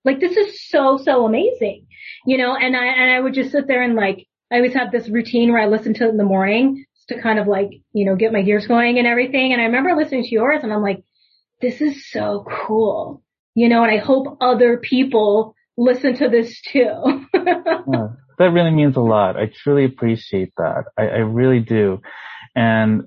Like, 0.04 0.18
this 0.18 0.36
is 0.36 0.68
so, 0.68 0.98
so 0.98 1.24
amazing, 1.24 1.86
you 2.26 2.36
know, 2.36 2.56
and 2.56 2.76
I, 2.76 2.86
and 2.86 3.12
I 3.12 3.20
would 3.20 3.34
just 3.34 3.52
sit 3.52 3.68
there 3.68 3.82
and 3.82 3.94
like, 3.94 4.26
I 4.50 4.56
always 4.56 4.74
have 4.74 4.90
this 4.90 5.08
routine 5.08 5.52
where 5.52 5.62
I 5.62 5.66
listen 5.66 5.94
to 5.94 6.06
it 6.06 6.10
in 6.10 6.16
the 6.16 6.24
morning 6.24 6.84
to 7.08 7.20
kind 7.20 7.38
of 7.38 7.46
like, 7.46 7.70
you 7.92 8.04
know, 8.04 8.16
get 8.16 8.32
my 8.32 8.42
gears 8.42 8.66
going 8.66 8.98
and 8.98 9.06
everything. 9.06 9.52
And 9.52 9.60
I 9.60 9.64
remember 9.64 9.96
listening 9.96 10.24
to 10.24 10.30
yours 10.30 10.60
and 10.62 10.72
I'm 10.72 10.82
like, 10.82 11.02
this 11.60 11.80
is 11.80 12.10
so 12.10 12.44
cool, 12.66 13.22
you 13.54 13.68
know, 13.68 13.82
and 13.82 13.90
I 13.90 13.98
hope 13.98 14.38
other 14.40 14.78
people 14.78 15.54
listen 15.76 16.16
to 16.18 16.28
this 16.28 16.60
too. 16.60 17.24
yeah, 17.34 18.08
that 18.38 18.52
really 18.52 18.70
means 18.70 18.96
a 18.96 19.00
lot. 19.00 19.36
I 19.36 19.50
truly 19.62 19.84
appreciate 19.84 20.52
that. 20.56 20.84
I, 20.96 21.02
I 21.04 21.18
really 21.18 21.60
do. 21.60 22.00
And 22.54 23.04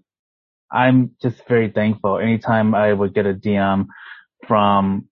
I'm 0.72 1.12
just 1.22 1.48
very 1.48 1.72
thankful. 1.72 2.18
Anytime 2.18 2.74
I 2.74 2.92
would 2.92 3.14
get 3.14 3.26
a 3.26 3.34
DM 3.34 3.88
from 4.48 5.08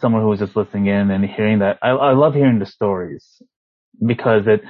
someone 0.00 0.22
who 0.22 0.28
was 0.28 0.40
just 0.40 0.56
listening 0.56 0.86
in 0.86 1.10
and 1.10 1.24
hearing 1.24 1.60
that, 1.60 1.78
I, 1.82 1.90
I 1.90 2.12
love 2.14 2.34
hearing 2.34 2.58
the 2.58 2.66
stories 2.66 3.40
because 4.04 4.46
it, 4.46 4.62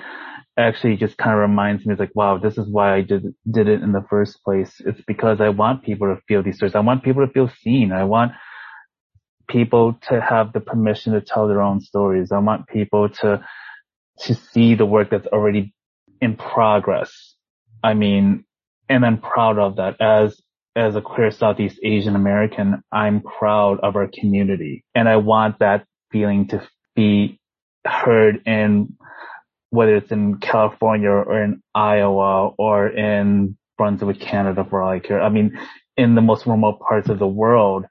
actually 0.57 0.96
just 0.96 1.16
kind 1.16 1.32
of 1.32 1.40
reminds 1.40 1.86
me, 1.86 1.92
it's 1.92 2.00
like, 2.00 2.14
wow, 2.14 2.38
this 2.38 2.59
is 2.59 2.68
why 2.68 2.94
I 2.94 3.00
did, 3.00 3.34
did 3.50 3.68
it 3.68 3.82
in 3.82 3.92
the 3.92 4.05
first 4.09 4.42
place. 4.44 4.80
It's 4.80 5.00
because 5.07 5.40
I 5.40 5.48
want 5.48 5.82
people 5.82 6.14
to 6.14 6.20
feel 6.28 6.42
these 6.42 6.57
stories. 6.57 6.74
I 6.74 6.80
want 6.80 7.03
people 7.03 7.26
to 7.26 7.32
feel 7.32 7.50
seen. 7.62 7.92
I 7.92 8.05
want 8.05 8.32
people 9.48 9.98
to 10.09 10.20
have 10.20 10.53
the 10.53 10.61
permission 10.61 11.14
to 11.14 11.20
tell 11.20 11.48
their 11.48 11.62
own 11.62 11.80
stories. 11.80 12.32
I 12.32 12.38
want 12.38 12.68
people 12.68 13.09
to, 13.09 13.44
to 14.20 14.34
see 14.34 14.74
the 14.74 14.86
work 14.86 15.11
that's 15.11 15.26
already 15.26 15.74
in 16.20 16.36
progress. 16.36 17.34
I 17.82 17.94
mean, 17.94 18.44
and 18.88 19.07
I'm 19.07 19.18
proud 19.18 19.59
of 19.59 19.76
that 19.76 20.00
as, 20.00 20.40
as 20.76 20.96
a 20.96 21.00
queer 21.00 21.30
Southeast 21.30 21.78
Asian 21.82 22.14
American, 22.14 22.82
I'm 22.92 23.22
proud 23.22 23.80
of 23.80 23.96
our 23.96 24.09
community 24.09 24.84
and 24.94 25.09
I 25.09 25.16
want 25.16 25.59
that 25.61 25.86
feeling 26.11 26.48
to 26.48 26.66
be 26.94 27.40
heard 27.84 28.42
in 28.46 28.96
whether 29.73 29.97
it's 29.97 30.12
in 30.12 30.37
California 30.37 31.09
or 31.09 31.43
in 31.43 31.62
Iowa 31.75 32.49
or 32.59 32.89
in 32.89 33.57
Brunswick, 33.79 34.20
Canada, 34.20 34.66
for 34.68 34.83
all 34.83 34.91
I 34.91 34.99
care. 34.99 35.23
I 35.23 35.31
mean, 35.31 35.59
in 35.97 36.14
the 36.14 36.20
most 36.20 36.47
remote 36.47 36.79
parts 36.81 37.09
of 37.09 37.18
the 37.18 37.27
world, 37.27 37.87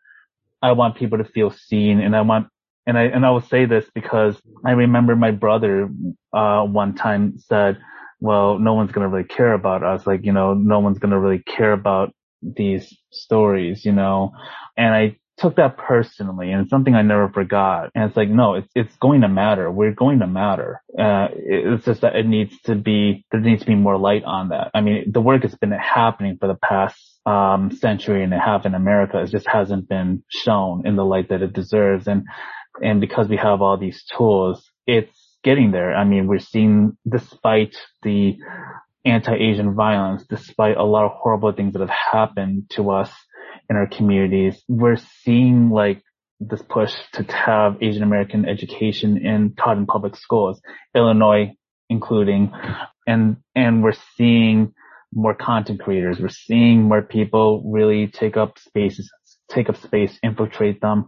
I 0.61 0.73
want 0.73 0.95
people 0.95 1.17
to 1.17 1.23
feel 1.23 1.49
seen 1.49 1.99
and 1.99 2.15
I 2.15 2.21
want, 2.21 2.49
and 2.85 2.99
I, 2.99 3.05
and 3.05 3.25
I 3.25 3.31
will 3.31 3.41
say 3.41 3.65
this 3.65 3.85
because 3.95 4.39
I 4.63 4.71
remember 4.73 5.15
my 5.15 5.31
brother, 5.31 5.89
uh, 6.31 6.63
one 6.65 6.93
time 6.93 7.39
said, 7.39 7.79
well, 8.19 8.59
no 8.59 8.75
one's 8.75 8.91
going 8.91 9.09
to 9.09 9.13
really 9.13 9.27
care 9.27 9.53
about 9.53 9.83
us. 9.83 10.05
Like, 10.05 10.23
you 10.23 10.33
know, 10.33 10.53
no 10.53 10.79
one's 10.79 10.99
going 10.99 11.11
to 11.11 11.19
really 11.19 11.39
care 11.39 11.73
about 11.73 12.13
these 12.43 12.95
stories, 13.11 13.85
you 13.85 13.91
know, 13.91 14.33
and 14.77 14.93
I 14.93 15.17
took 15.41 15.55
that 15.57 15.77
personally 15.77 16.51
and 16.51 16.61
it's 16.61 16.69
something 16.69 16.95
I 16.95 17.01
never 17.01 17.29
forgot. 17.29 17.89
And 17.95 18.05
it's 18.05 18.15
like, 18.15 18.29
no, 18.29 18.53
it's, 18.55 18.69
it's 18.75 18.95
going 18.97 19.21
to 19.21 19.27
matter. 19.27 19.69
We're 19.71 19.93
going 19.93 20.19
to 20.19 20.27
matter. 20.27 20.81
Uh, 20.97 21.27
it's 21.33 21.85
just 21.85 22.01
that 22.01 22.15
it 22.15 22.27
needs 22.27 22.55
to 22.65 22.75
be, 22.75 23.25
there 23.31 23.41
needs 23.41 23.61
to 23.61 23.67
be 23.67 23.75
more 23.75 23.97
light 23.97 24.23
on 24.23 24.49
that. 24.49 24.71
I 24.73 24.81
mean, 24.81 25.11
the 25.11 25.21
work 25.21 25.41
has 25.41 25.55
been 25.55 25.71
happening 25.71 26.37
for 26.39 26.47
the 26.47 26.57
past, 26.63 26.97
um, 27.25 27.71
century 27.71 28.23
and 28.23 28.33
a 28.33 28.39
half 28.39 28.65
in 28.65 28.75
America. 28.75 29.19
It 29.21 29.31
just 29.31 29.47
hasn't 29.47 29.89
been 29.89 30.23
shown 30.29 30.87
in 30.87 30.95
the 30.95 31.05
light 31.05 31.29
that 31.29 31.41
it 31.41 31.53
deserves. 31.53 32.07
And, 32.07 32.25
and 32.81 33.01
because 33.01 33.27
we 33.27 33.37
have 33.37 33.61
all 33.61 33.77
these 33.77 34.03
tools, 34.15 34.69
it's 34.87 35.37
getting 35.43 35.71
there. 35.71 35.95
I 35.95 36.03
mean, 36.03 36.27
we're 36.27 36.39
seeing 36.39 36.97
despite 37.09 37.75
the 38.03 38.37
anti-Asian 39.03 39.73
violence, 39.73 40.23
despite 40.29 40.77
a 40.77 40.83
lot 40.83 41.05
of 41.05 41.11
horrible 41.15 41.51
things 41.51 41.73
that 41.73 41.79
have 41.79 41.89
happened 41.89 42.69
to 42.71 42.91
us, 42.91 43.11
in 43.69 43.75
our 43.75 43.87
communities. 43.87 44.61
We're 44.67 44.97
seeing 45.23 45.69
like 45.69 46.01
this 46.39 46.61
push 46.67 46.93
to 47.13 47.23
have 47.23 47.77
Asian 47.81 48.03
American 48.03 48.47
education 48.47 49.23
in 49.25 49.53
taught 49.55 49.77
in 49.77 49.85
public 49.85 50.15
schools, 50.15 50.61
Illinois 50.95 51.53
including, 51.91 52.51
and, 53.05 53.35
and 53.53 53.83
we're 53.83 53.93
seeing 54.15 54.73
more 55.13 55.35
content 55.35 55.81
creators. 55.81 56.19
We're 56.19 56.29
seeing 56.29 56.83
more 56.83 57.01
people 57.01 57.61
really 57.65 58.07
take 58.07 58.37
up 58.37 58.57
spaces, 58.57 59.11
take 59.51 59.69
up 59.69 59.75
space, 59.75 60.17
infiltrate 60.23 60.79
them, 60.79 61.07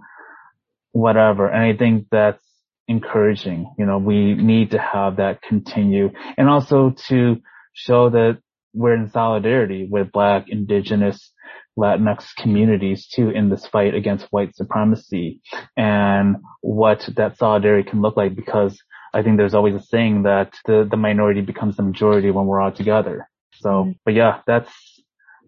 whatever. 0.92 1.48
And 1.48 1.64
I 1.64 1.78
think 1.78 2.08
that's 2.12 2.44
encouraging. 2.90 3.74
You 3.78 3.86
know, 3.86 3.98
we 3.98 4.34
need 4.34 4.72
to 4.72 4.78
have 4.78 5.18
that 5.18 5.42
continue 5.42 6.12
and 6.38 6.50
also 6.50 6.94
to 7.08 7.38
show 7.72 8.10
that 8.10 8.40
we're 8.74 8.96
in 8.96 9.10
solidarity 9.12 9.88
with 9.90 10.12
black, 10.12 10.50
indigenous, 10.50 11.32
Latinx 11.78 12.36
communities 12.38 13.08
too 13.08 13.30
in 13.30 13.50
this 13.50 13.66
fight 13.66 13.96
against 13.96 14.28
white 14.30 14.56
supremacy 14.56 15.42
and 15.76 16.36
what 16.62 17.08
that 17.16 17.38
solidarity 17.38 17.90
can 17.90 18.02
look 18.02 18.16
like 18.16 18.36
because 18.36 18.80
I 19.14 19.24
think 19.24 19.38
there's 19.38 19.54
always 19.54 19.76
a 19.76 19.82
saying 19.82 20.24
that 20.24 20.54
the, 20.66 20.88
the 20.90 20.98
minority 20.98 21.42
becomes 21.42 21.78
the 21.78 21.84
majority 21.84 22.32
when 22.32 22.46
we're 22.46 22.62
all 22.62 22.72
together. 22.72 23.28
So, 23.56 23.70
mm-hmm. 23.70 23.92
but 24.06 24.14
yeah, 24.14 24.42
that's, 24.46 24.72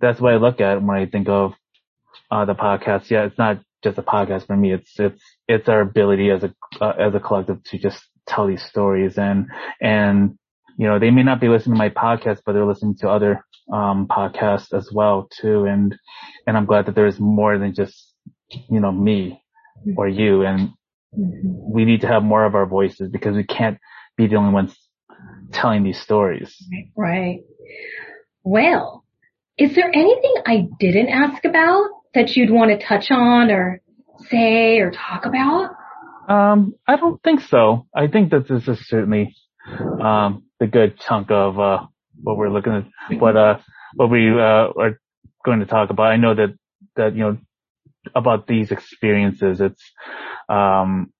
that's 0.01 0.19
what 0.19 0.33
I 0.33 0.37
look 0.37 0.61
at 0.61 0.81
when 0.81 0.97
I 0.97 1.05
think 1.05 1.29
of, 1.29 1.53
uh, 2.31 2.45
the 2.45 2.55
podcast. 2.55 3.09
Yeah, 3.09 3.25
it's 3.25 3.37
not 3.37 3.59
just 3.83 3.97
a 3.97 4.03
podcast 4.03 4.47
for 4.47 4.57
me. 4.57 4.73
It's, 4.73 4.99
it's, 4.99 5.21
it's 5.47 5.69
our 5.69 5.81
ability 5.81 6.31
as 6.31 6.43
a, 6.43 6.53
uh, 6.81 6.93
as 6.99 7.13
a 7.13 7.19
collective 7.19 7.63
to 7.65 7.77
just 7.77 8.03
tell 8.27 8.47
these 8.47 8.63
stories 8.63 9.17
and, 9.17 9.47
and, 9.79 10.37
you 10.77 10.87
know, 10.87 10.99
they 10.99 11.11
may 11.11 11.23
not 11.23 11.39
be 11.39 11.47
listening 11.47 11.75
to 11.75 11.77
my 11.77 11.89
podcast, 11.89 12.39
but 12.45 12.53
they're 12.53 12.65
listening 12.65 12.95
to 12.99 13.09
other 13.09 13.45
um, 13.71 14.07
podcast 14.07 14.73
as 14.73 14.89
well 14.91 15.29
too. 15.41 15.65
And, 15.65 15.95
and 16.45 16.57
I'm 16.57 16.65
glad 16.65 16.87
that 16.87 16.95
there's 16.95 17.19
more 17.19 17.57
than 17.57 17.73
just, 17.73 18.13
you 18.69 18.79
know, 18.79 18.91
me 18.91 19.41
or 19.97 20.07
you. 20.07 20.43
And 20.43 20.69
mm-hmm. 21.17 21.71
we 21.73 21.85
need 21.85 22.01
to 22.01 22.07
have 22.07 22.23
more 22.23 22.45
of 22.45 22.55
our 22.55 22.65
voices 22.65 23.09
because 23.09 23.35
we 23.35 23.43
can't 23.43 23.77
be 24.17 24.27
the 24.27 24.35
only 24.35 24.53
ones 24.53 24.75
telling 25.53 25.83
these 25.83 25.99
stories. 25.99 26.55
Right. 26.95 27.41
Well, 28.43 29.05
is 29.57 29.75
there 29.75 29.89
anything 29.93 30.33
I 30.45 30.67
didn't 30.79 31.09
ask 31.09 31.45
about 31.45 31.89
that 32.13 32.35
you'd 32.35 32.51
want 32.51 32.71
to 32.71 32.85
touch 32.85 33.11
on 33.11 33.49
or 33.49 33.81
say 34.29 34.79
or 34.79 34.91
talk 34.91 35.25
about? 35.25 35.71
Um, 36.27 36.73
I 36.87 36.95
don't 36.95 37.21
think 37.23 37.41
so. 37.41 37.87
I 37.95 38.07
think 38.07 38.31
that 38.31 38.47
this 38.47 38.67
is 38.67 38.87
certainly, 38.87 39.35
um, 40.01 40.44
the 40.59 40.67
good 40.67 40.99
chunk 40.99 41.31
of, 41.31 41.59
uh, 41.59 41.85
what 42.21 42.37
we're 42.37 42.49
looking 42.49 42.73
at, 42.73 43.19
what, 43.19 43.35
uh, 43.35 43.59
what 43.95 44.09
we, 44.09 44.29
uh, 44.29 44.67
are 44.77 44.99
going 45.43 45.59
to 45.59 45.65
talk 45.65 45.89
about. 45.89 46.07
I 46.07 46.17
know 46.17 46.33
that, 46.33 46.57
that, 46.95 47.13
you 47.13 47.19
know, 47.19 47.37
about 48.13 48.47
these 48.47 48.71
experiences, 48.71 49.61
it's, 49.61 49.83
um, 50.47 51.11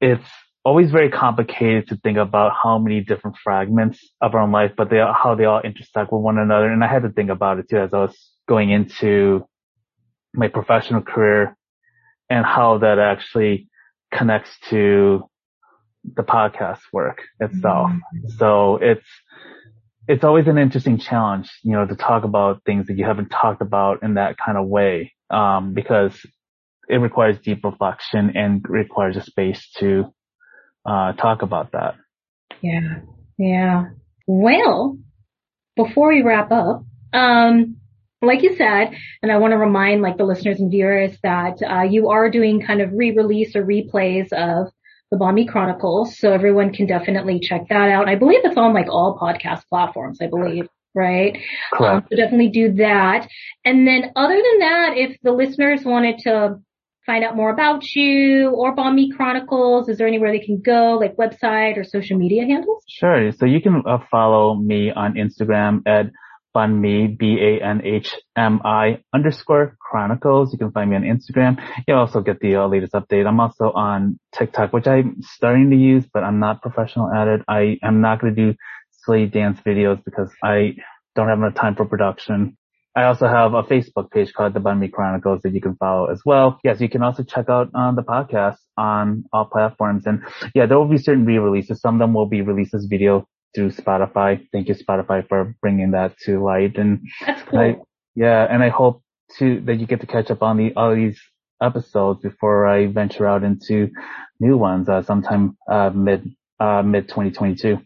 it's 0.00 0.28
always 0.64 0.90
very 0.90 1.10
complicated 1.10 1.88
to 1.88 1.96
think 1.96 2.18
about 2.18 2.52
how 2.62 2.78
many 2.78 3.00
different 3.00 3.36
fragments 3.42 3.98
of 4.20 4.34
our 4.34 4.42
own 4.42 4.52
life, 4.52 4.72
but 4.76 4.90
they, 4.90 4.98
how 4.98 5.34
they 5.34 5.44
all 5.44 5.60
intersect 5.60 6.12
with 6.12 6.22
one 6.22 6.38
another. 6.38 6.70
And 6.70 6.84
I 6.84 6.88
had 6.88 7.02
to 7.02 7.10
think 7.10 7.30
about 7.30 7.58
it 7.58 7.68
too 7.68 7.78
as 7.78 7.94
I 7.94 7.98
was 7.98 8.16
going 8.48 8.70
into 8.70 9.46
my 10.34 10.48
professional 10.48 11.02
career 11.02 11.56
and 12.28 12.44
how 12.44 12.78
that 12.78 12.98
actually 12.98 13.68
connects 14.12 14.50
to 14.70 15.29
the 16.04 16.22
podcast 16.22 16.80
work 16.92 17.22
itself. 17.38 17.90
Mm-hmm. 17.90 18.28
So 18.38 18.76
it's, 18.76 19.06
it's 20.08 20.24
always 20.24 20.48
an 20.48 20.58
interesting 20.58 20.98
challenge, 20.98 21.50
you 21.62 21.72
know, 21.72 21.86
to 21.86 21.94
talk 21.94 22.24
about 22.24 22.64
things 22.64 22.86
that 22.88 22.96
you 22.96 23.04
haven't 23.04 23.28
talked 23.28 23.62
about 23.62 24.02
in 24.02 24.14
that 24.14 24.36
kind 24.36 24.58
of 24.58 24.66
way, 24.66 25.12
um, 25.30 25.74
because 25.74 26.14
it 26.88 26.96
requires 26.96 27.38
deep 27.38 27.62
reflection 27.64 28.32
and 28.34 28.64
requires 28.68 29.16
a 29.16 29.22
space 29.22 29.70
to 29.78 30.12
uh, 30.84 31.12
talk 31.12 31.42
about 31.42 31.72
that. 31.72 31.94
Yeah, 32.60 33.00
yeah. 33.38 33.84
Well, 34.26 34.98
before 35.76 36.08
we 36.08 36.22
wrap 36.22 36.50
up, 36.50 36.84
um, 37.12 37.76
like 38.22 38.42
you 38.42 38.56
said, 38.56 38.92
and 39.22 39.30
I 39.30 39.38
want 39.38 39.52
to 39.52 39.58
remind 39.58 40.02
like 40.02 40.18
the 40.18 40.24
listeners 40.24 40.58
and 40.60 40.70
viewers 40.70 41.16
that 41.22 41.62
uh, 41.62 41.82
you 41.82 42.08
are 42.08 42.30
doing 42.30 42.60
kind 42.60 42.80
of 42.80 42.90
re-release 42.92 43.54
or 43.54 43.64
replays 43.64 44.32
of 44.32 44.72
the 45.10 45.32
Mi 45.32 45.46
Chronicles, 45.46 46.18
so 46.18 46.32
everyone 46.32 46.72
can 46.72 46.86
definitely 46.86 47.40
check 47.40 47.68
that 47.68 47.90
out. 47.90 48.08
I 48.08 48.14
believe 48.14 48.40
it's 48.44 48.56
on 48.56 48.72
like 48.72 48.88
all 48.88 49.18
podcast 49.18 49.66
platforms. 49.68 50.18
I 50.20 50.26
believe. 50.26 50.68
Right. 50.92 51.38
Um, 51.78 52.04
so 52.10 52.16
definitely 52.16 52.48
do 52.48 52.72
that. 52.74 53.28
And 53.64 53.86
then 53.86 54.10
other 54.16 54.34
than 54.34 54.58
that, 54.58 54.94
if 54.96 55.16
the 55.22 55.30
listeners 55.30 55.84
wanted 55.84 56.18
to 56.24 56.56
find 57.06 57.24
out 57.24 57.36
more 57.36 57.50
about 57.50 57.94
you 57.94 58.50
or 58.50 58.74
Mi 58.92 59.10
Chronicles, 59.12 59.88
is 59.88 59.98
there 59.98 60.06
anywhere 60.06 60.32
they 60.32 60.44
can 60.44 60.60
go, 60.60 60.98
like 61.00 61.16
website 61.16 61.76
or 61.76 61.84
social 61.84 62.18
media 62.18 62.44
handles? 62.44 62.82
Sure. 62.88 63.30
So 63.32 63.46
you 63.46 63.60
can 63.60 63.82
uh, 63.86 63.98
follow 64.10 64.54
me 64.54 64.90
on 64.90 65.14
Instagram 65.14 65.82
at 65.86 66.06
Banhmi, 66.54 67.16
B-A-N-H-M-I 67.18 68.98
underscore 69.14 69.76
chronicles. 69.80 70.52
You 70.52 70.58
can 70.58 70.72
find 70.72 70.90
me 70.90 70.96
on 70.96 71.02
Instagram. 71.02 71.62
You'll 71.86 71.98
also 71.98 72.20
get 72.20 72.40
the 72.40 72.56
uh, 72.56 72.66
latest 72.66 72.92
update. 72.92 73.26
I'm 73.26 73.40
also 73.40 73.72
on 73.72 74.18
TikTok, 74.36 74.72
which 74.72 74.86
I'm 74.86 75.16
starting 75.22 75.70
to 75.70 75.76
use, 75.76 76.04
but 76.12 76.24
I'm 76.24 76.40
not 76.40 76.62
professional 76.62 77.12
at 77.12 77.28
it. 77.28 77.42
I 77.48 77.78
am 77.82 78.00
not 78.00 78.20
going 78.20 78.34
to 78.34 78.52
do 78.52 78.58
silly 79.04 79.26
dance 79.26 79.60
videos 79.60 80.04
because 80.04 80.30
I 80.42 80.74
don't 81.14 81.28
have 81.28 81.38
enough 81.38 81.54
time 81.54 81.76
for 81.76 81.84
production. 81.84 82.56
I 82.96 83.04
also 83.04 83.28
have 83.28 83.54
a 83.54 83.62
Facebook 83.62 84.10
page 84.10 84.32
called 84.32 84.52
the 84.52 84.60
Banh 84.60 84.80
Mi 84.80 84.88
Chronicles 84.88 85.42
that 85.42 85.54
you 85.54 85.60
can 85.60 85.76
follow 85.76 86.06
as 86.10 86.22
well. 86.26 86.58
Yes, 86.64 86.80
you 86.80 86.88
can 86.88 87.02
also 87.02 87.22
check 87.22 87.48
out 87.48 87.70
um, 87.74 87.94
the 87.94 88.02
podcast 88.02 88.56
on 88.76 89.24
all 89.32 89.44
platforms. 89.44 90.06
And 90.06 90.22
yeah, 90.54 90.66
there 90.66 90.76
will 90.76 90.88
be 90.88 90.98
certain 90.98 91.24
re-releases. 91.24 91.80
Some 91.80 91.94
of 91.94 92.00
them 92.00 92.14
will 92.14 92.26
be 92.26 92.42
released 92.42 92.74
as 92.74 92.86
video 92.86 93.28
through 93.54 93.72
Spotify. 93.72 94.46
Thank 94.52 94.68
you, 94.68 94.74
Spotify, 94.74 95.26
for 95.28 95.54
bringing 95.60 95.92
that 95.92 96.18
to 96.20 96.42
light. 96.42 96.76
And 96.76 97.08
that's 97.24 97.42
cool. 97.42 97.58
I, 97.58 97.76
yeah, 98.14 98.46
and 98.48 98.62
I 98.62 98.68
hope 98.68 99.02
to 99.38 99.60
that 99.62 99.76
you 99.76 99.86
get 99.86 100.00
to 100.00 100.06
catch 100.06 100.30
up 100.30 100.42
on 100.42 100.56
the 100.56 100.72
all 100.74 100.94
these 100.94 101.20
episodes 101.62 102.22
before 102.22 102.66
I 102.66 102.86
venture 102.86 103.26
out 103.26 103.44
into 103.44 103.90
new 104.40 104.56
ones 104.56 104.88
uh, 104.88 105.02
sometime 105.02 105.56
uh, 105.70 105.90
mid 105.90 106.34
uh, 106.58 106.82
mid 106.82 107.08
2022. 107.08 107.78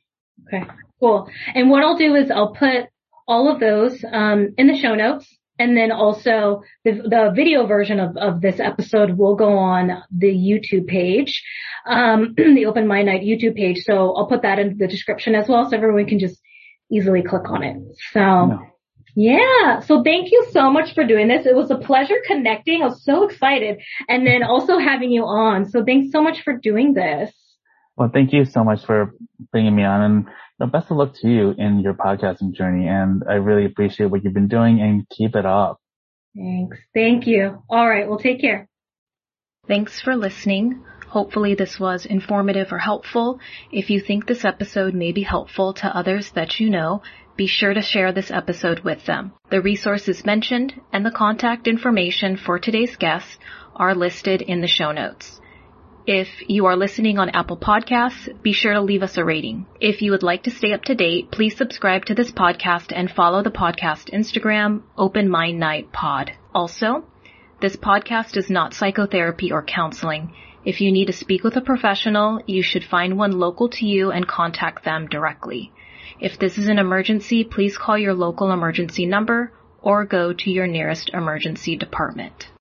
Okay, 0.46 0.64
cool. 1.00 1.28
And 1.54 1.70
what 1.70 1.82
I'll 1.82 1.98
do 1.98 2.14
is 2.14 2.30
I'll 2.30 2.54
put 2.54 2.88
all 3.26 3.52
of 3.52 3.60
those 3.60 4.04
um, 4.10 4.54
in 4.56 4.66
the 4.66 4.76
show 4.76 4.94
notes. 4.94 5.26
And 5.58 5.76
then 5.76 5.92
also 5.92 6.62
the, 6.84 6.92
the 6.92 7.32
video 7.34 7.66
version 7.66 8.00
of, 8.00 8.16
of 8.16 8.40
this 8.40 8.58
episode 8.58 9.16
will 9.16 9.36
go 9.36 9.56
on 9.56 10.02
the 10.10 10.32
YouTube 10.32 10.86
page, 10.88 11.44
um, 11.86 12.34
the 12.36 12.66
Open 12.66 12.88
Mind 12.88 13.06
Night 13.06 13.22
YouTube 13.22 13.54
page. 13.54 13.82
So 13.84 14.14
I'll 14.14 14.26
put 14.26 14.42
that 14.42 14.58
in 14.58 14.78
the 14.78 14.88
description 14.88 15.34
as 15.34 15.48
well 15.48 15.68
so 15.68 15.76
everyone 15.76 16.06
can 16.06 16.18
just 16.18 16.40
easily 16.90 17.22
click 17.22 17.48
on 17.48 17.62
it. 17.62 17.76
So 18.12 18.20
no. 18.20 18.62
yeah. 19.14 19.80
So 19.80 20.02
thank 20.02 20.32
you 20.32 20.46
so 20.50 20.70
much 20.70 20.94
for 20.94 21.04
doing 21.04 21.28
this. 21.28 21.46
It 21.46 21.54
was 21.54 21.70
a 21.70 21.78
pleasure 21.78 22.16
connecting. 22.26 22.82
I 22.82 22.86
was 22.86 23.04
so 23.04 23.24
excited 23.24 23.80
and 24.08 24.26
then 24.26 24.42
also 24.42 24.78
having 24.78 25.12
you 25.12 25.24
on. 25.24 25.68
So 25.68 25.84
thanks 25.84 26.10
so 26.10 26.20
much 26.20 26.42
for 26.42 26.56
doing 26.56 26.94
this. 26.94 27.32
Well, 27.96 28.10
thank 28.12 28.32
you 28.32 28.44
so 28.44 28.64
much 28.64 28.84
for 28.84 29.14
bringing 29.52 29.76
me 29.76 29.84
on 29.84 30.02
and 30.02 30.26
know, 30.60 30.66
best 30.66 30.90
of 30.90 30.96
luck 30.96 31.14
to 31.22 31.28
you 31.28 31.54
in 31.56 31.80
your 31.80 31.94
podcasting 31.94 32.52
journey. 32.52 32.86
And 32.88 33.22
I 33.28 33.34
really 33.34 33.64
appreciate 33.64 34.06
what 34.06 34.24
you've 34.24 34.34
been 34.34 34.48
doing 34.48 34.80
and 34.80 35.08
keep 35.08 35.34
it 35.34 35.46
up. 35.46 35.80
Thanks. 36.36 36.78
Thank 36.92 37.26
you. 37.26 37.62
All 37.68 37.88
right. 37.88 38.08
Well, 38.08 38.18
take 38.18 38.40
care. 38.40 38.68
Thanks 39.66 40.00
for 40.00 40.16
listening. 40.16 40.84
Hopefully 41.08 41.54
this 41.54 41.78
was 41.78 42.06
informative 42.06 42.72
or 42.72 42.78
helpful. 42.78 43.38
If 43.70 43.88
you 43.88 44.00
think 44.00 44.26
this 44.26 44.44
episode 44.44 44.94
may 44.94 45.12
be 45.12 45.22
helpful 45.22 45.72
to 45.74 45.96
others 45.96 46.32
that 46.32 46.58
you 46.58 46.70
know, 46.70 47.02
be 47.36 47.46
sure 47.46 47.72
to 47.72 47.82
share 47.82 48.12
this 48.12 48.30
episode 48.30 48.80
with 48.80 49.06
them. 49.06 49.32
The 49.50 49.60
resources 49.60 50.24
mentioned 50.24 50.80
and 50.92 51.06
the 51.06 51.10
contact 51.10 51.66
information 51.66 52.36
for 52.36 52.58
today's 52.58 52.96
guests 52.96 53.38
are 53.74 53.94
listed 53.94 54.42
in 54.42 54.60
the 54.60 54.68
show 54.68 54.92
notes. 54.92 55.40
If 56.06 56.28
you 56.50 56.66
are 56.66 56.76
listening 56.76 57.18
on 57.18 57.30
Apple 57.30 57.56
Podcasts, 57.56 58.28
be 58.42 58.52
sure 58.52 58.74
to 58.74 58.82
leave 58.82 59.02
us 59.02 59.16
a 59.16 59.24
rating. 59.24 59.64
If 59.80 60.02
you 60.02 60.10
would 60.10 60.22
like 60.22 60.42
to 60.42 60.50
stay 60.50 60.74
up 60.74 60.84
to 60.84 60.94
date, 60.94 61.30
please 61.30 61.56
subscribe 61.56 62.04
to 62.04 62.14
this 62.14 62.30
podcast 62.30 62.92
and 62.94 63.10
follow 63.10 63.42
the 63.42 63.50
podcast 63.50 64.12
Instagram, 64.12 64.82
Open 64.98 65.30
Mind 65.30 65.58
Night 65.58 65.92
Pod. 65.92 66.32
Also, 66.54 67.04
this 67.62 67.76
podcast 67.76 68.36
is 68.36 68.50
not 68.50 68.74
psychotherapy 68.74 69.50
or 69.50 69.62
counseling. 69.62 70.34
If 70.62 70.82
you 70.82 70.92
need 70.92 71.06
to 71.06 71.14
speak 71.14 71.42
with 71.42 71.56
a 71.56 71.62
professional, 71.62 72.42
you 72.46 72.62
should 72.62 72.84
find 72.84 73.16
one 73.16 73.38
local 73.38 73.70
to 73.70 73.86
you 73.86 74.10
and 74.10 74.28
contact 74.28 74.84
them 74.84 75.06
directly. 75.06 75.72
If 76.20 76.38
this 76.38 76.58
is 76.58 76.68
an 76.68 76.78
emergency, 76.78 77.44
please 77.44 77.78
call 77.78 77.96
your 77.96 78.12
local 78.12 78.52
emergency 78.52 79.06
number 79.06 79.54
or 79.80 80.04
go 80.04 80.34
to 80.34 80.50
your 80.50 80.66
nearest 80.66 81.08
emergency 81.14 81.76
department. 81.76 82.48